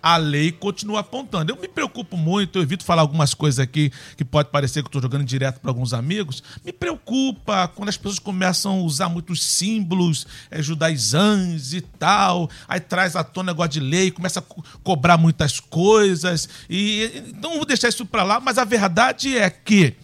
a 0.02 0.16
lei 0.16 0.50
continua 0.50 1.00
apontando. 1.00 1.52
Eu 1.52 1.56
me 1.60 1.68
preocupo 1.68 2.16
muito, 2.16 2.58
eu 2.58 2.62
evito 2.62 2.84
falar 2.84 3.02
algumas 3.02 3.34
coisas 3.34 3.58
aqui 3.58 3.92
que 4.16 4.24
pode 4.24 4.50
parecer 4.50 4.82
que 4.82 4.88
estou 4.88 5.00
jogando 5.02 5.24
direto 5.24 5.60
para 5.60 5.70
alguns 5.70 5.92
amigos. 5.92 6.42
Me 6.64 6.72
preocupa 6.72 7.68
quando 7.68 7.88
as 7.88 7.96
pessoas 7.96 8.18
começam 8.18 8.80
a 8.80 8.82
usar 8.82 9.08
muitos 9.08 9.44
símbolos 9.44 10.26
é, 10.50 10.62
judaizantes 10.62 11.72
e 11.72 11.80
tal, 11.80 12.48
aí 12.66 12.80
traz 12.80 13.16
à 13.16 13.22
tona 13.22 13.52
negócio 13.52 13.72
de 13.72 13.80
lei, 13.80 14.10
começa 14.10 14.38
a 14.38 14.42
co 14.42 14.62
cobrar 14.82 15.16
muitas 15.16 15.60
coisas. 15.60 16.48
E 16.68 17.34
não 17.40 17.56
vou 17.56 17.66
deixar 17.66 17.88
isso 17.88 18.06
para 18.06 18.22
lá, 18.22 18.40
mas 18.40 18.58
a 18.58 18.64
verdade 18.64 19.36
é 19.36 19.50
que 19.50 19.96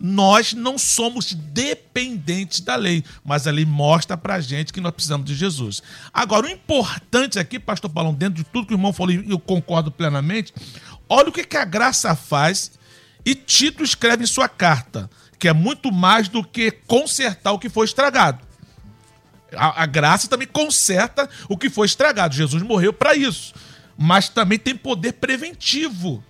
nós 0.00 0.52
não 0.52 0.78
somos 0.78 1.32
dependentes 1.32 2.60
da 2.60 2.76
lei, 2.76 3.04
mas 3.24 3.46
a 3.46 3.50
lei 3.50 3.64
mostra 3.64 4.16
pra 4.16 4.40
gente 4.40 4.72
que 4.72 4.80
nós 4.80 4.92
precisamos 4.92 5.26
de 5.26 5.34
Jesus. 5.34 5.82
Agora, 6.12 6.46
o 6.46 6.50
importante 6.50 7.38
aqui, 7.38 7.58
pastor 7.58 7.90
Paulão, 7.90 8.14
dentro 8.14 8.36
de 8.36 8.44
tudo 8.44 8.66
que 8.66 8.74
o 8.74 8.76
irmão 8.76 8.92
falou, 8.92 9.12
e 9.12 9.30
eu 9.30 9.38
concordo 9.38 9.90
plenamente, 9.90 10.52
olha 11.08 11.28
o 11.28 11.32
que, 11.32 11.44
que 11.44 11.56
a 11.56 11.64
graça 11.64 12.14
faz 12.14 12.72
e 13.24 13.34
Tito 13.34 13.82
escreve 13.82 14.22
em 14.22 14.26
sua 14.26 14.48
carta, 14.48 15.10
que 15.38 15.48
é 15.48 15.52
muito 15.52 15.90
mais 15.90 16.28
do 16.28 16.44
que 16.44 16.70
consertar 16.70 17.52
o 17.52 17.58
que 17.58 17.68
foi 17.68 17.86
estragado. 17.86 18.46
A, 19.56 19.82
a 19.82 19.86
graça 19.86 20.28
também 20.28 20.46
conserta 20.46 21.28
o 21.48 21.56
que 21.56 21.70
foi 21.70 21.86
estragado. 21.86 22.34
Jesus 22.34 22.62
morreu 22.62 22.92
para 22.92 23.14
isso. 23.14 23.54
Mas 23.96 24.28
também 24.28 24.58
tem 24.58 24.76
poder 24.76 25.14
preventivo. 25.14 26.22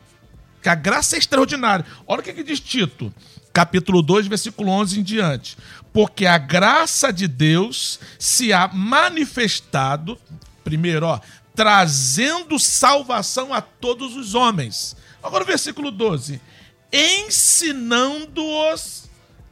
Que 0.63 0.69
a 0.69 0.75
graça 0.75 1.17
é 1.17 1.19
extraordinária. 1.19 1.85
Olha 2.07 2.21
o 2.21 2.23
que, 2.23 2.33
que 2.33 2.45
diz 2.45 2.61
Tito 2.61 3.13
capítulo 3.59 4.03
2, 4.03 4.29
versículo 4.29 4.71
11 4.71 5.01
em 5.01 5.03
diante. 5.03 5.57
Porque 5.93 6.27
a 6.27 6.39
graça 6.39 7.13
de 7.13 7.27
Deus 7.27 7.99
se 8.17 8.53
há 8.53 8.69
manifestado, 8.69 10.17
primeiro, 10.63 11.07
ó, 11.07 11.19
trazendo 11.57 12.57
salvação 12.57 13.53
a 13.53 13.61
todos 13.61 14.15
os 14.15 14.37
homens. 14.37 14.97
Agora 15.21 15.43
o 15.43 15.47
versículo 15.47 15.91
12. 15.91 16.41
Ensinando-os 16.93 18.31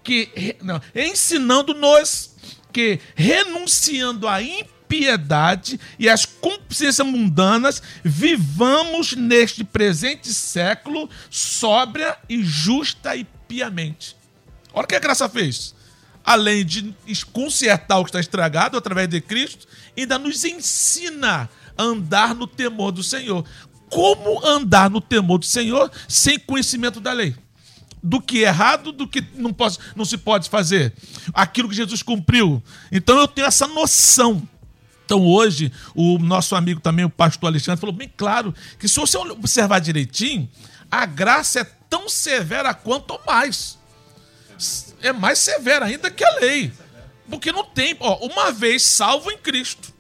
que 0.05 0.57
não, 0.63 0.81
ensinando-nos 0.95 2.31
que 2.73 3.01
renunciando 3.17 4.29
à 4.29 4.41
impiedade 4.41 5.81
e 5.99 6.09
às 6.09 6.25
consciências 6.25 7.05
mundanas, 7.05 7.83
vivamos 8.05 9.17
neste 9.17 9.65
presente 9.65 10.33
século 10.33 11.11
sóbria 11.29 12.17
e 12.29 12.45
justa 12.45 13.17
e 13.17 13.27
piamente. 13.49 14.17
Olha 14.73 14.85
o 14.85 14.89
que 14.89 14.95
a 14.95 15.01
graça 15.01 15.29
fez. 15.29 15.75
Além 16.25 16.65
de 16.65 16.95
consertar 17.33 17.99
o 17.99 18.05
que 18.05 18.11
está 18.11 18.21
estragado 18.21 18.77
através 18.77 19.09
de 19.09 19.21
Cristo, 19.21 19.67
ainda 19.97 20.19
nos 20.19 20.45
ensina 20.45 21.49
a 21.77 21.83
andar 21.83 22.35
no 22.35 22.47
temor 22.47 22.91
do 22.91 23.03
Senhor. 23.03 23.45
Como 23.89 24.45
andar 24.45 24.91
no 24.91 25.01
temor 25.01 25.39
do 25.39 25.47
Senhor 25.47 25.91
sem 26.09 26.39
conhecimento 26.39 27.01
da 27.01 27.13
lei? 27.13 27.35
do 28.03 28.21
que 28.21 28.45
é 28.45 28.49
errado, 28.49 28.93
do 28.93 29.09
que 29.09 29.25
não, 29.35 29.53
posso, 29.53 29.81
não 29.97 30.05
se 30.05 30.17
pode 30.17 30.49
fazer. 30.49 30.93
Aquilo 31.35 31.69
que 31.69 31.75
Jesus 31.75 32.05
cumpriu. 32.05 32.63
Então 32.93 33.19
eu 33.19 33.27
tenho 33.27 33.49
essa 33.49 33.67
noção. 33.67 34.49
Então 35.05 35.27
hoje, 35.27 35.73
o 35.93 36.17
nosso 36.19 36.55
amigo 36.55 36.81
também, 36.81 37.05
o 37.05 37.11
pastor 37.11 37.49
Alexandre, 37.49 37.81
falou 37.81 37.95
bem 37.95 38.11
claro 38.17 38.55
que 38.79 38.87
se 38.87 38.95
você 38.95 39.19
observar 39.19 39.81
direitinho, 39.81 40.49
a 40.89 41.05
graça 41.05 41.61
é 41.61 41.65
tão 41.89 42.09
severa 42.09 42.75
quanto 42.75 43.21
mais. 43.27 43.79
É 45.03 45.13
mais 45.13 45.39
severa 45.39 45.87
ainda 45.87 46.11
que 46.11 46.25
a 46.25 46.37
lei. 46.37 46.73
Porque 47.29 47.53
não 47.53 47.65
tem, 47.65 47.97
ó, 48.01 48.25
uma 48.27 48.53
vez 48.53 48.83
salvo 48.83 49.31
em 49.31 49.39
Cristo, 49.39 49.93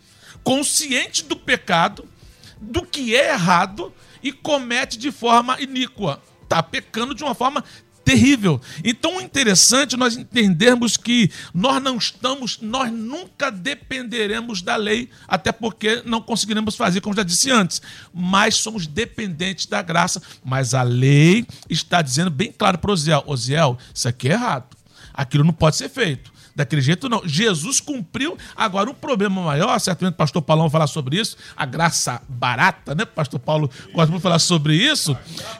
consciente 0.44 1.25
do 1.25 1.37
pecado, 1.37 2.09
do 2.57 2.87
que 2.87 3.16
é 3.16 3.33
errado 3.33 3.92
e 4.22 4.33
comete 4.33 4.96
de 4.96 5.11
forma 5.11 5.61
iníqua. 5.61 6.22
Está 6.42 6.62
pecando 6.62 7.14
de 7.14 7.25
uma 7.25 7.35
forma 7.35 7.64
terrível. 8.07 8.61
Então, 8.85 9.16
o 9.16 9.21
interessante 9.21 9.97
é 9.97 9.99
nós 9.99 10.16
entendermos 10.16 10.97
que 10.97 11.29
nós 11.53 11.83
não 11.83 11.97
estamos, 11.97 12.61
nós 12.62 12.92
nunca 12.92 13.51
dependeremos 13.51 14.62
da 14.62 14.77
lei, 14.77 15.11
até 15.27 15.51
porque 15.51 16.03
não 16.05 16.23
conseguiremos 16.23 16.77
fazer, 16.77 17.01
como 17.01 17.16
já 17.16 17.25
disse 17.25 17.51
antes, 17.51 17.83
mas 18.14 18.55
somos 18.55 18.87
dependentes 18.87 19.66
da 19.66 19.83
graça. 19.83 20.23
Mas 20.45 20.73
a 20.73 20.85
lei 20.85 21.45
está 21.69 22.01
dizendo 22.01 22.31
bem 22.31 22.55
claro 22.57 22.79
para 22.79 22.92
Osiel: 22.92 23.25
Osiel, 23.27 23.77
isso 23.92 24.07
aqui 24.07 24.29
é 24.29 24.33
errado. 24.35 24.77
Aquilo 25.12 25.42
não 25.42 25.53
pode 25.53 25.75
ser 25.75 25.88
feito. 25.88 26.36
Daquele 26.57 26.81
jeito, 26.81 27.07
não. 27.07 27.21
Jesus 27.23 27.81
cumpriu. 27.81 28.38
Agora, 28.57 28.88
um 28.88 28.95
problema 28.95 29.42
maior, 29.42 29.79
certamente 29.79 30.14
o 30.14 30.16
pastor 30.16 30.40
Paulão 30.40 30.71
falar 30.71 30.87
sobre 30.87 31.21
isso, 31.21 31.37
a 31.55 31.66
graça 31.66 32.23
barata, 32.27 32.95
né? 32.95 33.05
Pastor 33.05 33.38
Paulo 33.38 33.71
gosta 33.92 34.11
de 34.11 34.21
falar 34.21 34.38
sobre 34.38 34.75
isso, 34.75 35.14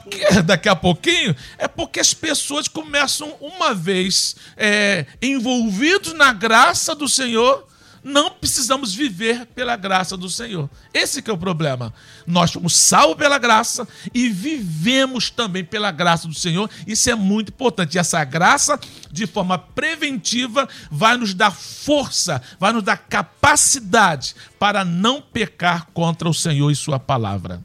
que 0.09 0.41
daqui 0.41 0.67
a 0.67 0.75
pouquinho, 0.75 1.35
é 1.59 1.67
porque 1.67 1.99
as 1.99 2.15
pessoas 2.15 2.67
começam, 2.67 3.31
uma 3.39 3.75
vez 3.75 4.35
é, 4.57 5.05
envolvidos 5.21 6.13
na 6.13 6.33
graça 6.33 6.95
do 6.95 7.07
Senhor, 7.07 7.67
não 8.03 8.31
precisamos 8.31 8.93
viver 8.93 9.45
pela 9.47 9.75
graça 9.75 10.15
do 10.15 10.29
Senhor. 10.29 10.69
Esse 10.93 11.23
é 11.25 11.31
o 11.31 11.37
problema. 11.37 11.93
Nós 12.25 12.51
fomos 12.51 12.75
salvos 12.75 13.17
pela 13.17 13.37
graça 13.37 13.87
e 14.13 14.29
vivemos 14.29 15.29
também 15.29 15.63
pela 15.63 15.91
graça 15.91 16.27
do 16.27 16.33
Senhor. 16.33 16.69
Isso 16.85 17.09
é 17.09 17.15
muito 17.15 17.49
importante. 17.49 17.95
E 17.95 17.99
essa 17.99 18.23
graça, 18.23 18.79
de 19.11 19.25
forma 19.27 19.57
preventiva, 19.57 20.67
vai 20.91 21.17
nos 21.17 21.33
dar 21.33 21.51
força, 21.51 22.41
vai 22.59 22.73
nos 22.73 22.83
dar 22.83 22.97
capacidade 22.97 24.35
para 24.59 24.83
não 24.85 25.21
pecar 25.21 25.87
contra 25.93 26.29
o 26.29 26.33
Senhor 26.33 26.71
e 26.71 26.75
sua 26.75 26.99
palavra. 26.99 27.61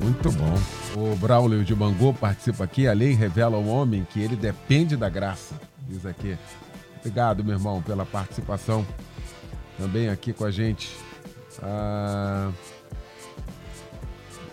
Muito 0.00 0.30
bom. 0.30 0.60
O 0.94 1.16
Braulio 1.16 1.64
de 1.64 1.74
Bangu 1.74 2.12
participa 2.14 2.64
aqui. 2.64 2.86
A 2.86 2.92
lei 2.92 3.12
revela 3.12 3.56
ao 3.56 3.66
homem 3.66 4.06
que 4.12 4.20
ele 4.20 4.36
depende 4.36 4.96
da 4.96 5.08
graça. 5.08 5.54
Diz 5.88 6.04
aqui. 6.04 6.36
Obrigado, 7.00 7.44
meu 7.44 7.54
irmão, 7.54 7.80
pela 7.80 8.04
participação 8.04 8.84
também 9.78 10.08
aqui 10.08 10.32
com 10.32 10.44
a 10.44 10.50
gente. 10.50 10.96
Ah, 11.62 12.50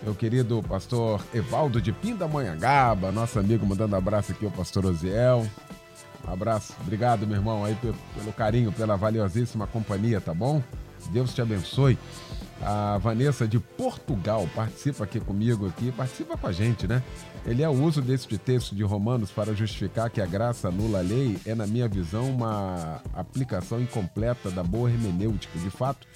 meu 0.02 0.14
querido 0.14 0.62
pastor 0.68 1.24
Evaldo 1.32 1.80
de 1.80 1.92
Pindamonhangaba, 1.92 3.10
nosso 3.10 3.38
amigo, 3.38 3.64
mandando 3.64 3.96
abraço 3.96 4.32
aqui 4.32 4.44
ao 4.44 4.50
pastor 4.50 4.84
Oziel. 4.86 5.46
Abraço, 6.26 6.74
obrigado, 6.80 7.26
meu 7.26 7.36
irmão, 7.36 7.64
aí 7.64 7.74
pelo, 7.76 7.94
pelo 8.14 8.32
carinho, 8.32 8.72
pela 8.72 8.96
valiosíssima 8.96 9.66
companhia, 9.66 10.20
tá 10.20 10.32
bom? 10.32 10.62
Deus 11.10 11.34
te 11.34 11.42
abençoe. 11.42 11.98
A 12.62 12.98
Vanessa 12.98 13.46
de 13.46 13.58
Portugal 13.58 14.48
participa 14.54 15.04
aqui 15.04 15.20
comigo 15.20 15.66
aqui, 15.66 15.92
participa 15.92 16.36
com 16.36 16.46
a 16.46 16.52
gente, 16.52 16.86
né? 16.86 17.02
Ele 17.46 17.62
é 17.62 17.68
o 17.68 17.72
uso 17.72 18.00
deste 18.00 18.38
texto 18.38 18.74
de 18.74 18.82
Romanos 18.82 19.30
para 19.30 19.54
justificar 19.54 20.08
que 20.08 20.20
a 20.20 20.26
graça 20.26 20.68
anula 20.68 21.00
a 21.00 21.02
lei 21.02 21.38
é, 21.44 21.54
na 21.54 21.66
minha 21.66 21.86
visão, 21.86 22.30
uma 22.30 23.02
aplicação 23.12 23.80
incompleta 23.80 24.50
da 24.50 24.62
boa 24.62 24.90
hermenêutica. 24.90 25.58
De 25.58 25.68
fato, 25.68 26.06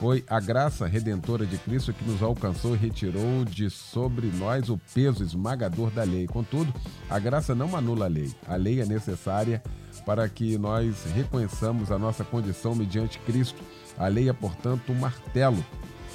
foi 0.00 0.24
a 0.28 0.40
graça 0.40 0.86
redentora 0.86 1.46
de 1.46 1.58
Cristo 1.58 1.92
que 1.92 2.04
nos 2.04 2.22
alcançou 2.22 2.74
e 2.74 2.78
retirou 2.78 3.44
de 3.44 3.70
sobre 3.70 4.26
nós 4.28 4.68
o 4.68 4.76
peso 4.92 5.22
esmagador 5.22 5.90
da 5.90 6.02
lei. 6.02 6.26
Contudo, 6.26 6.74
a 7.08 7.20
graça 7.20 7.54
não 7.54 7.76
anula 7.76 8.06
a 8.06 8.08
lei. 8.08 8.32
A 8.46 8.56
lei 8.56 8.80
é 8.80 8.86
necessária 8.86 9.62
para 10.04 10.28
que 10.28 10.58
nós 10.58 11.04
reconheçamos 11.14 11.92
a 11.92 11.98
nossa 11.98 12.24
condição 12.24 12.74
mediante 12.74 13.20
Cristo. 13.20 13.62
A 13.96 14.08
lei 14.08 14.28
é, 14.28 14.32
portanto, 14.32 14.90
um 14.90 14.94
martelo 14.96 15.64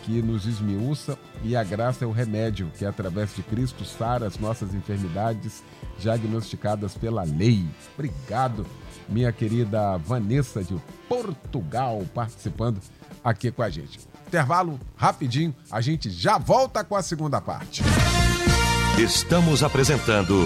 que 0.03 0.21
nos 0.21 0.45
esmiuça 0.45 1.17
e 1.43 1.55
a 1.55 1.63
graça 1.63 2.05
é 2.05 2.07
o 2.07 2.11
remédio 2.11 2.71
que, 2.77 2.85
através 2.85 3.35
de 3.35 3.41
Cristo, 3.41 3.83
sara 3.85 4.27
as 4.27 4.37
nossas 4.37 4.73
enfermidades 4.73 5.63
diagnosticadas 5.99 6.95
pela 6.95 7.23
lei. 7.23 7.65
Obrigado, 7.95 8.65
minha 9.09 9.31
querida 9.31 9.97
Vanessa 9.97 10.63
de 10.63 10.75
Portugal, 11.07 12.03
participando 12.13 12.79
aqui 13.23 13.51
com 13.51 13.63
a 13.63 13.69
gente. 13.69 13.99
Intervalo 14.27 14.79
rapidinho, 14.95 15.55
a 15.71 15.79
gente 15.79 16.09
já 16.09 16.37
volta 16.37 16.83
com 16.83 16.95
a 16.95 17.01
segunda 17.01 17.39
parte. 17.39 17.83
Estamos 18.97 19.63
apresentando 19.63 20.45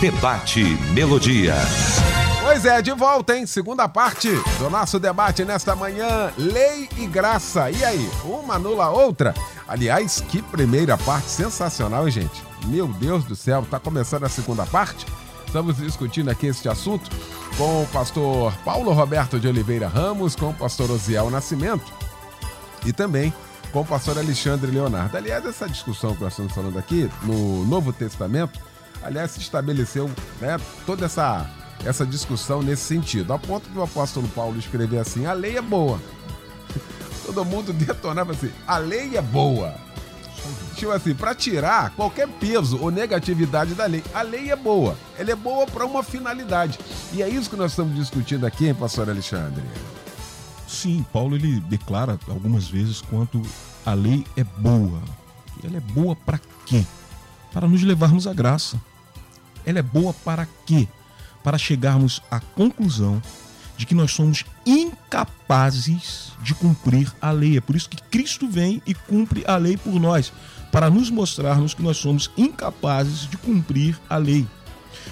Debate 0.00 0.64
Melodia. 0.94 1.54
Pois 2.62 2.74
é, 2.74 2.80
de 2.80 2.92
volta, 2.92 3.36
hein? 3.36 3.44
Segunda 3.44 3.88
parte 3.88 4.30
do 4.60 4.70
nosso 4.70 5.00
debate 5.00 5.44
nesta 5.44 5.74
manhã. 5.74 6.32
Lei 6.38 6.88
e 6.96 7.08
graça. 7.08 7.68
E 7.72 7.84
aí, 7.84 8.08
uma 8.22 8.54
anula 8.54 8.84
a 8.84 8.90
outra? 8.90 9.34
Aliás, 9.66 10.20
que 10.28 10.40
primeira 10.40 10.96
parte 10.96 11.28
sensacional, 11.28 12.04
hein, 12.04 12.12
gente? 12.12 12.40
Meu 12.66 12.86
Deus 12.86 13.24
do 13.24 13.34
céu, 13.34 13.66
tá 13.68 13.80
começando 13.80 14.22
a 14.22 14.28
segunda 14.28 14.64
parte? 14.64 15.04
Estamos 15.44 15.78
discutindo 15.78 16.30
aqui 16.30 16.46
este 16.46 16.68
assunto 16.68 17.10
com 17.58 17.82
o 17.82 17.86
pastor 17.88 18.52
Paulo 18.64 18.92
Roberto 18.92 19.40
de 19.40 19.48
Oliveira 19.48 19.88
Ramos, 19.88 20.36
com 20.36 20.50
o 20.50 20.54
pastor 20.54 20.88
Osiel 20.88 21.30
Nascimento 21.30 21.92
e 22.86 22.92
também 22.92 23.34
com 23.72 23.80
o 23.80 23.84
pastor 23.84 24.16
Alexandre 24.16 24.70
Leonardo. 24.70 25.16
Aliás, 25.16 25.44
essa 25.44 25.68
discussão 25.68 26.14
que 26.14 26.22
nós 26.22 26.32
estamos 26.32 26.52
falando 26.52 26.78
aqui 26.78 27.10
no 27.24 27.66
Novo 27.66 27.92
Testamento, 27.92 28.60
aliás, 29.02 29.32
se 29.32 29.40
estabeleceu 29.40 30.08
né, 30.40 30.60
toda 30.86 31.06
essa 31.06 31.44
essa 31.84 32.06
discussão 32.06 32.62
nesse 32.62 32.82
sentido. 32.82 33.32
A 33.32 33.38
ponto 33.38 33.68
do 33.70 33.82
apóstolo 33.82 34.28
Paulo 34.28 34.58
escrever 34.58 34.98
assim: 34.98 35.26
a 35.26 35.32
lei 35.32 35.56
é 35.56 35.62
boa. 35.62 36.00
Todo 37.26 37.44
mundo 37.44 37.72
detonava 37.72 38.32
assim: 38.32 38.50
a 38.66 38.78
lei 38.78 39.16
é 39.16 39.22
boa. 39.22 39.74
Tipo 40.74 40.90
assim, 40.90 41.14
para 41.14 41.34
tirar 41.34 41.90
qualquer 41.90 42.26
peso 42.26 42.80
ou 42.80 42.90
negatividade 42.90 43.74
da 43.74 43.86
lei. 43.86 44.02
A 44.12 44.22
lei 44.22 44.50
é 44.50 44.56
boa. 44.56 44.96
Ela 45.16 45.30
é 45.30 45.36
boa 45.36 45.66
para 45.66 45.86
uma 45.86 46.02
finalidade. 46.02 46.78
E 47.12 47.22
é 47.22 47.28
isso 47.28 47.48
que 47.48 47.56
nós 47.56 47.72
estamos 47.72 47.94
discutindo 47.94 48.44
aqui, 48.44 48.66
hein, 48.66 48.74
pastor 48.74 49.08
Alexandre? 49.08 49.62
Sim, 50.66 51.04
Paulo 51.12 51.36
ele 51.36 51.60
declara 51.60 52.18
algumas 52.28 52.66
vezes 52.66 53.00
quanto 53.00 53.40
a 53.86 53.94
lei 53.94 54.26
é 54.36 54.42
boa. 54.42 55.00
Ela 55.62 55.76
é 55.76 55.80
boa 55.80 56.16
para 56.16 56.40
quê? 56.66 56.84
Para 57.52 57.68
nos 57.68 57.82
levarmos 57.82 58.26
à 58.26 58.32
graça. 58.32 58.80
Ela 59.64 59.78
é 59.78 59.82
boa 59.82 60.12
para 60.12 60.48
quê? 60.66 60.88
Para 61.42 61.58
chegarmos 61.58 62.22
à 62.30 62.40
conclusão 62.40 63.22
de 63.76 63.86
que 63.86 63.94
nós 63.94 64.12
somos 64.12 64.44
incapazes 64.64 66.32
de 66.42 66.54
cumprir 66.54 67.12
a 67.20 67.30
lei. 67.30 67.56
É 67.56 67.60
por 67.60 67.74
isso 67.74 67.88
que 67.88 68.02
Cristo 68.02 68.48
vem 68.48 68.82
e 68.86 68.94
cumpre 68.94 69.44
a 69.46 69.56
lei 69.56 69.76
por 69.76 69.98
nós, 69.98 70.32
para 70.70 70.88
nos 70.88 71.10
mostrarmos 71.10 71.74
que 71.74 71.82
nós 71.82 71.96
somos 71.96 72.30
incapazes 72.36 73.28
de 73.28 73.36
cumprir 73.36 73.98
a 74.08 74.16
lei. 74.16 74.46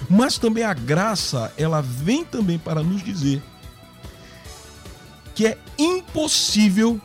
Mas 0.09 0.37
também 0.37 0.63
a 0.63 0.73
graça, 0.73 1.51
ela 1.57 1.81
vem 1.81 2.23
também 2.23 2.57
para 2.57 2.81
nos 2.81 3.03
dizer 3.03 3.41
que 5.35 5.47
é 5.47 5.57
impossível 5.77 6.99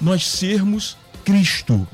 nós 0.00 0.26
sermos 0.26 0.96
Cristo. 1.24 1.86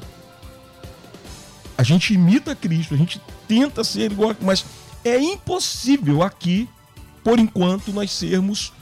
A 1.77 1.83
gente 1.83 2.15
imita 2.15 2.57
Cristo, 2.57 2.95
a 2.95 2.97
gente 2.97 3.21
tenta 3.47 3.85
ser 3.85 4.11
igual, 4.11 4.35
mas 4.41 4.65
é 5.05 5.19
impossível 5.19 6.23
aqui, 6.23 6.69
por 7.23 7.39
enquanto, 7.39 7.93
nós 7.93 8.11
sermos 8.11 8.73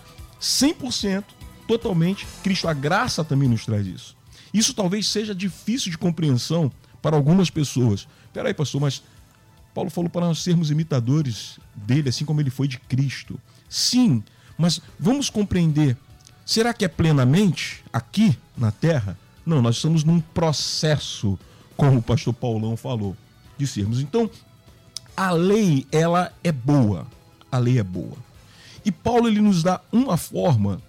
100% 0.40 1.24
totalmente 1.66 2.26
Cristo. 2.42 2.68
A 2.68 2.72
graça 2.72 3.24
também 3.24 3.48
nos 3.48 3.64
traz 3.64 3.86
isso. 3.86 4.16
Isso 4.52 4.72
talvez 4.72 5.08
seja 5.08 5.34
difícil 5.34 5.90
de 5.90 5.98
compreensão 5.98 6.70
para 7.02 7.16
algumas 7.16 7.50
pessoas. 7.50 8.08
Peraí, 8.32 8.54
pastor, 8.54 8.80
mas 8.80 9.02
Paulo 9.74 9.90
falou 9.90 10.08
para 10.08 10.26
nós 10.26 10.38
sermos 10.38 10.70
imitadores 10.70 11.58
dele, 11.74 12.08
assim 12.08 12.24
como 12.24 12.40
ele 12.40 12.50
foi 12.50 12.66
de 12.66 12.78
Cristo. 12.78 13.38
Sim, 13.68 14.22
mas 14.56 14.80
vamos 14.98 15.28
compreender. 15.28 15.96
Será 16.44 16.72
que 16.72 16.84
é 16.84 16.88
plenamente 16.88 17.84
aqui 17.92 18.38
na 18.56 18.70
terra? 18.70 19.18
Não, 19.44 19.60
nós 19.60 19.76
estamos 19.76 20.02
num 20.02 20.20
processo, 20.20 21.38
como 21.76 21.98
o 21.98 22.02
pastor 22.02 22.32
Paulão 22.32 22.76
falou, 22.76 23.16
de 23.58 23.66
sermos. 23.66 24.00
Então, 24.00 24.30
a 25.16 25.30
lei 25.30 25.86
ela 25.90 26.32
é 26.44 26.52
boa. 26.52 27.06
A 27.50 27.58
lei 27.58 27.78
é 27.78 27.82
boa. 27.82 28.16
E 28.84 28.92
Paulo 28.92 29.28
ele 29.28 29.40
nos 29.40 29.62
dá 29.62 29.80
uma 29.90 30.16
forma 30.16 30.80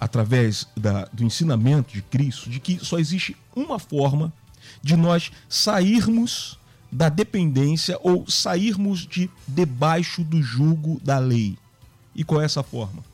através 0.00 0.66
da, 0.76 1.04
do 1.12 1.22
ensinamento 1.22 1.92
de 1.92 2.02
Cristo 2.02 2.50
de 2.50 2.58
que 2.58 2.84
só 2.84 2.98
existe 2.98 3.36
uma 3.54 3.78
forma 3.78 4.32
de 4.82 4.96
nós 4.96 5.30
sairmos 5.48 6.58
da 6.90 7.08
dependência 7.08 7.98
ou 8.02 8.28
sairmos 8.28 9.06
de 9.06 9.30
debaixo 9.46 10.24
do 10.24 10.42
jugo 10.42 11.00
da 11.04 11.18
lei. 11.18 11.56
E 12.14 12.24
qual 12.24 12.42
é 12.42 12.44
essa 12.44 12.62
forma? 12.62 13.04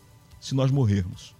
Se 0.41 0.55
nós 0.55 0.71
morrermos. 0.71 1.35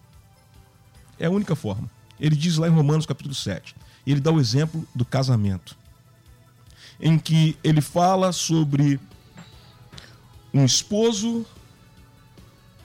É 1.19 1.27
a 1.27 1.31
única 1.31 1.57
forma. 1.57 1.91
Ele 2.21 2.37
diz 2.37 2.57
lá 2.57 2.69
em 2.69 2.73
Romanos 2.73 3.07
capítulo 3.07 3.35
7. 3.35 3.75
Ele 4.07 4.21
dá 4.21 4.31
o 4.31 4.39
exemplo 4.39 4.87
do 4.95 5.05
casamento. 5.05 5.77
Em 7.01 7.19
que 7.19 7.57
ele 7.63 7.81
fala 7.81 8.33
sobre 8.33 9.01
um 10.53 10.65
esposo, 10.65 11.47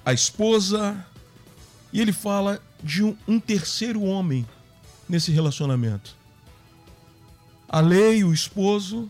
a 0.06 0.14
esposa, 0.14 1.06
e 1.92 2.02
ele 2.02 2.12
fala 2.12 2.62
de 2.84 3.04
um, 3.04 3.16
um 3.28 3.40
terceiro 3.40 4.02
homem 4.04 4.46
nesse 5.08 5.32
relacionamento. 5.32 6.16
A 7.68 7.80
lei, 7.80 8.24
o 8.24 8.34
esposo, 8.34 9.10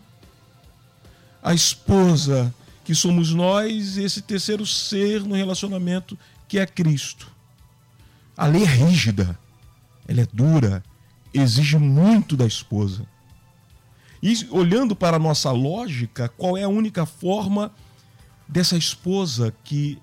a 1.42 1.52
esposa, 1.52 2.54
que 2.84 2.94
somos 2.94 3.32
nós, 3.32 3.96
e 3.96 4.04
esse 4.04 4.22
terceiro 4.22 4.64
ser 4.66 5.22
no 5.22 5.34
relacionamento 5.34 6.18
que 6.46 6.58
é 6.58 6.66
Cristo. 6.66 7.30
A 8.36 8.46
lei 8.46 8.62
é 8.62 8.66
rígida, 8.66 9.38
ela 10.06 10.20
é 10.20 10.28
dura, 10.32 10.82
exige 11.32 11.78
muito 11.78 12.36
da 12.36 12.46
esposa. 12.46 13.06
E 14.24 14.48
olhando 14.50 14.96
para 14.96 15.18
a 15.18 15.20
nossa 15.20 15.52
lógica, 15.52 16.30
qual 16.30 16.56
é 16.56 16.62
a 16.62 16.68
única 16.68 17.04
forma 17.04 17.70
dessa 18.48 18.74
esposa 18.74 19.54
que 19.62 19.98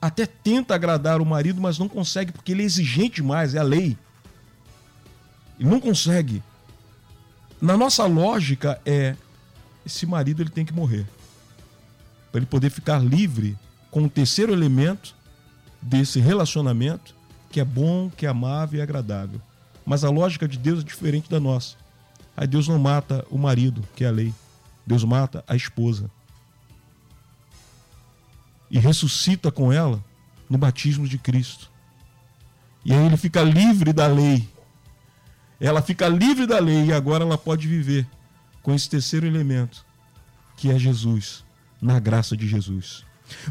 até 0.00 0.24
tenta 0.24 0.74
agradar 0.74 1.20
o 1.20 1.26
marido, 1.26 1.60
mas 1.60 1.78
não 1.78 1.86
consegue 1.86 2.32
porque 2.32 2.52
ele 2.52 2.62
é 2.62 2.64
exigente 2.64 3.16
demais, 3.16 3.54
é 3.54 3.58
a 3.58 3.62
lei. 3.62 3.98
Ele 5.60 5.68
não 5.68 5.78
consegue. 5.78 6.42
Na 7.60 7.76
nossa 7.76 8.06
lógica 8.06 8.80
é 8.86 9.14
esse 9.84 10.06
marido 10.06 10.42
ele 10.42 10.50
tem 10.50 10.64
que 10.64 10.72
morrer 10.72 11.06
para 12.32 12.38
ele 12.38 12.46
poder 12.46 12.70
ficar 12.70 12.98
livre 12.98 13.58
com 13.90 14.04
o 14.04 14.08
terceiro 14.08 14.54
elemento 14.54 15.14
desse 15.82 16.18
relacionamento 16.18 17.14
que 17.50 17.60
é 17.60 17.64
bom, 17.64 18.10
que 18.10 18.24
é 18.24 18.28
amável 18.30 18.78
e 18.78 18.82
agradável. 18.82 19.38
Mas 19.84 20.02
a 20.02 20.08
lógica 20.08 20.48
de 20.48 20.56
Deus 20.56 20.80
é 20.80 20.82
diferente 20.82 21.28
da 21.28 21.38
nossa. 21.38 21.76
Aí 22.36 22.46
Deus 22.46 22.68
não 22.68 22.78
mata 22.78 23.24
o 23.30 23.38
marido, 23.38 23.82
que 23.94 24.04
é 24.04 24.08
a 24.08 24.10
lei. 24.10 24.34
Deus 24.86 25.02
mata 25.04 25.42
a 25.48 25.56
esposa. 25.56 26.10
E 28.70 28.78
ressuscita 28.78 29.50
com 29.50 29.72
ela 29.72 30.04
no 30.50 30.58
batismo 30.58 31.08
de 31.08 31.16
Cristo. 31.16 31.70
E 32.84 32.92
aí 32.92 33.06
ele 33.06 33.16
fica 33.16 33.42
livre 33.42 33.92
da 33.92 34.06
lei. 34.06 34.46
Ela 35.58 35.80
fica 35.80 36.06
livre 36.08 36.46
da 36.46 36.58
lei 36.58 36.86
e 36.86 36.92
agora 36.92 37.24
ela 37.24 37.38
pode 37.38 37.66
viver 37.66 38.06
com 38.62 38.74
esse 38.74 38.90
terceiro 38.90 39.26
elemento, 39.26 39.86
que 40.56 40.70
é 40.70 40.78
Jesus, 40.78 41.44
na 41.80 41.98
graça 41.98 42.36
de 42.36 42.46
Jesus. 42.46 43.04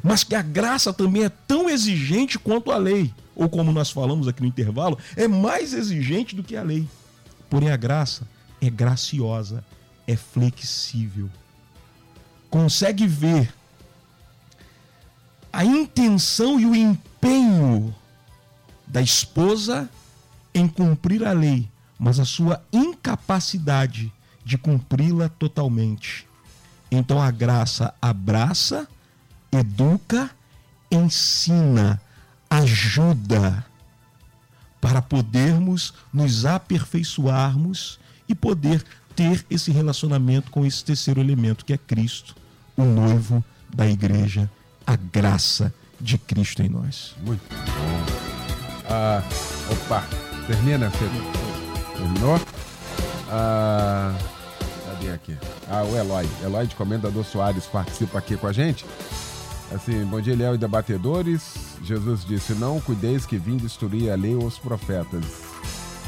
Mas 0.03 0.23
que 0.23 0.35
a 0.35 0.41
graça 0.41 0.93
também 0.93 1.23
é 1.23 1.29
tão 1.29 1.69
exigente 1.69 2.37
quanto 2.37 2.71
a 2.71 2.77
lei, 2.77 3.13
ou 3.33 3.49
como 3.49 3.71
nós 3.71 3.89
falamos 3.89 4.27
aqui 4.27 4.41
no 4.41 4.47
intervalo, 4.47 4.97
é 5.15 5.27
mais 5.27 5.73
exigente 5.73 6.35
do 6.35 6.43
que 6.43 6.55
a 6.55 6.61
lei. 6.61 6.87
Porém, 7.49 7.71
a 7.71 7.77
graça 7.77 8.27
é 8.67 8.69
graciosa, 8.69 9.63
é 10.07 10.15
flexível. 10.15 11.29
Consegue 12.49 13.07
ver 13.07 13.53
a 15.51 15.63
intenção 15.63 16.59
e 16.59 16.65
o 16.65 16.75
empenho 16.75 17.95
da 18.85 19.01
esposa 19.01 19.89
em 20.53 20.67
cumprir 20.67 21.25
a 21.25 21.33
lei, 21.33 21.69
mas 21.97 22.19
a 22.19 22.25
sua 22.25 22.63
incapacidade 22.71 24.11
de 24.43 24.57
cumpri-la 24.57 25.27
totalmente. 25.27 26.27
Então 26.91 27.21
a 27.21 27.31
graça 27.31 27.93
abraça, 28.01 28.87
educa, 29.51 30.29
ensina, 30.91 32.01
ajuda 32.49 33.65
para 34.79 35.01
podermos 35.01 35.93
nos 36.13 36.45
aperfeiçoarmos 36.45 37.99
e 38.27 38.35
poder 38.35 38.83
ter 39.15 39.45
esse 39.49 39.71
relacionamento 39.71 40.51
com 40.51 40.65
esse 40.65 40.83
terceiro 40.83 41.21
elemento 41.21 41.63
que 41.63 41.73
é 41.73 41.77
Cristo, 41.77 42.35
o 42.75 42.83
noivo 42.83 43.43
da 43.73 43.87
igreja, 43.87 44.49
a 44.85 44.95
graça 44.95 45.73
de 45.99 46.17
Cristo 46.17 46.61
em 46.61 46.69
nós. 46.69 47.15
Muito 47.23 47.41
bom. 47.49 48.25
Ah, 48.89 49.23
opa, 49.71 50.03
termina, 50.45 50.91
Pedro? 50.91 51.23
Terminou? 51.97 52.41
Ah, 53.29 54.13
cadê 54.85 55.11
aqui? 55.11 55.37
Ah, 55.69 55.83
o 55.83 55.95
Eloy. 55.95 56.27
Eloy 56.43 56.67
de 56.67 56.75
Comendador 56.75 57.23
Soares 57.23 57.65
participa 57.65 58.19
aqui 58.19 58.37
com 58.37 58.47
a 58.47 58.53
gente. 58.53 58.85
Assim, 59.73 60.05
bom 60.05 60.21
dia, 60.21 60.33
Eliel 60.33 60.55
e 60.55 60.57
debatedores. 60.57 61.75
Jesus 61.83 62.23
disse: 62.23 62.53
Não 62.53 62.79
cuideis 62.79 63.25
que 63.25 63.37
vim 63.37 63.57
destruir 63.57 64.11
a 64.11 64.15
lei 64.15 64.35
ou 64.35 64.45
os 64.45 64.59
profetas. 64.59 65.25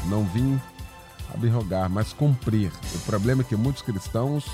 Não 0.06 0.24
vim 0.24 0.60
abrogar, 1.32 1.88
mas 1.88 2.12
cumprir. 2.12 2.70
O 2.94 2.98
problema 3.00 3.42
é 3.42 3.44
que 3.44 3.56
muitos 3.56 3.82
cristãos 3.82 4.46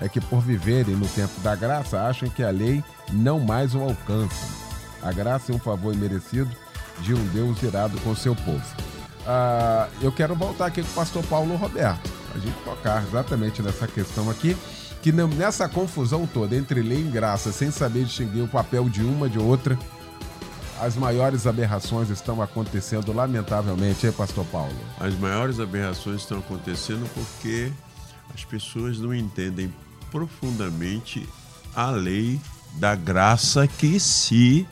é 0.00 0.08
que, 0.08 0.20
por 0.20 0.40
viverem 0.40 0.96
no 0.96 1.06
tempo 1.08 1.40
da 1.40 1.54
graça, 1.54 2.02
acham 2.02 2.28
que 2.28 2.42
a 2.42 2.50
lei 2.50 2.82
não 3.12 3.38
mais 3.38 3.74
o 3.74 3.80
alcança. 3.80 4.46
A 5.02 5.12
graça 5.12 5.52
é 5.52 5.54
um 5.54 5.58
favor 5.58 5.94
imerecido 5.94 6.50
de 7.00 7.14
um 7.14 7.24
Deus 7.28 7.62
irado 7.62 7.98
com 8.00 8.14
seu 8.14 8.34
povo. 8.34 8.62
Ah, 9.26 9.88
eu 10.00 10.10
quero 10.10 10.34
voltar 10.34 10.66
aqui 10.66 10.82
com 10.82 10.88
o 10.88 10.94
pastor 10.94 11.24
Paulo 11.24 11.54
Roberto, 11.56 12.10
a 12.34 12.38
gente 12.38 12.56
tocar 12.64 13.02
exatamente 13.02 13.62
nessa 13.62 13.86
questão 13.86 14.28
aqui, 14.30 14.56
que 15.00 15.12
nessa 15.12 15.68
confusão 15.68 16.26
toda 16.26 16.56
entre 16.56 16.80
lei 16.82 17.00
e 17.00 17.10
graça, 17.10 17.52
sem 17.52 17.70
saber 17.70 18.04
distinguir 18.04 18.42
o 18.42 18.48
papel 18.48 18.88
de 18.88 19.02
uma 19.02 19.28
de 19.28 19.38
outra, 19.38 19.78
as 20.82 20.96
maiores 20.96 21.46
aberrações 21.46 22.10
estão 22.10 22.42
acontecendo, 22.42 23.12
lamentavelmente, 23.12 24.04
hein, 24.04 24.12
pastor 24.12 24.44
Paulo? 24.46 24.74
As 24.98 25.14
maiores 25.14 25.60
aberrações 25.60 26.22
estão 26.22 26.40
acontecendo 26.40 27.08
porque 27.14 27.72
as 28.34 28.44
pessoas 28.44 28.98
não 28.98 29.14
entendem 29.14 29.72
profundamente 30.10 31.24
a 31.72 31.88
lei 31.90 32.40
da 32.74 32.96
graça 32.96 33.68
que 33.68 34.00
se 34.00 34.66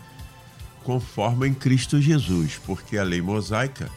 conforma 0.82 1.46
em 1.46 1.54
Cristo 1.54 2.00
Jesus, 2.00 2.60
porque 2.66 2.98
a 2.98 3.04
lei 3.04 3.22
mosaica 3.22 3.88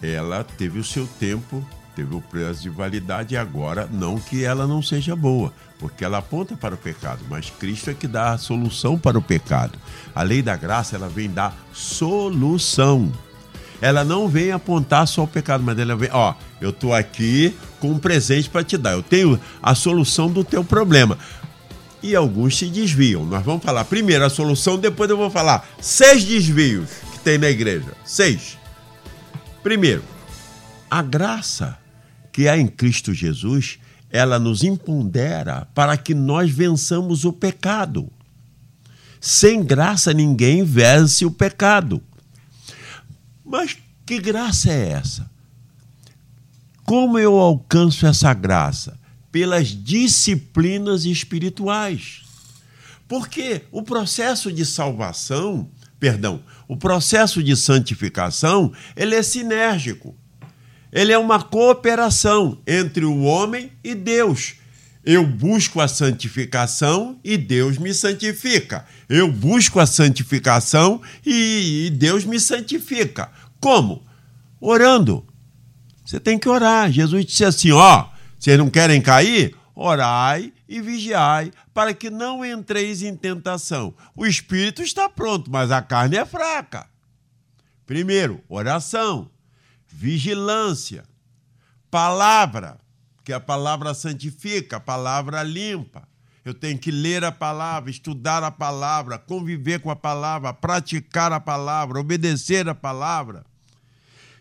ela 0.00 0.44
teve 0.44 0.78
o 0.78 0.84
seu 0.84 1.04
tempo, 1.18 1.66
teve 2.00 2.14
o 2.14 2.20
prazo 2.22 2.62
de 2.62 2.70
validade 2.70 3.34
e 3.34 3.36
agora 3.36 3.86
não 3.92 4.18
que 4.18 4.42
ela 4.42 4.66
não 4.66 4.82
seja 4.82 5.14
boa, 5.14 5.52
porque 5.78 6.02
ela 6.02 6.18
aponta 6.18 6.56
para 6.56 6.74
o 6.74 6.78
pecado, 6.78 7.20
mas 7.28 7.50
Cristo 7.50 7.90
é 7.90 7.94
que 7.94 8.08
dá 8.08 8.32
a 8.32 8.38
solução 8.38 8.98
para 8.98 9.18
o 9.18 9.22
pecado. 9.22 9.78
A 10.14 10.22
lei 10.22 10.40
da 10.40 10.56
graça 10.56 10.96
ela 10.96 11.10
vem 11.10 11.28
dar 11.28 11.54
solução. 11.74 13.12
Ela 13.82 14.02
não 14.02 14.28
vem 14.28 14.50
apontar 14.50 15.06
só 15.06 15.24
o 15.24 15.28
pecado, 15.28 15.62
mas 15.62 15.78
ela 15.78 15.94
vem, 15.94 16.08
ó, 16.10 16.34
eu 16.58 16.72
tô 16.72 16.94
aqui 16.94 17.54
com 17.78 17.90
um 17.90 17.98
presente 17.98 18.48
para 18.48 18.64
te 18.64 18.78
dar. 18.78 18.92
Eu 18.92 19.02
tenho 19.02 19.38
a 19.62 19.74
solução 19.74 20.30
do 20.30 20.42
teu 20.42 20.64
problema. 20.64 21.18
E 22.02 22.16
alguns 22.16 22.56
se 22.56 22.66
desviam. 22.66 23.26
Nós 23.26 23.44
vamos 23.44 23.62
falar 23.62 23.84
primeiro 23.84 24.24
a 24.24 24.30
solução, 24.30 24.78
depois 24.78 25.08
eu 25.10 25.18
vou 25.18 25.30
falar 25.30 25.68
seis 25.80 26.24
desvios 26.24 26.88
que 27.12 27.18
tem 27.20 27.36
na 27.36 27.50
igreja. 27.50 27.92
Seis. 28.04 28.58
Primeiro, 29.62 30.02
a 30.90 31.02
graça 31.02 31.78
que 32.32 32.48
há 32.48 32.56
em 32.56 32.66
Cristo 32.66 33.12
Jesus, 33.12 33.78
ela 34.10 34.38
nos 34.38 34.64
impondera 34.64 35.68
para 35.74 35.96
que 35.96 36.14
nós 36.14 36.50
vençamos 36.50 37.24
o 37.24 37.32
pecado. 37.32 38.10
Sem 39.20 39.62
graça 39.62 40.12
ninguém 40.12 40.64
vence 40.64 41.24
o 41.24 41.30
pecado. 41.30 42.02
Mas 43.44 43.76
que 44.06 44.18
graça 44.18 44.70
é 44.72 44.90
essa? 44.90 45.30
Como 46.84 47.18
eu 47.18 47.38
alcanço 47.38 48.06
essa 48.06 48.32
graça? 48.34 48.98
Pelas 49.30 49.68
disciplinas 49.68 51.04
espirituais. 51.04 52.22
Porque 53.06 53.62
o 53.70 53.82
processo 53.82 54.50
de 54.50 54.64
salvação, 54.64 55.68
perdão, 56.00 56.42
o 56.66 56.76
processo 56.76 57.42
de 57.42 57.56
santificação, 57.56 58.72
ele 58.96 59.14
é 59.14 59.22
sinérgico. 59.22 60.16
Ele 60.92 61.12
é 61.12 61.18
uma 61.18 61.42
cooperação 61.42 62.58
entre 62.66 63.04
o 63.04 63.22
homem 63.22 63.72
e 63.82 63.94
Deus. 63.94 64.54
Eu 65.04 65.26
busco 65.26 65.80
a 65.80 65.88
santificação 65.88 67.18
e 67.24 67.38
Deus 67.38 67.78
me 67.78 67.94
santifica. 67.94 68.84
Eu 69.08 69.30
busco 69.32 69.80
a 69.80 69.86
santificação 69.86 71.00
e, 71.24 71.90
Deus 71.96 72.24
me 72.24 72.38
santifica. 72.38 73.30
Como? 73.60 74.04
Orando. 74.60 75.26
Você 76.04 76.20
tem 76.20 76.38
que 76.38 76.48
orar. 76.48 76.90
Jesus 76.90 77.24
disse 77.24 77.44
assim: 77.44 77.70
ó, 77.70 78.08
vocês 78.38 78.58
não 78.58 78.68
querem 78.68 79.00
cair? 79.00 79.56
Orai 79.74 80.52
e 80.68 80.80
vigiai, 80.82 81.50
para 81.72 81.94
que 81.94 82.10
não 82.10 82.44
entreis 82.44 83.02
em 83.02 83.16
tentação. 83.16 83.94
O 84.14 84.26
espírito 84.26 84.82
está 84.82 85.08
pronto, 85.08 85.50
mas 85.50 85.70
a 85.70 85.80
carne 85.80 86.16
é 86.16 86.26
fraca. 86.26 86.86
Primeiro, 87.86 88.40
oração, 88.48 89.30
vigilância, 90.00 91.04
palavra, 91.90 92.78
porque 93.16 93.34
a 93.34 93.38
palavra 93.38 93.92
santifica, 93.92 94.78
a 94.78 94.80
palavra 94.80 95.42
limpa. 95.42 96.08
Eu 96.42 96.54
tenho 96.54 96.78
que 96.78 96.90
ler 96.90 97.22
a 97.22 97.30
palavra, 97.30 97.90
estudar 97.90 98.42
a 98.42 98.50
palavra, 98.50 99.18
conviver 99.18 99.78
com 99.80 99.90
a 99.90 99.96
palavra, 99.96 100.54
praticar 100.54 101.34
a 101.34 101.38
palavra, 101.38 102.00
obedecer 102.00 102.66
a 102.66 102.74
palavra. 102.74 103.44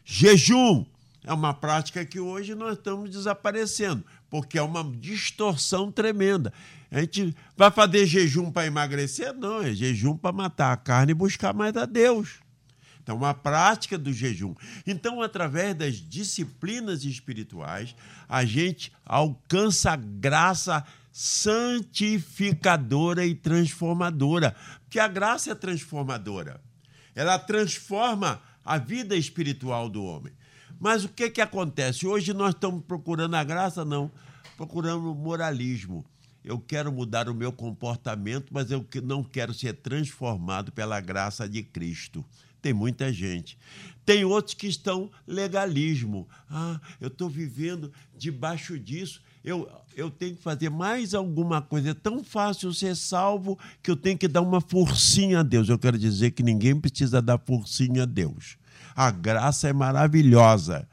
Jejum 0.05 0.85
é 1.25 1.33
uma 1.33 1.53
prática 1.53 2.05
que 2.05 2.21
hoje 2.21 2.55
nós 2.55 2.77
estamos 2.77 3.09
desaparecendo, 3.09 4.01
porque 4.29 4.57
é 4.57 4.61
uma 4.61 4.81
distorção 4.81 5.91
tremenda. 5.91 6.53
A 6.89 7.01
gente 7.01 7.35
vai 7.57 7.69
fazer 7.69 8.05
jejum 8.05 8.49
para 8.49 8.65
emagrecer? 8.65 9.33
Não, 9.33 9.61
é 9.61 9.73
jejum 9.73 10.15
para 10.15 10.31
matar 10.31 10.71
a 10.71 10.77
carne 10.77 11.11
e 11.11 11.15
buscar 11.15 11.53
mais 11.53 11.75
a 11.75 11.85
Deus. 11.85 12.39
Então, 13.09 13.17
uma 13.17 13.33
prática 13.33 13.97
do 13.97 14.13
jejum. 14.13 14.53
Então, 14.85 15.19
através 15.19 15.73
das 15.73 15.95
disciplinas 15.95 17.03
espirituais, 17.03 17.95
a 18.27 18.45
gente 18.45 18.93
alcança 19.03 19.93
a 19.93 19.95
graça 19.95 20.85
santificadora 21.11 23.25
e 23.25 23.33
transformadora. 23.33 24.55
Porque 24.83 24.99
a 24.99 25.07
graça 25.07 25.49
é 25.49 25.55
transformadora. 25.55 26.61
Ela 27.15 27.39
transforma 27.39 28.39
a 28.63 28.77
vida 28.77 29.15
espiritual 29.15 29.89
do 29.89 30.03
homem. 30.03 30.31
Mas 30.79 31.03
o 31.03 31.09
que, 31.09 31.31
que 31.31 31.41
acontece? 31.41 32.05
Hoje 32.05 32.31
nós 32.31 32.53
estamos 32.53 32.83
procurando 32.83 33.33
a 33.33 33.43
graça? 33.43 33.83
Não. 33.83 34.11
Procurando 34.55 35.15
moralismo. 35.15 36.05
Eu 36.45 36.59
quero 36.59 36.91
mudar 36.91 37.27
o 37.27 37.33
meu 37.33 37.51
comportamento, 37.51 38.53
mas 38.53 38.69
eu 38.69 38.85
não 39.03 39.23
quero 39.23 39.51
ser 39.51 39.73
transformado 39.73 40.71
pela 40.71 41.01
graça 41.01 41.49
de 41.49 41.63
Cristo. 41.63 42.23
Tem 42.61 42.73
muita 42.73 43.11
gente. 43.11 43.57
Tem 44.05 44.25
outros 44.25 44.55
que 44.55 44.67
estão 44.67 45.11
legalismo. 45.27 46.27
Ah, 46.49 46.79
eu 46.99 47.09
estou 47.09 47.29
vivendo 47.29 47.91
debaixo 48.17 48.77
disso. 48.79 49.21
Eu, 49.43 49.69
eu 49.95 50.09
tenho 50.09 50.35
que 50.35 50.41
fazer 50.41 50.69
mais 50.69 51.13
alguma 51.13 51.61
coisa. 51.61 51.91
É 51.91 51.93
tão 51.93 52.23
fácil 52.23 52.73
ser 52.73 52.95
salvo 52.95 53.57
que 53.81 53.91
eu 53.91 53.95
tenho 53.95 54.17
que 54.17 54.27
dar 54.27 54.41
uma 54.41 54.59
forcinha 54.59 55.39
a 55.39 55.43
Deus. 55.43 55.69
Eu 55.69 55.79
quero 55.79 55.97
dizer 55.97 56.31
que 56.31 56.43
ninguém 56.43 56.79
precisa 56.79 57.21
dar 57.21 57.37
forcinha 57.37 58.03
a 58.03 58.05
Deus. 58.05 58.57
A 58.95 59.11
graça 59.11 59.69
é 59.69 59.73
maravilhosa. 59.73 60.87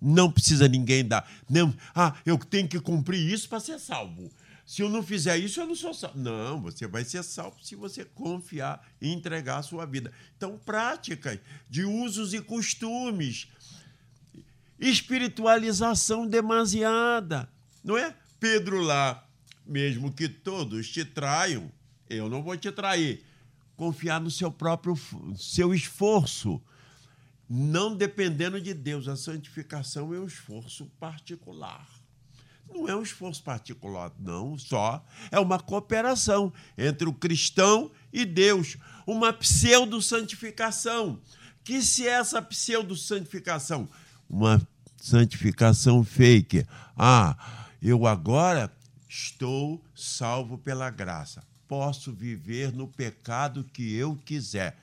Não 0.00 0.30
precisa 0.30 0.68
ninguém 0.68 1.04
dar. 1.04 1.26
Não, 1.48 1.74
ah, 1.94 2.14
eu 2.26 2.36
tenho 2.36 2.68
que 2.68 2.78
cumprir 2.78 3.20
isso 3.32 3.48
para 3.48 3.58
ser 3.58 3.78
salvo. 3.78 4.30
Se 4.66 4.80
eu 4.80 4.88
não 4.88 5.02
fizer 5.02 5.36
isso, 5.36 5.60
eu 5.60 5.66
não 5.66 5.74
sou 5.74 5.92
salvo. 5.92 6.18
Não, 6.18 6.60
você 6.60 6.86
vai 6.86 7.04
ser 7.04 7.22
salvo 7.22 7.62
se 7.62 7.74
você 7.74 8.04
confiar 8.04 8.86
e 9.00 9.12
entregar 9.12 9.58
a 9.58 9.62
sua 9.62 9.84
vida. 9.84 10.10
Então, 10.36 10.58
práticas 10.58 11.38
de 11.68 11.84
usos 11.84 12.32
e 12.32 12.40
costumes. 12.40 13.48
Espiritualização 14.78 16.26
demasiada. 16.26 17.48
Não 17.82 17.96
é? 17.96 18.16
Pedro 18.40 18.80
lá, 18.80 19.26
mesmo 19.66 20.12
que 20.12 20.28
todos 20.28 20.88
te 20.88 21.04
traiam, 21.04 21.70
eu 22.08 22.28
não 22.28 22.42
vou 22.42 22.56
te 22.56 22.72
trair. 22.72 23.24
Confiar 23.76 24.20
no 24.20 24.30
seu 24.30 24.50
próprio 24.50 24.96
seu 25.36 25.74
esforço, 25.74 26.62
não 27.48 27.94
dependendo 27.94 28.60
de 28.60 28.72
Deus. 28.72 29.08
A 29.08 29.16
santificação 29.16 30.14
é 30.14 30.18
um 30.18 30.26
esforço 30.26 30.86
particular. 30.98 31.86
Não 32.74 32.88
é 32.88 32.96
um 32.96 33.02
esforço 33.02 33.40
particular, 33.40 34.10
não, 34.18 34.58
só. 34.58 35.06
É 35.30 35.38
uma 35.38 35.60
cooperação 35.60 36.52
entre 36.76 37.08
o 37.08 37.12
cristão 37.12 37.92
e 38.12 38.24
Deus. 38.24 38.76
Uma 39.06 39.32
pseudo-santificação. 39.32 41.20
Que 41.62 41.80
se 41.80 42.08
é 42.08 42.10
essa 42.10 42.42
pseudo-santificação? 42.42 43.88
Uma 44.28 44.60
santificação 44.96 46.02
fake. 46.02 46.66
Ah, 46.96 47.36
eu 47.80 48.08
agora 48.08 48.74
estou 49.08 49.80
salvo 49.94 50.58
pela 50.58 50.90
graça. 50.90 51.46
Posso 51.68 52.12
viver 52.12 52.72
no 52.72 52.88
pecado 52.88 53.62
que 53.72 53.94
eu 53.94 54.16
quiser. 54.16 54.76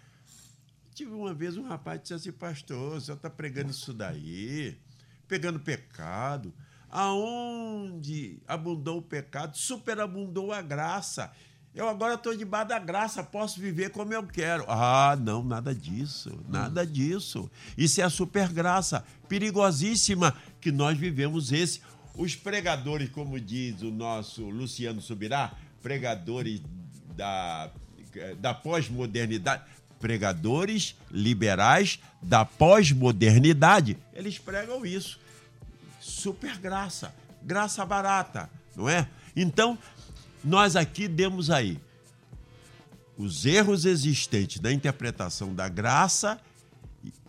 Tive 0.96 1.12
uma 1.12 1.34
vez 1.34 1.58
um 1.58 1.68
rapaz 1.68 1.98
que 1.98 2.04
disse 2.04 2.14
assim, 2.14 2.32
pastor, 2.32 3.02
você 3.02 3.12
está 3.12 3.30
pregando 3.30 3.72
isso 3.72 3.94
daí, 3.94 4.80
pegando 5.28 5.60
pecado 5.60 6.54
aonde 6.92 8.38
abundou 8.46 8.98
o 8.98 9.02
pecado, 9.02 9.58
superabundou 9.58 10.52
a 10.52 10.62
graça. 10.62 11.32
Eu 11.74 11.88
agora 11.88 12.16
estou 12.16 12.36
debaixo 12.36 12.68
da 12.68 12.80
graça, 12.80 13.24
posso 13.24 13.62
viver 13.62 13.92
como 13.92 14.14
eu 14.14 14.24
quero. 14.28 14.66
Ah, 14.68 15.18
não, 15.20 15.42
nada 15.42 15.74
disso, 15.74 16.38
nada 16.50 16.86
disso. 16.86 17.50
Isso 17.78 18.02
é 18.02 18.04
a 18.04 18.10
supergraça, 18.10 19.06
perigosíssima 19.30 20.36
que 20.60 20.70
nós 20.70 20.98
vivemos 20.98 21.54
esse. 21.54 21.82
Os 22.14 22.36
pregadores, 22.36 23.10
como 23.10 23.40
diz 23.40 23.82
o 23.82 23.90
nosso 23.90 24.50
Luciano 24.50 25.02
Subirá, 25.02 25.54
pregadores 25.82 26.62
da, 27.16 27.72
da 28.38 28.54
pós-modernidade, 28.54 29.64
pregadores 29.98 30.98
liberais 31.10 32.00
da 32.22 32.44
pós-modernidade, 32.44 33.98
eles 34.14 34.38
pregam 34.38 34.86
isso 34.86 35.21
super 36.22 36.58
graça, 36.58 37.14
graça 37.42 37.84
barata, 37.84 38.50
não 38.76 38.88
é? 38.88 39.08
Então, 39.36 39.78
nós 40.44 40.76
aqui 40.76 41.08
demos 41.08 41.50
aí 41.50 41.80
os 43.18 43.46
erros 43.46 43.86
existentes 43.86 44.60
da 44.60 44.72
interpretação 44.72 45.54
da 45.54 45.68
graça 45.68 46.40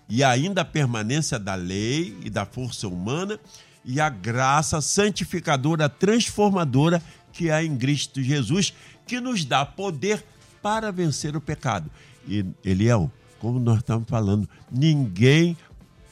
e 0.08 0.22
ainda 0.22 0.60
a 0.60 0.64
permanência 0.64 1.38
da 1.38 1.54
lei 1.54 2.16
e 2.22 2.28
da 2.28 2.44
força 2.44 2.86
humana 2.86 3.40
e 3.84 3.98
a 4.00 4.10
graça 4.10 4.80
santificadora, 4.80 5.88
transformadora 5.88 7.02
que 7.32 7.50
há 7.50 7.64
em 7.64 7.76
Cristo 7.76 8.22
Jesus, 8.22 8.74
que 9.06 9.20
nos 9.20 9.44
dá 9.44 9.64
poder 9.64 10.22
para 10.60 10.92
vencer 10.92 11.34
o 11.34 11.40
pecado. 11.40 11.90
E, 12.28 12.44
Eliel, 12.62 13.10
como 13.38 13.58
nós 13.58 13.78
estamos 13.78 14.08
falando, 14.08 14.48
ninguém 14.70 15.56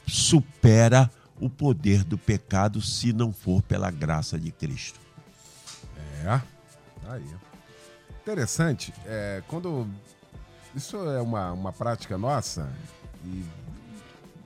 supera 0.06 1.10
o 1.40 1.48
poder 1.48 2.04
do 2.04 2.18
pecado 2.18 2.80
se 2.80 3.12
não 3.12 3.32
for 3.32 3.62
pela 3.62 3.90
graça 3.90 4.38
de 4.38 4.52
Cristo. 4.52 5.00
É, 6.22 6.40
aí. 7.08 7.24
Interessante, 8.22 8.92
é, 9.06 9.42
quando. 9.48 9.88
Isso 10.74 10.96
é 11.08 11.20
uma, 11.20 11.52
uma 11.52 11.72
prática 11.72 12.16
nossa 12.16 12.70
e 13.24 13.44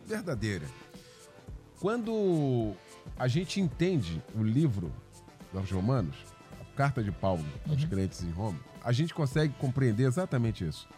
verdadeira. 0.06 0.66
Quando 1.80 2.72
a 3.18 3.28
gente 3.28 3.60
entende 3.60 4.22
o 4.34 4.42
livro 4.42 4.90
dos 5.52 5.70
Romanos, 5.70 6.16
a 6.60 6.76
carta 6.76 7.02
de 7.02 7.12
Paulo 7.12 7.44
aos 7.68 7.82
uhum. 7.82 7.88
crentes 7.88 8.22
em 8.22 8.30
Roma, 8.30 8.58
a 8.82 8.90
gente 8.90 9.12
consegue 9.12 9.52
compreender 9.54 10.06
exatamente 10.06 10.66
isso 10.66 10.88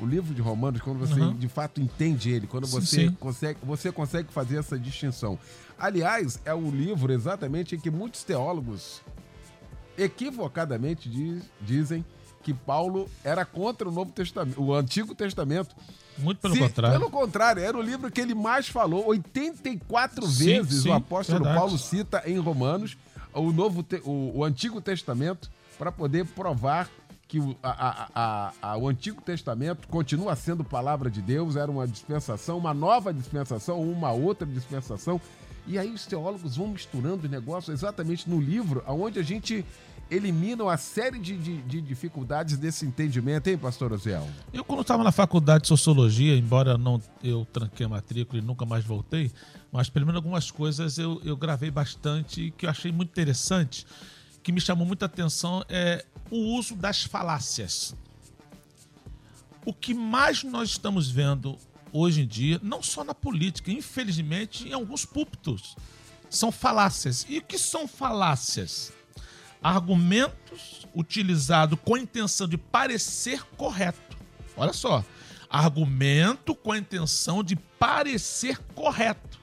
o 0.00 0.06
livro 0.06 0.34
de 0.34 0.40
Romanos, 0.40 0.80
quando 0.80 0.98
você 0.98 1.20
uhum. 1.20 1.34
de 1.34 1.48
fato 1.48 1.80
entende 1.80 2.30
ele, 2.30 2.46
quando 2.46 2.66
você 2.66 3.08
sim. 3.08 3.12
consegue, 3.12 3.58
você 3.62 3.92
consegue 3.92 4.32
fazer 4.32 4.58
essa 4.58 4.78
distinção. 4.78 5.38
Aliás, 5.78 6.40
é 6.44 6.54
o 6.54 6.70
livro 6.70 7.12
exatamente 7.12 7.74
em 7.74 7.80
que 7.80 7.90
muitos 7.90 8.24
teólogos 8.24 9.02
equivocadamente 9.96 11.08
diz, 11.08 11.42
dizem 11.60 12.04
que 12.42 12.54
Paulo 12.54 13.08
era 13.22 13.44
contra 13.44 13.88
o 13.88 13.92
Novo 13.92 14.12
Testamento, 14.12 14.60
o 14.60 14.74
Antigo 14.74 15.14
Testamento. 15.14 15.74
Muito 16.18 16.38
pelo 16.38 16.54
Se, 16.54 16.60
contrário. 16.60 16.98
Pelo 16.98 17.10
contrário, 17.10 17.62
era 17.62 17.76
o 17.76 17.82
livro 17.82 18.10
que 18.10 18.20
ele 18.20 18.34
mais 18.34 18.68
falou. 18.68 19.06
84 19.08 20.26
sim, 20.26 20.44
vezes 20.44 20.82
sim, 20.82 20.88
o 20.88 20.92
apóstolo 20.92 21.38
verdade. 21.38 21.58
Paulo 21.58 21.78
cita 21.78 22.22
em 22.26 22.38
Romanos 22.38 22.96
o, 23.32 23.52
Novo, 23.52 23.84
o, 24.04 24.38
o 24.38 24.44
Antigo 24.44 24.80
Testamento 24.80 25.50
para 25.78 25.92
poder 25.92 26.26
provar 26.26 26.90
que 27.30 27.38
o, 27.38 27.56
a, 27.62 28.08
a, 28.12 28.52
a, 28.60 28.76
o 28.76 28.88
Antigo 28.88 29.22
Testamento 29.22 29.86
continua 29.86 30.34
sendo 30.34 30.64
palavra 30.64 31.08
de 31.08 31.22
Deus, 31.22 31.54
era 31.54 31.70
uma 31.70 31.86
dispensação, 31.86 32.58
uma 32.58 32.74
nova 32.74 33.14
dispensação, 33.14 33.80
uma 33.80 34.10
outra 34.10 34.44
dispensação. 34.44 35.20
E 35.64 35.78
aí 35.78 35.92
os 35.92 36.04
teólogos 36.06 36.56
vão 36.56 36.66
misturando 36.66 37.28
o 37.28 37.30
negócio 37.30 37.72
exatamente 37.72 38.28
no 38.28 38.40
livro, 38.40 38.82
onde 38.88 39.20
a 39.20 39.22
gente 39.22 39.64
elimina 40.10 40.64
uma 40.64 40.76
série 40.76 41.20
de, 41.20 41.36
de, 41.36 41.62
de 41.62 41.80
dificuldades 41.80 42.56
desse 42.56 42.84
entendimento, 42.84 43.46
hein, 43.46 43.56
pastor 43.56 43.92
Oziel? 43.92 44.26
Eu, 44.52 44.64
quando 44.64 44.80
estava 44.80 45.04
na 45.04 45.12
faculdade 45.12 45.62
de 45.62 45.68
Sociologia, 45.68 46.36
embora 46.36 46.76
não 46.76 47.00
eu 47.22 47.46
tranquei 47.52 47.86
a 47.86 47.88
matrícula 47.88 48.42
e 48.42 48.44
nunca 48.44 48.66
mais 48.66 48.84
voltei, 48.84 49.30
mas 49.70 49.88
pelo 49.88 50.04
menos 50.04 50.16
algumas 50.16 50.50
coisas 50.50 50.98
eu, 50.98 51.20
eu 51.24 51.36
gravei 51.36 51.70
bastante 51.70 52.52
que 52.58 52.66
eu 52.66 52.70
achei 52.70 52.90
muito 52.90 53.10
interessante 53.10 53.86
que 54.42 54.52
me 54.52 54.60
chamou 54.60 54.86
muita 54.86 55.06
atenção 55.06 55.64
é 55.68 56.04
o 56.30 56.36
uso 56.56 56.74
das 56.74 57.02
falácias. 57.02 57.94
O 59.64 59.74
que 59.74 59.92
mais 59.92 60.42
nós 60.42 60.70
estamos 60.70 61.10
vendo 61.10 61.58
hoje 61.92 62.22
em 62.22 62.26
dia, 62.26 62.58
não 62.62 62.82
só 62.82 63.04
na 63.04 63.14
política, 63.14 63.70
infelizmente, 63.70 64.68
em 64.68 64.72
alguns 64.72 65.04
púlpitos, 65.04 65.76
são 66.30 66.50
falácias. 66.50 67.26
E 67.28 67.38
o 67.38 67.42
que 67.42 67.58
são 67.58 67.86
falácias? 67.86 68.92
Argumentos 69.62 70.86
utilizados 70.94 71.78
com 71.84 71.94
a 71.94 72.00
intenção 72.00 72.48
de 72.48 72.56
parecer 72.56 73.42
correto. 73.56 74.16
Olha 74.56 74.72
só. 74.72 75.04
Argumento 75.50 76.54
com 76.54 76.72
a 76.72 76.78
intenção 76.78 77.42
de 77.42 77.56
parecer 77.56 78.56
correto. 78.74 79.38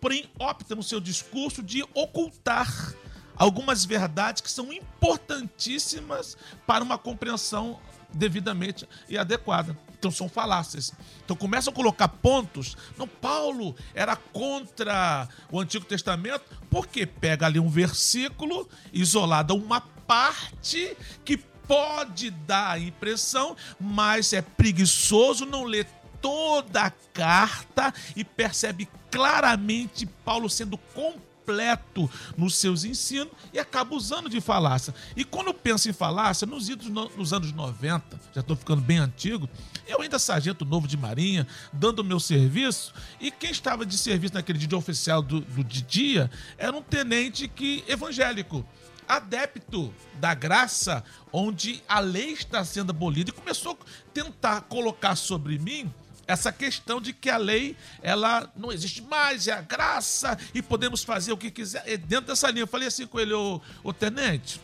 porém 0.00 0.30
opta 0.38 0.74
no 0.74 0.82
seu 0.82 1.00
discurso 1.00 1.62
de 1.62 1.82
ocultar 1.94 2.94
algumas 3.38 3.84
verdades 3.84 4.42
que 4.42 4.50
são 4.50 4.72
importantíssimas 4.72 6.36
para 6.66 6.82
uma 6.82 6.98
compreensão 6.98 7.78
devidamente 8.12 8.88
e 9.08 9.16
adequada. 9.16 9.78
Então 9.98 10.10
são 10.10 10.28
falácias. 10.28 10.92
Então 11.24 11.36
começam 11.36 11.72
a 11.72 11.76
colocar 11.76 12.08
pontos. 12.08 12.76
Não, 12.96 13.06
Paulo 13.06 13.76
era 13.94 14.16
contra 14.16 15.28
o 15.50 15.60
Antigo 15.60 15.84
Testamento 15.84 16.44
porque 16.70 17.06
pega 17.06 17.46
ali 17.46 17.58
um 17.58 17.68
versículo 17.68 18.68
isolado, 18.92 19.54
uma 19.54 19.80
parte 19.80 20.96
que 21.24 21.36
pode 21.36 22.30
dar 22.30 22.72
a 22.72 22.78
impressão, 22.78 23.54
mas 23.78 24.32
é 24.32 24.40
preguiçoso 24.40 25.44
não 25.44 25.64
ler 25.64 25.86
toda 26.20 26.82
a 26.82 26.90
carta 27.12 27.92
e 28.16 28.24
percebe 28.24 28.88
claramente 29.10 30.06
Paulo 30.06 30.48
sendo 30.48 30.78
completo 30.78 31.27
completo 31.48 32.10
nos 32.36 32.56
seus 32.56 32.84
ensinos 32.84 33.32
e 33.52 33.58
acaba 33.58 33.94
usando 33.94 34.28
de 34.28 34.40
falácia. 34.40 34.94
E 35.16 35.24
quando 35.24 35.48
eu 35.48 35.54
penso 35.54 35.88
em 35.88 35.92
falácia, 35.92 36.46
nos, 36.46 36.68
nos 37.16 37.32
anos 37.32 37.52
90, 37.52 38.20
já 38.34 38.40
estou 38.42 38.54
ficando 38.54 38.82
bem 38.82 38.98
antigo, 38.98 39.48
eu 39.86 40.02
ainda 40.02 40.18
sargento 40.18 40.64
novo 40.64 40.86
de 40.86 40.96
marinha, 40.96 41.46
dando 41.72 42.00
o 42.00 42.04
meu 42.04 42.20
serviço, 42.20 42.92
e 43.18 43.30
quem 43.30 43.50
estava 43.50 43.86
de 43.86 43.96
serviço 43.96 44.34
naquele 44.34 44.58
dia 44.58 44.76
oficial 44.76 45.22
do, 45.22 45.40
do 45.40 45.64
de 45.64 45.82
dia 45.82 46.30
era 46.58 46.76
um 46.76 46.82
tenente 46.82 47.48
que 47.48 47.82
evangélico 47.88 48.64
adepto 49.08 49.92
da 50.20 50.34
graça, 50.34 51.02
onde 51.32 51.82
a 51.88 51.98
lei 51.98 52.32
está 52.32 52.62
sendo 52.62 52.90
abolida, 52.90 53.30
e 53.30 53.32
começou 53.32 53.72
a 53.72 54.10
tentar 54.12 54.60
colocar 54.62 55.16
sobre 55.16 55.58
mim 55.58 55.90
essa 56.28 56.52
questão 56.52 57.00
de 57.00 57.14
que 57.14 57.30
a 57.30 57.38
lei 57.38 57.74
ela 58.02 58.52
não 58.54 58.70
existe 58.70 59.00
mais, 59.00 59.48
é 59.48 59.52
a 59.52 59.62
graça 59.62 60.38
e 60.52 60.60
podemos 60.60 61.02
fazer 61.02 61.32
o 61.32 61.38
que 61.38 61.50
quiser. 61.50 61.82
E 61.88 61.96
dentro 61.96 62.26
dessa 62.26 62.50
linha, 62.50 62.64
eu 62.64 62.68
falei 62.68 62.86
assim 62.86 63.06
com 63.06 63.18
ele, 63.18 63.32
ô, 63.32 63.60
ô 63.82 63.94
tenente, 63.94 64.60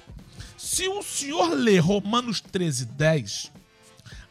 se 0.58 0.86
o 0.86 1.02
senhor 1.02 1.54
ler 1.54 1.78
Romanos 1.78 2.42
13, 2.42 2.84
10, 2.84 3.50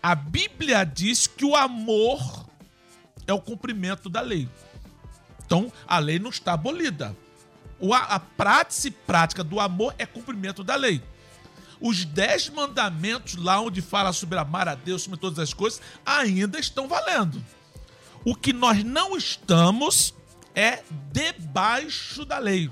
a 0.02 0.14
Bíblia 0.14 0.84
diz 0.84 1.26
que 1.26 1.44
o 1.44 1.56
amor 1.56 2.46
é 3.26 3.34
o 3.34 3.42
cumprimento 3.42 4.10
da 4.10 4.22
lei. 4.22 4.48
Então, 5.44 5.74
a 5.88 5.98
lei 5.98 6.20
não 6.20 6.30
está 6.30 6.54
abolida. 6.54 7.18
A, 7.92 8.20
prática 8.20 8.96
prática 9.08 9.44
do 9.44 9.60
amor 9.60 9.96
é 9.98 10.06
cumprimento 10.06 10.64
da 10.64 10.76
lei 10.76 11.02
os 11.84 12.06
dez 12.06 12.48
mandamentos, 12.48 13.36
lá 13.36 13.60
onde 13.60 13.82
fala 13.82 14.14
sobre 14.14 14.40
amar 14.40 14.70
a 14.70 14.74
Deus 14.74 15.02
sobre 15.02 15.20
todas 15.20 15.38
as 15.38 15.54
coisas, 15.54 15.82
ainda 16.06 16.58
estão 16.58 16.88
valendo. 16.88 17.44
O 18.24 18.34
que 18.34 18.54
nós 18.54 18.86
não 18.86 19.18
estamos 19.18 20.14
é 20.56 20.82
debaixo 21.12 22.24
da 22.24 22.40
lei, 22.40 22.72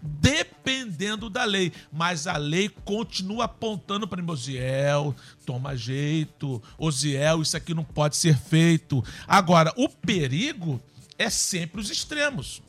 dependendo 0.00 1.28
da 1.28 1.42
lei, 1.42 1.72
mas 1.92 2.28
a 2.28 2.36
lei 2.36 2.68
continua 2.68 3.46
apontando 3.46 4.06
para 4.06 4.22
mim, 4.22 4.30
Osiel, 4.30 5.16
toma 5.44 5.76
jeito, 5.76 6.62
Osiel, 6.78 7.42
isso 7.42 7.56
aqui 7.56 7.74
não 7.74 7.82
pode 7.82 8.16
ser 8.16 8.38
feito. 8.38 9.02
Agora, 9.26 9.72
o 9.76 9.88
perigo 9.88 10.80
é 11.18 11.28
sempre 11.28 11.80
os 11.80 11.90
extremos. 11.90 12.62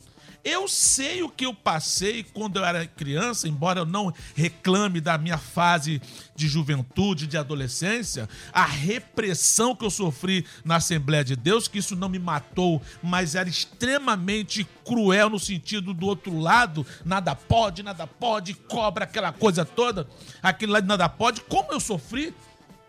Eu 0.48 0.68
sei 0.68 1.24
o 1.24 1.28
que 1.28 1.44
eu 1.44 1.52
passei 1.52 2.22
quando 2.22 2.58
eu 2.58 2.64
era 2.64 2.86
criança, 2.86 3.48
embora 3.48 3.80
eu 3.80 3.84
não 3.84 4.14
reclame 4.32 5.00
da 5.00 5.18
minha 5.18 5.36
fase 5.36 6.00
de 6.36 6.46
juventude, 6.46 7.26
de 7.26 7.36
adolescência, 7.36 8.28
a 8.52 8.64
repressão 8.64 9.74
que 9.74 9.84
eu 9.84 9.90
sofri 9.90 10.46
na 10.64 10.76
Assembleia 10.76 11.24
de 11.24 11.34
Deus, 11.34 11.66
que 11.66 11.78
isso 11.78 11.96
não 11.96 12.08
me 12.08 12.20
matou, 12.20 12.80
mas 13.02 13.34
era 13.34 13.48
extremamente 13.48 14.64
cruel 14.84 15.30
no 15.30 15.40
sentido 15.40 15.92
do 15.92 16.06
outro 16.06 16.38
lado, 16.38 16.86
nada 17.04 17.34
pode, 17.34 17.82
nada 17.82 18.06
pode, 18.06 18.54
cobra 18.54 19.02
aquela 19.02 19.32
coisa 19.32 19.64
toda, 19.64 20.08
aquele 20.40 20.70
lá 20.70 20.78
de 20.78 20.86
nada 20.86 21.08
pode, 21.08 21.40
como 21.40 21.72
eu 21.72 21.80
sofri, 21.80 22.32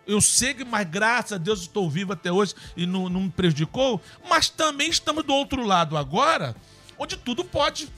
eu 0.06 0.20
sei 0.20 0.54
que, 0.54 0.64
mas 0.64 0.88
graças 0.88 1.32
a 1.32 1.38
Deus 1.38 1.62
estou 1.62 1.90
vivo 1.90 2.12
até 2.12 2.30
hoje 2.30 2.54
e 2.76 2.86
não, 2.86 3.08
não 3.08 3.22
me 3.22 3.30
prejudicou. 3.30 4.00
Mas 4.26 4.48
também 4.48 4.88
estamos 4.88 5.22
do 5.22 5.34
outro 5.34 5.62
lado 5.66 5.98
agora, 5.98 6.56
onde 6.98 7.16
tudo 7.16 7.44
pode. 7.44 7.88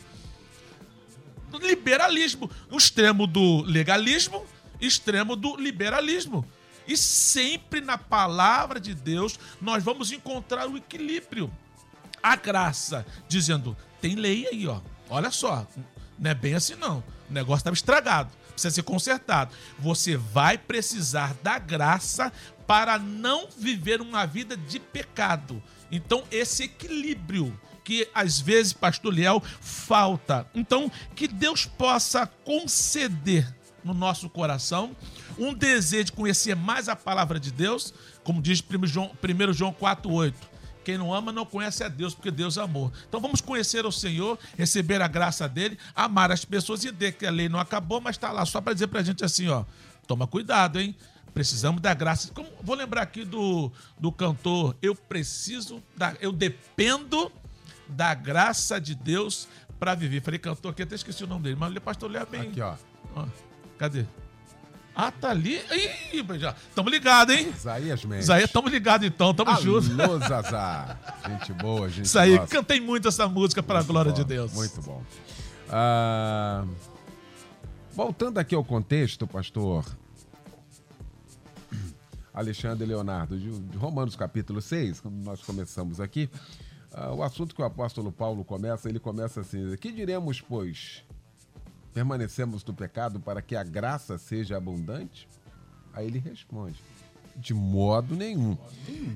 Liberalismo. 1.60 2.50
O 2.70 2.76
extremo 2.76 3.26
do 3.26 3.62
legalismo, 3.62 4.46
extremo 4.80 5.34
do 5.34 5.56
liberalismo. 5.56 6.46
E 6.86 6.96
sempre 6.96 7.80
na 7.80 7.96
palavra 7.96 8.80
de 8.80 8.94
Deus 8.94 9.38
nós 9.60 9.82
vamos 9.82 10.12
encontrar 10.12 10.68
o 10.68 10.76
equilíbrio. 10.76 11.50
A 12.22 12.36
graça, 12.36 13.06
dizendo, 13.28 13.76
tem 14.00 14.14
lei 14.14 14.46
aí, 14.46 14.66
ó. 14.66 14.80
Olha 15.08 15.30
só, 15.30 15.66
não 16.18 16.30
é 16.30 16.34
bem 16.34 16.54
assim 16.54 16.74
não. 16.74 16.98
O 17.28 17.32
negócio 17.32 17.60
estava 17.60 17.74
estragado, 17.74 18.30
precisa 18.52 18.74
ser 18.74 18.82
consertado. 18.82 19.54
Você 19.78 20.16
vai 20.16 20.58
precisar 20.58 21.34
da 21.42 21.58
graça 21.58 22.32
para 22.66 22.98
não 22.98 23.48
viver 23.56 24.00
uma 24.00 24.26
vida 24.26 24.56
de 24.56 24.78
pecado. 24.78 25.62
Então, 25.90 26.22
esse 26.30 26.64
equilíbrio 26.64 27.58
que 27.90 28.08
às 28.14 28.38
vezes, 28.38 28.72
pastor 28.72 29.12
Liel, 29.12 29.42
falta. 29.60 30.46
Então, 30.54 30.88
que 31.16 31.26
Deus 31.26 31.66
possa 31.66 32.24
conceder 32.24 33.52
no 33.82 33.92
nosso 33.92 34.30
coração 34.30 34.94
um 35.36 35.52
desejo 35.52 36.04
de 36.04 36.12
conhecer 36.12 36.54
mais 36.54 36.88
a 36.88 36.94
palavra 36.94 37.40
de 37.40 37.50
Deus, 37.50 37.92
como 38.22 38.40
diz 38.40 38.62
1 38.62 38.86
João, 38.86 39.10
1 39.20 39.52
João 39.52 39.72
4,8. 39.72 40.34
Quem 40.84 40.96
não 40.96 41.12
ama 41.12 41.32
não 41.32 41.44
conhece 41.44 41.82
a 41.82 41.88
Deus, 41.88 42.14
porque 42.14 42.30
Deus 42.30 42.56
é 42.56 42.62
amor. 42.62 42.92
Então 43.08 43.20
vamos 43.20 43.40
conhecer 43.40 43.84
o 43.84 43.90
Senhor, 43.90 44.38
receber 44.56 45.02
a 45.02 45.08
graça 45.08 45.48
dele, 45.48 45.76
amar 45.92 46.30
as 46.30 46.44
pessoas 46.44 46.84
e 46.84 46.88
entender 46.90 47.10
que 47.10 47.26
a 47.26 47.30
lei 47.32 47.48
não 47.48 47.58
acabou, 47.58 48.00
mas 48.00 48.14
está 48.14 48.30
lá 48.30 48.46
só 48.46 48.60
para 48.60 48.72
dizer 48.72 48.86
para 48.86 49.00
a 49.00 49.04
gente 49.04 49.24
assim: 49.24 49.48
ó, 49.48 49.64
toma 50.06 50.28
cuidado, 50.28 50.78
hein? 50.78 50.94
Precisamos 51.34 51.80
da 51.80 51.92
graça. 51.92 52.30
Como, 52.32 52.48
vou 52.62 52.76
lembrar 52.76 53.02
aqui 53.02 53.24
do, 53.24 53.72
do 53.98 54.12
cantor 54.12 54.76
Eu 54.80 54.94
preciso, 54.94 55.82
da, 55.96 56.14
eu 56.20 56.30
dependo 56.32 57.32
da 57.90 58.14
graça 58.14 58.80
de 58.80 58.94
Deus 58.94 59.48
para 59.78 59.94
viver. 59.94 60.20
Falei, 60.20 60.38
cantor 60.38 60.72
aqui, 60.72 60.82
até 60.82 60.94
esqueci 60.94 61.24
o 61.24 61.26
nome 61.26 61.44
dele, 61.44 61.56
mas 61.58 61.74
o 61.74 61.80
pastor 61.80 62.10
lê 62.10 62.24
bem. 62.26 62.42
Aqui, 62.42 62.60
ó. 62.60 62.74
ó. 63.14 63.26
Cadê? 63.78 64.04
Ah, 64.94 65.10
tá 65.10 65.30
ali. 65.30 65.60
Ih, 66.12 66.38
já. 66.38 66.54
Tamo 66.74 66.90
ligado, 66.90 67.32
hein? 67.32 67.48
Isaías 67.48 68.04
Mendes. 68.04 68.24
Isaías, 68.24 68.50
tamo 68.50 68.68
ligado 68.68 69.06
então, 69.06 69.32
tamo 69.32 69.50
Alô, 69.50 69.80
junto. 69.80 70.18
Zazá. 70.28 70.98
Gente 71.26 71.52
boa, 71.54 71.88
gente 71.88 72.04
Isso 72.04 72.18
aí, 72.18 72.36
nossa. 72.36 72.48
cantei 72.48 72.80
muito 72.80 73.08
essa 73.08 73.26
música 73.28 73.62
para 73.62 73.78
a 73.78 73.82
glória 73.82 74.10
bom, 74.10 74.18
de 74.18 74.24
Deus. 74.24 74.52
Muito 74.52 74.82
bom. 74.82 75.02
Ah, 75.70 76.64
voltando 77.92 78.38
aqui 78.38 78.54
ao 78.54 78.64
contexto, 78.64 79.26
pastor 79.26 79.84
Alexandre 82.32 82.86
Leonardo, 82.86 83.38
de, 83.38 83.76
Romanos 83.76 84.16
capítulo 84.16 84.60
6, 84.60 85.00
como 85.00 85.22
nós 85.22 85.42
começamos 85.42 86.00
aqui, 86.00 86.28
ah, 86.92 87.12
o 87.12 87.22
assunto 87.22 87.54
que 87.54 87.62
o 87.62 87.64
apóstolo 87.64 88.10
Paulo 88.10 88.44
começa, 88.44 88.88
ele 88.88 88.98
começa 88.98 89.40
assim: 89.40 89.76
Que 89.76 89.92
diremos, 89.92 90.40
pois? 90.40 91.04
Permanecemos 91.92 92.64
no 92.64 92.74
pecado 92.74 93.20
para 93.20 93.42
que 93.42 93.56
a 93.56 93.62
graça 93.62 94.18
seja 94.18 94.56
abundante? 94.56 95.28
Aí 95.92 96.06
ele 96.06 96.18
responde: 96.18 96.82
De 97.36 97.54
modo 97.54 98.14
nenhum. 98.16 98.56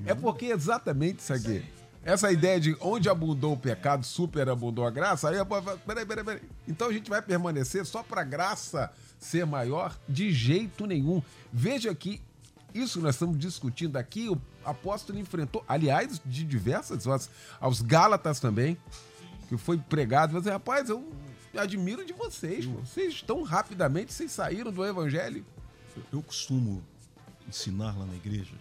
É 0.05 0.13
porque 0.13 0.45
exatamente 0.45 1.19
isso 1.19 1.33
aqui. 1.33 1.63
Essa 2.03 2.31
ideia 2.31 2.59
de 2.59 2.77
onde 2.79 3.09
abundou 3.09 3.53
o 3.53 3.57
pecado, 3.57 4.05
superabundou 4.05 4.85
a 4.85 4.91
graça, 4.91 5.27
aí, 5.27 5.37
peraí, 5.85 6.05
peraí, 6.05 6.23
peraí. 6.23 6.41
Então 6.67 6.87
a 6.87 6.93
gente 6.93 7.09
vai 7.09 7.19
permanecer 7.19 7.83
só 7.83 8.03
para 8.03 8.21
a 8.21 8.23
graça 8.23 8.91
ser 9.17 9.43
maior? 9.43 9.97
De 10.07 10.31
jeito 10.31 10.85
nenhum. 10.85 11.21
Veja 11.51 11.93
que 11.95 12.21
isso 12.75 12.99
que 12.99 13.05
nós 13.05 13.15
estamos 13.15 13.39
discutindo 13.39 13.95
aqui, 13.95 14.27
o 14.29 14.39
apóstolo 14.63 15.17
enfrentou, 15.17 15.63
aliás, 15.67 16.21
de 16.25 16.43
diversas 16.43 17.05
vezes, 17.05 17.29
aos 17.59 17.81
Gálatas 17.81 18.39
também, 18.39 18.77
que 19.47 19.57
foi 19.57 19.77
pregado, 19.77 20.33
mas 20.33 20.45
rapaz, 20.45 20.89
eu 20.89 21.09
admiro 21.57 22.05
de 22.05 22.11
vocês, 22.11 22.65
pô. 22.65 22.73
vocês 22.73 23.21
tão 23.21 23.43
rapidamente, 23.43 24.13
vocês 24.13 24.31
saíram 24.31 24.71
do 24.71 24.85
evangelho. 24.85 25.45
Eu 26.11 26.21
costumo 26.21 26.83
ensinar 27.47 27.97
lá 27.97 28.05
na 28.05 28.15
igreja 28.15 28.55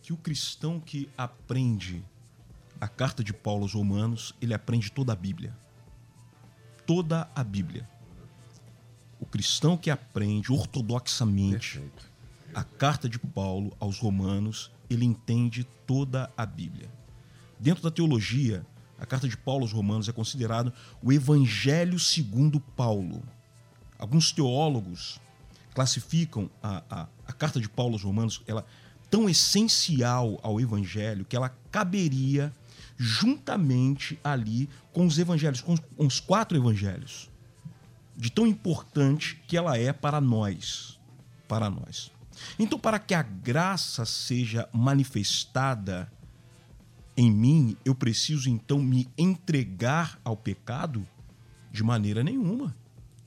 que 0.00 0.12
o 0.12 0.16
cristão 0.16 0.78
que 0.78 1.10
aprende 1.18 2.04
a 2.80 2.86
carta 2.86 3.24
de 3.24 3.32
Paulo 3.32 3.62
aos 3.62 3.72
Romanos, 3.72 4.34
ele 4.40 4.54
aprende 4.54 4.92
toda 4.92 5.12
a 5.12 5.16
Bíblia. 5.16 5.56
Toda 6.86 7.28
a 7.34 7.42
Bíblia. 7.42 7.88
O 9.18 9.26
cristão 9.26 9.76
que 9.76 9.90
aprende 9.90 10.52
ortodoxamente 10.52 11.78
Perfeito. 11.78 12.13
A 12.54 12.62
carta 12.62 13.08
de 13.08 13.18
Paulo 13.18 13.76
aos 13.80 13.98
Romanos, 13.98 14.70
ele 14.88 15.04
entende 15.04 15.64
toda 15.86 16.30
a 16.36 16.46
Bíblia. 16.46 16.88
Dentro 17.58 17.82
da 17.82 17.90
teologia, 17.90 18.64
a 18.98 19.04
carta 19.04 19.28
de 19.28 19.36
Paulo 19.36 19.62
aos 19.62 19.72
Romanos 19.72 20.08
é 20.08 20.12
considerado 20.12 20.72
o 21.02 21.12
Evangelho 21.12 21.98
segundo 21.98 22.60
Paulo. 22.60 23.22
Alguns 23.98 24.32
teólogos 24.32 25.20
classificam 25.74 26.48
a, 26.62 26.82
a, 26.88 27.08
a 27.26 27.32
carta 27.32 27.60
de 27.60 27.68
Paulo 27.68 27.94
aos 27.94 28.02
Romanos 28.02 28.42
ela 28.46 28.64
tão 29.10 29.28
essencial 29.28 30.38
ao 30.42 30.60
Evangelho 30.60 31.24
que 31.24 31.36
ela 31.36 31.54
caberia 31.70 32.52
juntamente 32.96 34.18
ali 34.22 34.68
com 34.92 35.06
os 35.06 35.18
evangelhos, 35.18 35.60
com 35.60 35.76
os 36.06 36.20
quatro 36.20 36.56
evangelhos. 36.56 37.30
De 38.16 38.30
tão 38.30 38.46
importante 38.46 39.42
que 39.48 39.56
ela 39.56 39.76
é 39.76 39.92
para 39.92 40.20
nós. 40.20 41.00
Para 41.48 41.68
nós. 41.68 42.13
Então, 42.58 42.78
para 42.78 42.98
que 42.98 43.14
a 43.14 43.22
graça 43.22 44.04
seja 44.04 44.68
manifestada 44.72 46.10
em 47.16 47.30
mim, 47.30 47.76
eu 47.84 47.94
preciso 47.94 48.48
então 48.48 48.80
me 48.80 49.08
entregar 49.16 50.18
ao 50.24 50.36
pecado? 50.36 51.06
De 51.70 51.82
maneira 51.82 52.22
nenhuma. 52.22 52.74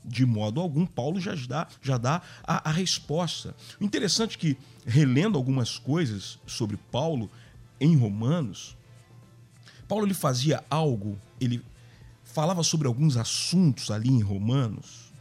De 0.03 0.25
modo 0.25 0.61
algum, 0.61 0.85
Paulo 0.85 1.19
já 1.19 1.35
dá, 1.35 1.67
já 1.81 1.97
dá 1.97 2.21
a, 2.43 2.69
a 2.69 2.71
resposta. 2.71 3.55
O 3.79 3.83
interessante 3.83 4.37
é 4.37 4.39
que, 4.39 4.57
relendo 4.85 5.37
algumas 5.37 5.77
coisas 5.77 6.39
sobre 6.45 6.77
Paulo 6.77 7.29
em 7.79 7.95
Romanos, 7.95 8.77
Paulo 9.87 10.05
ele 10.05 10.13
fazia 10.13 10.63
algo, 10.69 11.17
ele 11.39 11.63
falava 12.23 12.63
sobre 12.63 12.87
alguns 12.87 13.17
assuntos 13.17 13.89
ali 13.89 14.09
em 14.09 14.21
Romanos, 14.21 15.13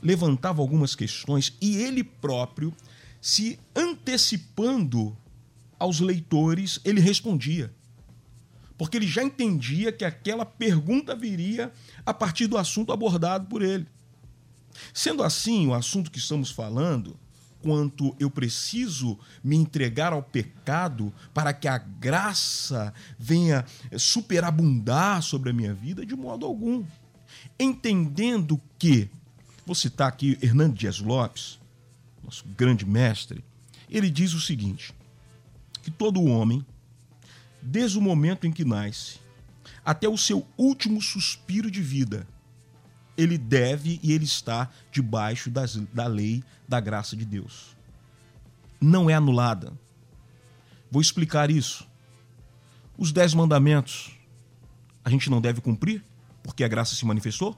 levantava 0.00 0.62
algumas 0.62 0.94
questões 0.94 1.52
e 1.60 1.76
ele 1.76 2.04
próprio, 2.04 2.72
se 3.24 3.58
antecipando 3.74 5.16
aos 5.78 5.98
leitores, 5.98 6.78
ele 6.84 7.00
respondia 7.00 7.72
porque 8.76 8.96
ele 8.96 9.06
já 9.06 9.22
entendia 9.22 9.92
que 9.92 10.04
aquela 10.04 10.44
pergunta 10.44 11.14
viria 11.14 11.72
a 12.04 12.12
partir 12.12 12.46
do 12.46 12.58
assunto 12.58 12.92
abordado 12.92 13.46
por 13.46 13.62
ele. 13.62 13.86
Sendo 14.92 15.22
assim, 15.22 15.68
o 15.68 15.74
assunto 15.74 16.10
que 16.10 16.18
estamos 16.18 16.50
falando, 16.50 17.16
quanto 17.62 18.14
eu 18.18 18.28
preciso 18.28 19.18
me 19.42 19.56
entregar 19.56 20.12
ao 20.12 20.22
pecado 20.22 21.14
para 21.32 21.52
que 21.52 21.68
a 21.68 21.78
graça 21.78 22.92
venha 23.16 23.64
superabundar 23.96 25.22
sobre 25.22 25.50
a 25.50 25.52
minha 25.52 25.72
vida, 25.72 26.04
de 26.04 26.16
modo 26.16 26.44
algum. 26.44 26.84
Entendendo 27.58 28.60
que, 28.76 29.08
vou 29.64 29.74
citar 29.74 30.08
aqui 30.08 30.36
Hernando 30.42 30.74
Dias 30.74 30.98
Lopes, 30.98 31.60
nosso 32.24 32.44
grande 32.56 32.84
mestre, 32.86 33.44
ele 33.88 34.10
diz 34.10 34.32
o 34.34 34.40
seguinte: 34.40 34.94
que 35.82 35.90
todo 35.90 36.24
homem 36.24 36.64
desde 37.64 37.98
o 37.98 38.02
momento 38.02 38.46
em 38.46 38.52
que 38.52 38.64
nasce 38.64 39.18
até 39.84 40.06
o 40.06 40.18
seu 40.18 40.46
último 40.56 41.00
suspiro 41.00 41.70
de 41.70 41.82
vida, 41.82 42.26
ele 43.16 43.38
deve 43.38 43.98
e 44.02 44.12
ele 44.12 44.24
está 44.24 44.70
debaixo 44.92 45.50
das, 45.50 45.76
da 45.76 46.06
lei 46.06 46.44
da 46.68 46.78
graça 46.80 47.16
de 47.16 47.24
Deus. 47.24 47.74
Não 48.80 49.08
é 49.08 49.14
anulada. 49.14 49.72
Vou 50.90 51.00
explicar 51.00 51.50
isso. 51.50 51.88
Os 52.98 53.12
dez 53.12 53.34
mandamentos 53.34 54.12
a 55.04 55.10
gente 55.10 55.30
não 55.30 55.40
deve 55.40 55.60
cumprir 55.60 56.04
porque 56.42 56.64
a 56.64 56.68
graça 56.68 56.94
se 56.94 57.04
manifestou? 57.06 57.56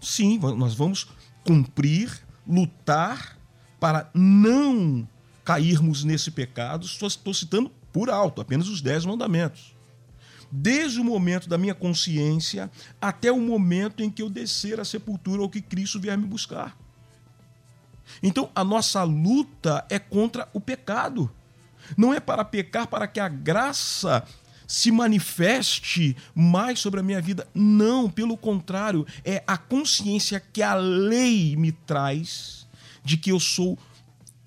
Sim, 0.00 0.38
nós 0.38 0.74
vamos 0.74 1.08
cumprir, 1.44 2.10
lutar 2.46 3.38
para 3.78 4.10
não 4.14 5.08
cairmos 5.44 6.04
nesse 6.04 6.30
pecado, 6.30 6.86
estou 6.86 7.34
citando 7.34 7.70
por 7.92 8.10
alto, 8.10 8.40
apenas 8.40 8.68
os 8.68 8.80
dez 8.80 9.04
mandamentos. 9.04 9.74
Desde 10.52 11.00
o 11.00 11.04
momento 11.04 11.48
da 11.48 11.56
minha 11.56 11.74
consciência 11.74 12.70
até 13.00 13.30
o 13.30 13.40
momento 13.40 14.02
em 14.02 14.10
que 14.10 14.22
eu 14.22 14.28
descer 14.28 14.80
à 14.80 14.84
sepultura 14.84 15.42
ou 15.42 15.48
que 15.48 15.60
Cristo 15.60 16.00
vier 16.00 16.18
me 16.18 16.26
buscar. 16.26 16.76
Então, 18.22 18.50
a 18.54 18.64
nossa 18.64 19.02
luta 19.04 19.84
é 19.88 19.98
contra 19.98 20.48
o 20.52 20.60
pecado. 20.60 21.30
Não 21.96 22.12
é 22.12 22.20
para 22.20 22.44
pecar, 22.44 22.86
para 22.86 23.06
que 23.06 23.20
a 23.20 23.28
graça 23.28 24.24
se 24.70 24.92
manifeste 24.92 26.16
mais 26.32 26.78
sobre 26.78 27.00
a 27.00 27.02
minha 27.02 27.20
vida. 27.20 27.44
Não, 27.52 28.08
pelo 28.08 28.36
contrário, 28.36 29.04
é 29.24 29.42
a 29.44 29.58
consciência 29.58 30.38
que 30.38 30.62
a 30.62 30.74
lei 30.74 31.56
me 31.56 31.72
traz 31.72 32.68
de 33.04 33.16
que 33.16 33.32
eu 33.32 33.40
sou 33.40 33.76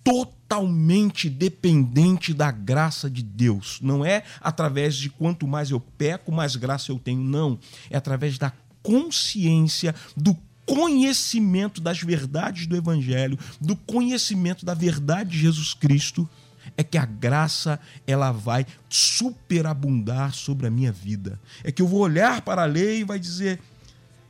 totalmente 0.01 1.29
dependente 1.29 2.33
da 2.33 2.51
graça 2.51 3.09
de 3.09 3.21
Deus. 3.21 3.79
Não 3.81 4.05
é 4.05 4.23
através 4.39 4.95
de 4.95 5.09
quanto 5.09 5.45
mais 5.45 5.71
eu 5.71 5.79
peco, 5.81 6.31
mais 6.31 6.55
graça 6.55 6.89
eu 6.89 6.97
tenho. 6.97 7.19
Não. 7.19 7.59
É 7.89 7.97
através 7.97 8.37
da 8.37 8.53
consciência, 8.81 9.93
do 10.15 10.37
conhecimento 10.65 11.81
das 11.81 12.01
verdades 12.01 12.65
do 12.65 12.77
Evangelho, 12.77 13.37
do 13.59 13.75
conhecimento 13.75 14.65
da 14.65 14.73
verdade 14.73 15.31
de 15.31 15.39
Jesus 15.39 15.73
Cristo, 15.73 16.29
é 16.75 16.83
que 16.83 16.97
a 16.97 17.05
graça 17.05 17.79
ela 18.07 18.31
vai 18.31 18.65
superabundar 18.89 20.33
sobre 20.33 20.67
a 20.67 20.71
minha 20.71 20.91
vida. 20.91 21.39
É 21.63 21.71
que 21.71 21.81
eu 21.81 21.87
vou 21.87 22.01
olhar 22.01 22.41
para 22.41 22.63
a 22.63 22.65
lei 22.65 22.99
e 22.99 23.03
vai 23.03 23.19
dizer: 23.19 23.59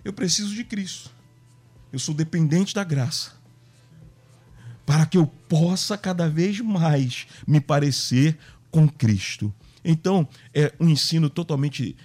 eu 0.03 0.13
preciso 0.13 0.53
de 0.53 0.63
Cristo. 0.63 1.09
Eu 1.91 1.99
sou 1.99 2.13
dependente 2.13 2.73
da 2.73 2.83
graça 2.83 3.43
para 4.85 5.05
que 5.05 5.17
eu 5.17 5.25
possa 5.25 5.97
cada 5.97 6.29
vez 6.29 6.59
mais 6.59 7.27
me 7.47 7.61
parecer 7.61 8.37
com 8.69 8.87
Cristo. 8.87 9.53
Então, 9.83 10.27
é 10.53 10.73
um 10.79 10.89
ensino 10.89 11.29
totalmente 11.29 11.95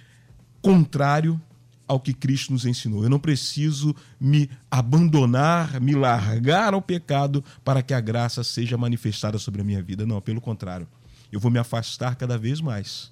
contrário 0.61 1.41
ao 1.89 1.99
que 1.99 2.13
Cristo 2.13 2.53
nos 2.53 2.65
ensinou. 2.65 3.03
Eu 3.03 3.09
não 3.09 3.19
preciso 3.19 3.95
me 4.21 4.47
abandonar, 4.69 5.81
me 5.81 5.95
largar 5.95 6.75
ao 6.75 6.81
pecado 6.83 7.43
para 7.65 7.81
que 7.81 7.95
a 7.95 7.99
graça 7.99 8.43
seja 8.43 8.77
manifestada 8.77 9.39
sobre 9.39 9.61
a 9.61 9.63
minha 9.63 9.81
vida. 9.81 10.05
Não, 10.05 10.21
pelo 10.21 10.39
contrário. 10.39 10.87
Eu 11.31 11.39
vou 11.39 11.49
me 11.49 11.57
afastar 11.57 12.15
cada 12.15 12.37
vez 12.37 12.61
mais, 12.61 13.11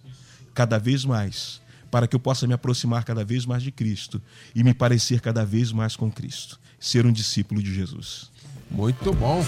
cada 0.53 0.77
vez 0.77 1.03
mais, 1.03 1.59
para 1.89 2.07
que 2.07 2.15
eu 2.15 2.19
possa 2.19 2.45
me 2.45 2.53
aproximar 2.53 3.03
cada 3.03 3.25
vez 3.25 3.47
mais 3.47 3.63
de 3.63 3.71
Cristo 3.71 4.21
e 4.53 4.63
me 4.63 4.75
parecer 4.75 5.21
cada 5.21 5.43
vez 5.43 5.71
mais 5.71 5.95
com 5.95 6.11
Cristo, 6.11 6.59
ser 6.79 7.03
um 7.05 7.11
discípulo 7.11 7.61
de 7.63 7.73
Jesus. 7.73 8.31
Muito 8.69 9.11
bom. 9.13 9.43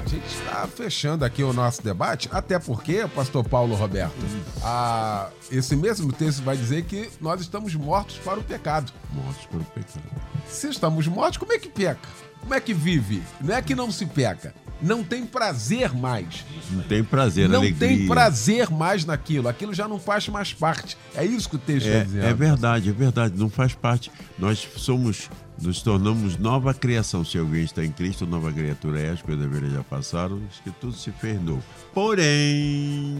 A 0.00 0.08
gente 0.08 0.26
está 0.26 0.66
fechando 0.66 1.24
aqui 1.24 1.42
o 1.42 1.52
nosso 1.52 1.82
debate, 1.82 2.28
até 2.32 2.58
porque, 2.58 3.06
pastor 3.14 3.46
Paulo 3.46 3.74
Roberto, 3.74 4.14
a, 4.62 5.28
esse 5.50 5.76
mesmo 5.76 6.10
texto 6.10 6.42
vai 6.42 6.56
dizer 6.56 6.84
que 6.84 7.10
nós 7.20 7.40
estamos 7.42 7.74
mortos 7.74 8.16
para 8.18 8.40
o 8.40 8.42
pecado. 8.42 8.92
Mortos 9.12 9.44
para 9.46 9.58
o 9.58 9.64
pecado. 9.64 10.02
Se 10.48 10.68
estamos 10.68 11.06
mortos, 11.06 11.36
como 11.36 11.52
é 11.52 11.58
que 11.58 11.68
peca? 11.68 12.08
Como 12.40 12.54
é 12.54 12.60
que 12.60 12.72
vive? 12.72 13.22
Não 13.40 13.54
é 13.54 13.60
que 13.60 13.74
não 13.74 13.92
se 13.92 14.06
peca. 14.06 14.54
Não 14.80 15.04
tem 15.04 15.26
prazer 15.26 15.92
mais. 15.92 16.46
Não 16.70 16.82
tem 16.82 17.04
prazer, 17.04 17.46
não 17.46 17.58
alegria. 17.58 17.90
Não 17.90 17.96
tem 17.98 18.06
prazer 18.06 18.70
mais 18.70 19.04
naquilo. 19.04 19.48
Aquilo 19.48 19.74
já 19.74 19.86
não 19.86 20.00
faz 20.00 20.26
mais 20.28 20.54
parte. 20.54 20.96
É 21.14 21.22
isso 21.22 21.50
que 21.50 21.56
o 21.56 21.58
texto 21.58 21.86
é, 21.86 21.90
está 21.90 22.04
dizendo. 22.04 22.24
É 22.24 22.32
verdade, 22.32 22.88
é 22.88 22.92
verdade. 22.92 23.34
Não 23.36 23.50
faz 23.50 23.74
parte. 23.74 24.10
Nós 24.38 24.66
somos 24.76 25.28
nos 25.60 25.82
tornamos 25.82 26.38
nova 26.38 26.72
criação. 26.72 27.24
Se 27.24 27.38
alguém 27.38 27.62
está 27.62 27.84
em 27.84 27.92
Cristo, 27.92 28.26
nova 28.26 28.52
criatura 28.52 29.00
é, 29.00 29.10
as 29.10 29.22
coisas 29.22 29.50
velhas 29.50 29.72
já 29.72 29.84
passaram, 29.84 30.40
que 30.64 30.70
tudo 30.70 30.94
se 30.94 31.10
fez 31.12 31.40
novo. 31.42 31.62
Porém, 31.92 33.16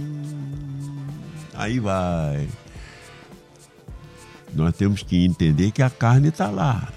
aí 1.55 1.79
vai. 1.79 2.49
Nós 4.55 4.75
temos 4.75 5.03
que 5.03 5.25
entender 5.25 5.71
que 5.71 5.83
a 5.83 5.91
carne 5.91 6.29
está 6.29 6.51
lá, 6.51 6.93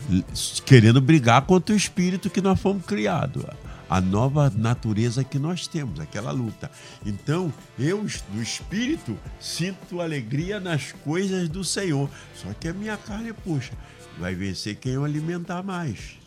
querendo 0.65 0.99
brigar 0.99 1.43
contra 1.43 1.75
o 1.75 1.77
espírito 1.77 2.29
que 2.29 2.41
nós 2.41 2.59
fomos 2.59 2.85
criados. 2.85 3.45
A 3.89 4.01
nova 4.01 4.51
natureza 4.55 5.23
que 5.23 5.37
nós 5.37 5.67
temos, 5.67 5.99
aquela 5.99 6.31
luta. 6.31 6.71
Então, 7.05 7.53
eu, 7.77 8.03
no 8.33 8.41
espírito, 8.41 9.15
sinto 9.39 10.01
alegria 10.01 10.59
nas 10.59 10.93
coisas 11.03 11.47
do 11.47 11.63
Senhor. 11.63 12.09
Só 12.35 12.51
que 12.59 12.69
a 12.69 12.73
minha 12.73 12.97
carne, 12.97 13.33
puxa, 13.33 13.73
vai 14.17 14.35
vencer 14.35 14.75
quem 14.75 14.97
o 14.97 15.03
alimentar 15.03 15.63
mais. 15.63 16.17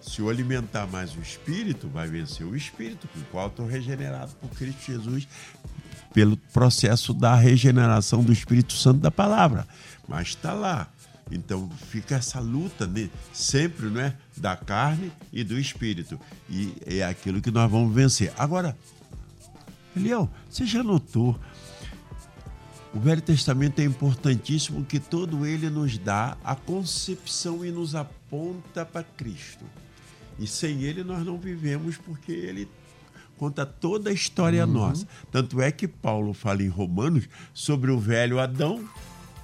Se 0.00 0.22
o 0.22 0.30
alimentar 0.30 0.86
mais 0.86 1.14
o 1.14 1.20
espírito, 1.20 1.88
vai 1.88 2.08
vencer 2.08 2.46
o 2.46 2.56
espírito, 2.56 3.06
com 3.08 3.20
o 3.20 3.24
qual 3.24 3.48
estou 3.48 3.66
regenerado 3.66 4.32
por 4.36 4.48
Cristo 4.50 4.92
Jesus, 4.92 5.28
pelo 6.14 6.36
processo 6.36 7.12
da 7.12 7.34
regeneração 7.34 8.22
do 8.22 8.32
Espírito 8.32 8.72
Santo 8.72 9.00
da 9.00 9.10
palavra. 9.10 9.66
Mas 10.08 10.28
está 10.28 10.52
lá. 10.54 10.88
Então 11.30 11.68
fica 11.90 12.16
essa 12.16 12.40
luta 12.40 12.86
né? 12.86 13.10
sempre, 13.32 13.86
não 13.86 14.00
é? 14.00 14.14
Da 14.36 14.56
carne 14.56 15.12
e 15.32 15.44
do 15.44 15.58
espírito. 15.58 16.18
E 16.48 16.74
é 16.86 17.04
aquilo 17.04 17.42
que 17.42 17.50
nós 17.50 17.70
vamos 17.70 17.94
vencer. 17.94 18.32
Agora, 18.38 18.76
Eliel, 19.94 20.30
você 20.48 20.64
já 20.64 20.82
notou 20.82 21.38
o 22.94 22.98
Velho 22.98 23.20
Testamento 23.20 23.80
é 23.80 23.84
importantíssimo 23.84 24.84
que 24.84 24.98
todo 24.98 25.44
ele 25.44 25.68
nos 25.68 25.98
dá 25.98 26.36
a 26.42 26.54
concepção 26.54 27.64
e 27.64 27.70
nos 27.70 27.94
aponta 27.94 28.84
para 28.84 29.02
Cristo. 29.02 29.64
E 30.38 30.46
sem 30.46 30.82
ele 30.82 31.04
nós 31.04 31.24
não 31.24 31.36
vivemos 31.36 31.96
porque 31.98 32.32
ele 32.32 32.68
conta 33.36 33.66
toda 33.66 34.10
a 34.10 34.12
história 34.12 34.66
uhum. 34.66 34.72
nossa. 34.72 35.06
Tanto 35.30 35.60
é 35.60 35.70
que 35.70 35.86
Paulo 35.86 36.32
fala 36.32 36.62
em 36.62 36.68
Romanos 36.68 37.28
sobre 37.52 37.90
o 37.90 37.98
velho 37.98 38.40
Adão, 38.40 38.82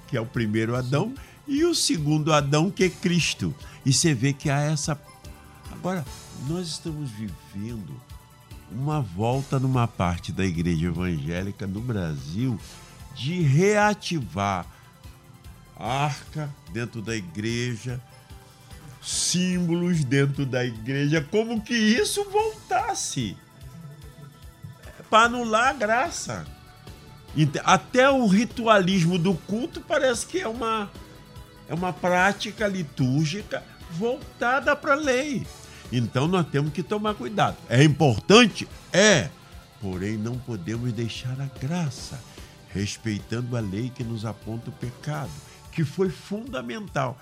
que 0.07 0.17
é 0.17 0.21
o 0.21 0.25
primeiro 0.25 0.75
Adão, 0.75 1.13
e 1.47 1.63
o 1.63 1.75
segundo 1.75 2.33
Adão, 2.33 2.71
que 2.71 2.83
é 2.83 2.89
Cristo. 2.89 3.53
E 3.85 3.93
você 3.93 4.13
vê 4.13 4.33
que 4.33 4.49
há 4.49 4.59
essa. 4.59 4.99
Agora, 5.71 6.03
nós 6.47 6.67
estamos 6.67 7.11
vivendo 7.11 7.93
uma 8.71 8.99
volta 9.01 9.59
numa 9.59 9.87
parte 9.87 10.31
da 10.31 10.43
igreja 10.43 10.87
evangélica 10.87 11.67
no 11.67 11.79
Brasil 11.79 12.59
de 13.15 13.41
reativar 13.41 14.65
a 15.77 16.05
arca 16.05 16.49
dentro 16.71 17.01
da 17.01 17.15
igreja, 17.15 17.99
símbolos 19.01 20.03
dentro 20.03 20.45
da 20.45 20.65
igreja, 20.65 21.25
como 21.31 21.61
que 21.61 21.73
isso 21.73 22.23
voltasse 22.29 23.37
para 25.09 25.25
anular 25.25 25.69
a 25.69 25.73
graça. 25.73 26.45
Até 27.63 28.09
o 28.09 28.25
ritualismo 28.27 29.17
do 29.17 29.33
culto 29.33 29.81
parece 29.81 30.25
que 30.25 30.39
é 30.39 30.47
uma, 30.47 30.89
é 31.67 31.73
uma 31.73 31.91
prática 31.91 32.67
litúrgica 32.67 33.63
voltada 33.91 34.75
para 34.75 34.93
a 34.93 34.97
lei. 34.97 35.45
Então 35.91 36.27
nós 36.27 36.47
temos 36.47 36.73
que 36.73 36.81
tomar 36.81 37.13
cuidado. 37.13 37.57
É 37.69 37.83
importante? 37.83 38.67
É. 38.91 39.29
Porém, 39.81 40.17
não 40.17 40.37
podemos 40.37 40.91
deixar 40.93 41.39
a 41.39 41.59
graça, 41.59 42.19
respeitando 42.75 43.55
a 43.55 43.61
lei 43.61 43.89
que 43.89 44.03
nos 44.03 44.25
aponta 44.25 44.69
o 44.69 44.73
pecado, 44.73 45.31
que 45.71 45.85
foi 45.85 46.09
fundamental. 46.09 47.17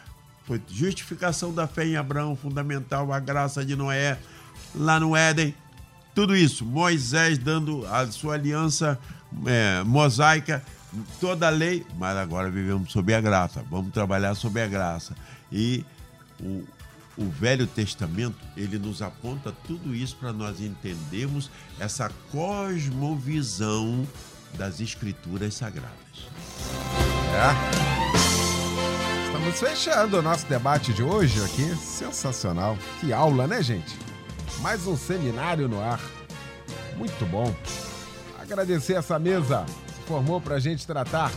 Foi 0.45 0.59
justificação 0.67 1.53
da 1.53 1.67
fé 1.67 1.85
em 1.85 1.95
Abraão, 1.95 2.35
fundamental, 2.35 3.13
a 3.13 3.19
graça 3.19 3.63
de 3.63 3.75
Noé, 3.75 4.17
lá 4.75 4.99
no 4.99 5.15
Éden. 5.15 5.53
Tudo 6.15 6.35
isso, 6.35 6.65
Moisés 6.65 7.37
dando 7.37 7.85
a 7.87 8.11
sua 8.11 8.33
aliança 8.33 8.99
é, 9.45 9.83
mosaica, 9.83 10.63
toda 11.19 11.47
a 11.47 11.51
lei, 11.51 11.85
mas 11.97 12.17
agora 12.17 12.49
vivemos 12.49 12.91
sob 12.91 13.13
a 13.13 13.21
graça, 13.21 13.63
vamos 13.69 13.93
trabalhar 13.93 14.33
sob 14.35 14.59
a 14.59 14.67
graça. 14.67 15.15
E 15.51 15.85
o, 16.39 16.63
o 17.15 17.29
Velho 17.29 17.67
Testamento, 17.67 18.37
ele 18.57 18.77
nos 18.79 19.01
aponta 19.01 19.53
tudo 19.65 19.95
isso 19.95 20.15
para 20.17 20.33
nós 20.33 20.59
entendermos 20.59 21.49
essa 21.79 22.11
cosmovisão 22.31 24.07
das 24.57 24.79
escrituras 24.79 25.53
sagradas. 25.53 25.93
É. 27.33 27.93
Estamos 29.25 29.59
fechando 29.59 30.19
o 30.19 30.21
nosso 30.21 30.45
debate 30.45 30.93
de 30.93 31.03
hoje 31.03 31.43
aqui. 31.43 31.75
Sensacional. 31.75 32.77
Que 32.99 33.11
aula, 33.11 33.47
né, 33.47 33.61
gente? 33.61 33.97
Mais 34.61 34.87
um 34.87 34.95
seminário 34.95 35.67
no 35.67 35.81
ar. 35.81 35.99
Muito 36.95 37.25
bom. 37.25 37.53
Agradecer 38.39 38.93
essa 38.93 39.17
mesa 39.17 39.65
que 39.87 40.07
formou 40.07 40.39
para 40.39 40.55
a 40.55 40.59
gente 40.59 40.85
tratar 40.85 41.31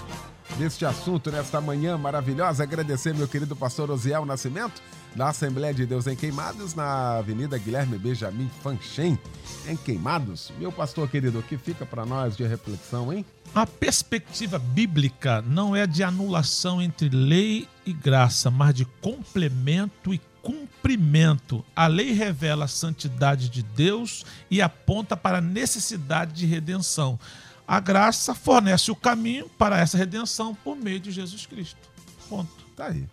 deste 0.59 0.85
assunto 0.85 1.31
nesta 1.31 1.61
manhã 1.61 1.97
maravilhosa. 1.97 2.63
Agradecer 2.63 3.15
meu 3.15 3.27
querido 3.27 3.57
pastor 3.57 3.91
Osiel 3.91 4.25
Nascimento, 4.25 4.81
da 5.17 5.31
Assembleia 5.31 5.73
de 5.73 5.87
Deus 5.87 6.07
em 6.07 6.15
Queimados, 6.15 6.75
na 6.75 7.17
Avenida 7.17 7.57
Guilherme 7.57 7.97
Benjamin 7.99 8.51
Fanchen, 8.63 9.19
em 9.67 9.77
Queimados. 9.77 10.53
Meu 10.59 10.71
pastor 10.71 11.09
querido, 11.09 11.39
o 11.39 11.43
que 11.43 11.57
fica 11.57 11.87
para 11.87 12.05
nós 12.05 12.37
de 12.37 12.47
reflexão, 12.47 13.11
hein? 13.11 13.25
A 13.55 13.67
perspectiva 13.67 14.59
bíblica 14.59 15.41
não 15.41 15.75
é 15.75 15.87
de 15.87 16.05
anulação 16.05 16.83
entre 16.83 17.09
lei 17.09 17.67
e 17.87 17.95
graça, 17.95 18.51
mas 18.51 18.75
de 18.75 18.85
complemento 19.01 20.13
e 20.13 20.21
cumprimento. 20.43 21.65
A 21.75 21.87
lei 21.87 22.13
revela 22.13 22.67
a 22.67 22.69
santidade 22.69 23.49
de 23.49 23.63
Deus 23.63 24.25
e 24.51 24.61
aponta 24.61 25.17
para 25.17 25.39
a 25.39 25.41
necessidade 25.41 26.35
de 26.35 26.45
redenção. 26.45 27.19
A 27.67 27.81
graça 27.81 28.35
fornece 28.35 28.91
o 28.91 28.97
caminho 28.97 29.49
para 29.59 29.81
essa 29.81 29.97
redenção 29.97 30.55
por 30.55 30.77
meio 30.77 31.01
de 31.01 31.11
Jesus 31.11 31.47
Cristo. 31.47 31.81
Ponto. 32.29 32.67
Tá 32.77 32.89
aí. 32.89 33.05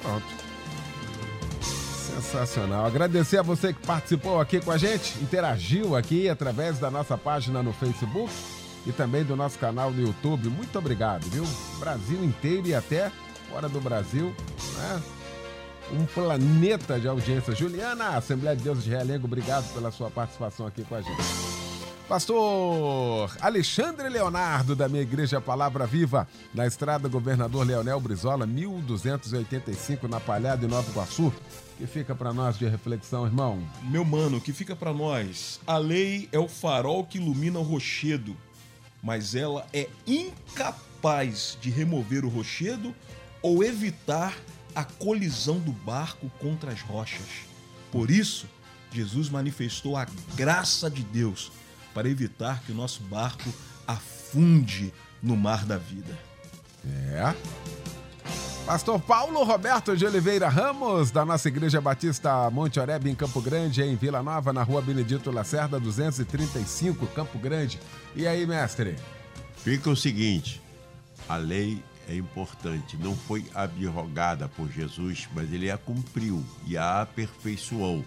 Pronto. 0.00 0.53
Sensacional. 2.14 2.86
Agradecer 2.86 3.38
a 3.38 3.42
você 3.42 3.72
que 3.72 3.84
participou 3.86 4.40
aqui 4.40 4.60
com 4.60 4.70
a 4.70 4.78
gente, 4.78 5.18
interagiu 5.20 5.96
aqui 5.96 6.28
através 6.28 6.78
da 6.78 6.90
nossa 6.90 7.18
página 7.18 7.62
no 7.62 7.72
Facebook 7.72 8.32
e 8.86 8.92
também 8.92 9.24
do 9.24 9.34
nosso 9.34 9.58
canal 9.58 9.90
no 9.90 10.00
YouTube. 10.00 10.48
Muito 10.48 10.78
obrigado, 10.78 11.24
viu? 11.24 11.44
Brasil 11.78 12.24
inteiro 12.24 12.66
e 12.66 12.74
até 12.74 13.10
fora 13.50 13.68
do 13.68 13.80
Brasil, 13.80 14.34
né? 14.76 15.02
Um 15.92 16.06
planeta 16.06 16.98
de 16.98 17.06
audiência. 17.08 17.54
Juliana, 17.54 18.16
Assembleia 18.16 18.56
de 18.56 18.62
Deus 18.62 18.84
de 18.84 18.90
Realengo, 18.90 19.26
obrigado 19.26 19.72
pela 19.74 19.90
sua 19.90 20.10
participação 20.10 20.66
aqui 20.66 20.82
com 20.84 20.94
a 20.94 21.00
gente. 21.02 21.43
Pastor 22.08 23.34
Alexandre 23.40 24.10
Leonardo, 24.10 24.76
da 24.76 24.90
minha 24.90 25.02
igreja 25.02 25.40
Palavra 25.40 25.86
Viva, 25.86 26.28
na 26.52 26.66
estrada 26.66 27.08
Governador 27.08 27.66
Leonel 27.66 27.98
Brizola, 27.98 28.46
1285, 28.46 30.06
na 30.06 30.20
Palhada, 30.20 30.66
em 30.66 30.68
Nova 30.68 30.90
Iguaçu. 30.90 31.32
que 31.78 31.86
fica 31.86 32.14
para 32.14 32.30
nós 32.30 32.58
de 32.58 32.68
reflexão, 32.68 33.24
irmão? 33.24 33.66
Meu 33.82 34.04
mano, 34.04 34.38
que 34.38 34.52
fica 34.52 34.76
para 34.76 34.92
nós? 34.92 35.58
A 35.66 35.78
lei 35.78 36.28
é 36.30 36.38
o 36.38 36.46
farol 36.46 37.04
que 37.04 37.16
ilumina 37.16 37.58
o 37.58 37.62
rochedo, 37.62 38.36
mas 39.02 39.34
ela 39.34 39.66
é 39.72 39.88
incapaz 40.06 41.56
de 41.58 41.70
remover 41.70 42.22
o 42.26 42.28
rochedo 42.28 42.94
ou 43.40 43.64
evitar 43.64 44.36
a 44.74 44.84
colisão 44.84 45.58
do 45.58 45.72
barco 45.72 46.30
contra 46.38 46.70
as 46.70 46.82
rochas. 46.82 47.46
Por 47.90 48.10
isso, 48.10 48.46
Jesus 48.92 49.30
manifestou 49.30 49.96
a 49.96 50.06
graça 50.36 50.90
de 50.90 51.02
Deus 51.02 51.50
para 51.94 52.08
evitar 52.08 52.60
que 52.62 52.72
o 52.72 52.74
nosso 52.74 53.02
barco 53.04 53.48
afunde 53.86 54.92
no 55.22 55.36
mar 55.36 55.64
da 55.64 55.78
vida. 55.78 56.18
É. 56.86 57.34
Pastor 58.66 58.98
Paulo 58.98 59.44
Roberto 59.44 59.94
de 59.94 60.06
Oliveira 60.06 60.48
Ramos, 60.48 61.10
da 61.10 61.24
nossa 61.24 61.48
Igreja 61.48 61.82
Batista 61.82 62.50
Monte 62.50 62.80
Oreb, 62.80 63.06
em 63.08 63.14
Campo 63.14 63.40
Grande, 63.40 63.82
em 63.82 63.94
Vila 63.94 64.22
Nova, 64.22 64.54
na 64.54 64.62
rua 64.62 64.80
Benedito 64.80 65.30
Lacerda, 65.30 65.78
235, 65.78 67.06
Campo 67.08 67.38
Grande. 67.38 67.78
E 68.16 68.26
aí, 68.26 68.46
mestre? 68.46 68.96
Fica 69.58 69.90
o 69.90 69.96
seguinte: 69.96 70.62
a 71.28 71.36
lei 71.36 71.82
é 72.08 72.16
importante, 72.16 72.96
não 72.96 73.14
foi 73.14 73.44
abrogada 73.54 74.48
por 74.48 74.70
Jesus, 74.70 75.28
mas 75.34 75.52
ele 75.52 75.70
a 75.70 75.76
cumpriu 75.76 76.42
e 76.66 76.76
a 76.76 77.02
aperfeiçoou 77.02 78.04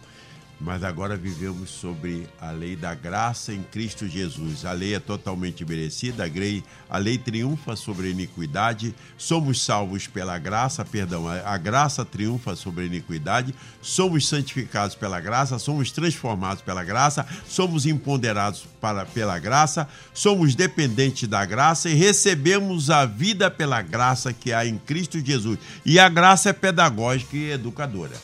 mas 0.59 0.83
agora 0.83 1.15
vivemos 1.15 1.69
sobre 1.69 2.27
a 2.41 2.49
lei 2.49 2.75
da 2.75 2.95
graça 2.95 3.53
em 3.53 3.61
Cristo 3.61 4.07
Jesus. 4.07 4.65
A 4.65 4.71
lei 4.71 4.95
é 4.95 4.99
totalmente 4.99 5.63
merecida, 5.63 6.23
a 6.23 6.27
lei, 6.27 6.63
a 6.89 6.97
lei 6.97 7.17
triunfa 7.17 7.75
sobre 7.75 8.07
a 8.07 8.09
iniquidade, 8.09 8.93
somos 9.17 9.63
salvos 9.63 10.07
pela 10.07 10.37
graça, 10.39 10.83
perdão, 10.83 11.27
a, 11.27 11.57
graça 11.57 12.03
triunfa 12.03 12.55
sobre 12.55 12.83
a 12.83 12.87
iniquidade, 12.87 13.53
somos 13.81 14.27
santificados 14.27 14.95
pela 14.95 15.19
graça, 15.19 15.59
somos 15.59 15.91
transformados 15.91 16.63
pela 16.63 16.83
graça, 16.83 17.25
somos 17.47 17.85
empoderados 17.85 18.65
para, 18.81 19.05
pela 19.05 19.37
graça, 19.37 19.87
somos 20.13 20.55
dependentes 20.55 21.27
da 21.29 21.45
graça 21.45 21.89
e 21.89 21.93
recebemos 21.93 22.89
a 22.89 23.05
vida 23.05 23.51
pela 23.51 23.81
graça 23.81 24.33
que 24.33 24.51
há 24.51 24.65
em 24.65 24.77
Cristo 24.77 25.23
Jesus. 25.23 25.59
E 25.85 25.99
a 25.99 26.09
graça 26.09 26.49
é 26.49 26.53
pedagógica 26.53 27.37
e 27.37 27.51
educadora. 27.51 28.15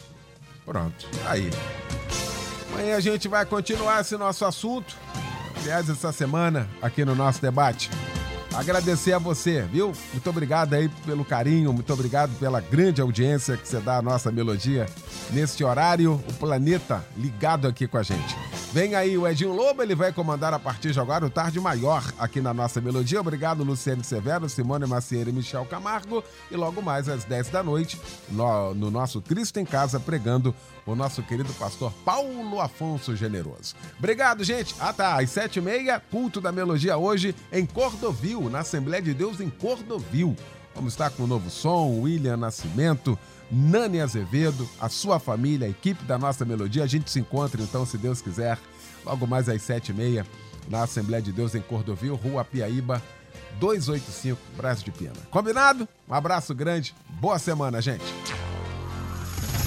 Pronto, 0.66 1.06
aí. 1.26 1.50
Amanhã 2.74 2.98
a 2.98 3.00
gente 3.00 3.28
vai 3.28 3.46
continuar 3.46 4.02
esse 4.02 4.18
nosso 4.18 4.44
assunto. 4.44 4.98
Aliás, 5.62 5.88
essa 5.90 6.12
semana, 6.12 6.68
aqui 6.82 7.06
no 7.06 7.14
nosso 7.14 7.40
debate. 7.40 7.90
Agradecer 8.52 9.14
a 9.14 9.20
você, 9.20 9.62
viu? 9.62 9.94
Muito 10.12 10.30
obrigado 10.30 10.74
aí 10.74 10.90
pelo 11.06 11.24
carinho, 11.24 11.72
muito 11.72 11.94
obrigado 11.94 12.32
pela 12.40 12.60
grande 12.60 13.00
audiência 13.00 13.58
que 13.58 13.68
você 13.68 13.80
dá 13.80 13.98
à 13.98 14.02
nossa 14.02 14.32
melodia 14.32 14.88
neste 15.30 15.64
horário. 15.64 16.14
O 16.28 16.34
planeta 16.34 17.06
ligado 17.16 17.68
aqui 17.68 17.88
com 17.88 17.98
a 17.98 18.04
gente. 18.04 18.36
Vem 18.74 18.96
aí 18.96 19.16
o 19.16 19.28
Edinho 19.28 19.54
Lobo, 19.54 19.84
ele 19.84 19.94
vai 19.94 20.12
comandar 20.12 20.52
a 20.52 20.58
partir 20.58 20.94
de 20.94 21.00
agora 21.00 21.24
o 21.24 21.30
Tarde 21.30 21.60
Maior 21.60 22.12
aqui 22.18 22.42
na 22.42 22.56
nossa 22.56 22.82
melodia. 22.82 23.22
Obrigado, 23.22 23.64
Luciano 23.64 24.04
Severo, 24.04 24.50
Simone 24.50 24.88
Macieira 24.88 25.30
e 25.30 25.34
Michel 25.34 25.64
Camargo. 25.66 26.24
E 26.50 26.56
logo 26.56 26.82
mais 26.82 27.08
às 27.08 27.24
10 27.24 27.50
da 27.50 27.62
noite, 27.62 28.02
no, 28.32 28.74
no 28.74 28.90
nosso 28.90 29.22
Cristo 29.22 29.60
em 29.60 29.64
Casa, 29.64 30.00
pregando 30.00 30.56
o 30.88 30.96
nosso 30.96 31.22
querido 31.22 31.54
pastor 31.54 31.94
Paulo 32.04 32.60
Afonso 32.60 33.16
Generoso. 33.16 33.76
Obrigado, 34.00 34.44
gente. 34.44 34.74
Ah, 34.80 34.92
tá. 34.92 35.22
Às 35.22 35.30
7h30, 35.30 36.02
culto 36.10 36.42
da 36.42 36.52
melodia 36.52 36.98
hoje 36.98 37.36
em 37.52 37.68
Cordovil, 37.68 38.50
na 38.50 38.62
Assembleia 38.62 39.04
de 39.04 39.14
Deus 39.14 39.40
em 39.40 39.52
Cordovil. 39.52 40.36
Vamos 40.74 40.94
estar 40.94 41.12
com 41.12 41.26
o 41.26 41.28
novo 41.28 41.48
som, 41.52 42.00
William 42.02 42.38
Nascimento. 42.38 43.20
Nani 43.54 44.02
Azevedo, 44.02 44.68
a 44.82 44.90
sua 44.90 45.20
família, 45.20 45.68
a 45.68 45.70
equipe 45.70 46.04
da 46.06 46.18
nossa 46.18 46.44
melodia. 46.44 46.84
A 46.84 46.88
gente 46.88 47.12
se 47.12 47.20
encontra 47.20 47.62
então, 47.62 47.86
se 47.86 48.00
Deus 48.00 48.20
quiser, 48.20 48.58
logo 49.06 49.28
mais 49.28 49.48
às 49.48 49.62
sete 49.62 49.90
e 49.90 49.94
meia, 49.94 50.26
na 50.68 50.82
Assembleia 50.84 51.22
de 51.22 51.32
Deus 51.32 51.54
em 51.54 51.62
Cordovil, 51.62 52.16
Rua 52.16 52.44
Piaíba, 52.44 53.02
285, 53.60 54.40
Braço 54.58 54.84
de 54.84 54.92
Pena. 54.92 55.14
Combinado? 55.30 55.88
Um 56.10 56.14
abraço 56.16 56.56
grande, 56.56 56.96
boa 57.22 57.38
semana, 57.38 57.80
gente. 57.80 58.04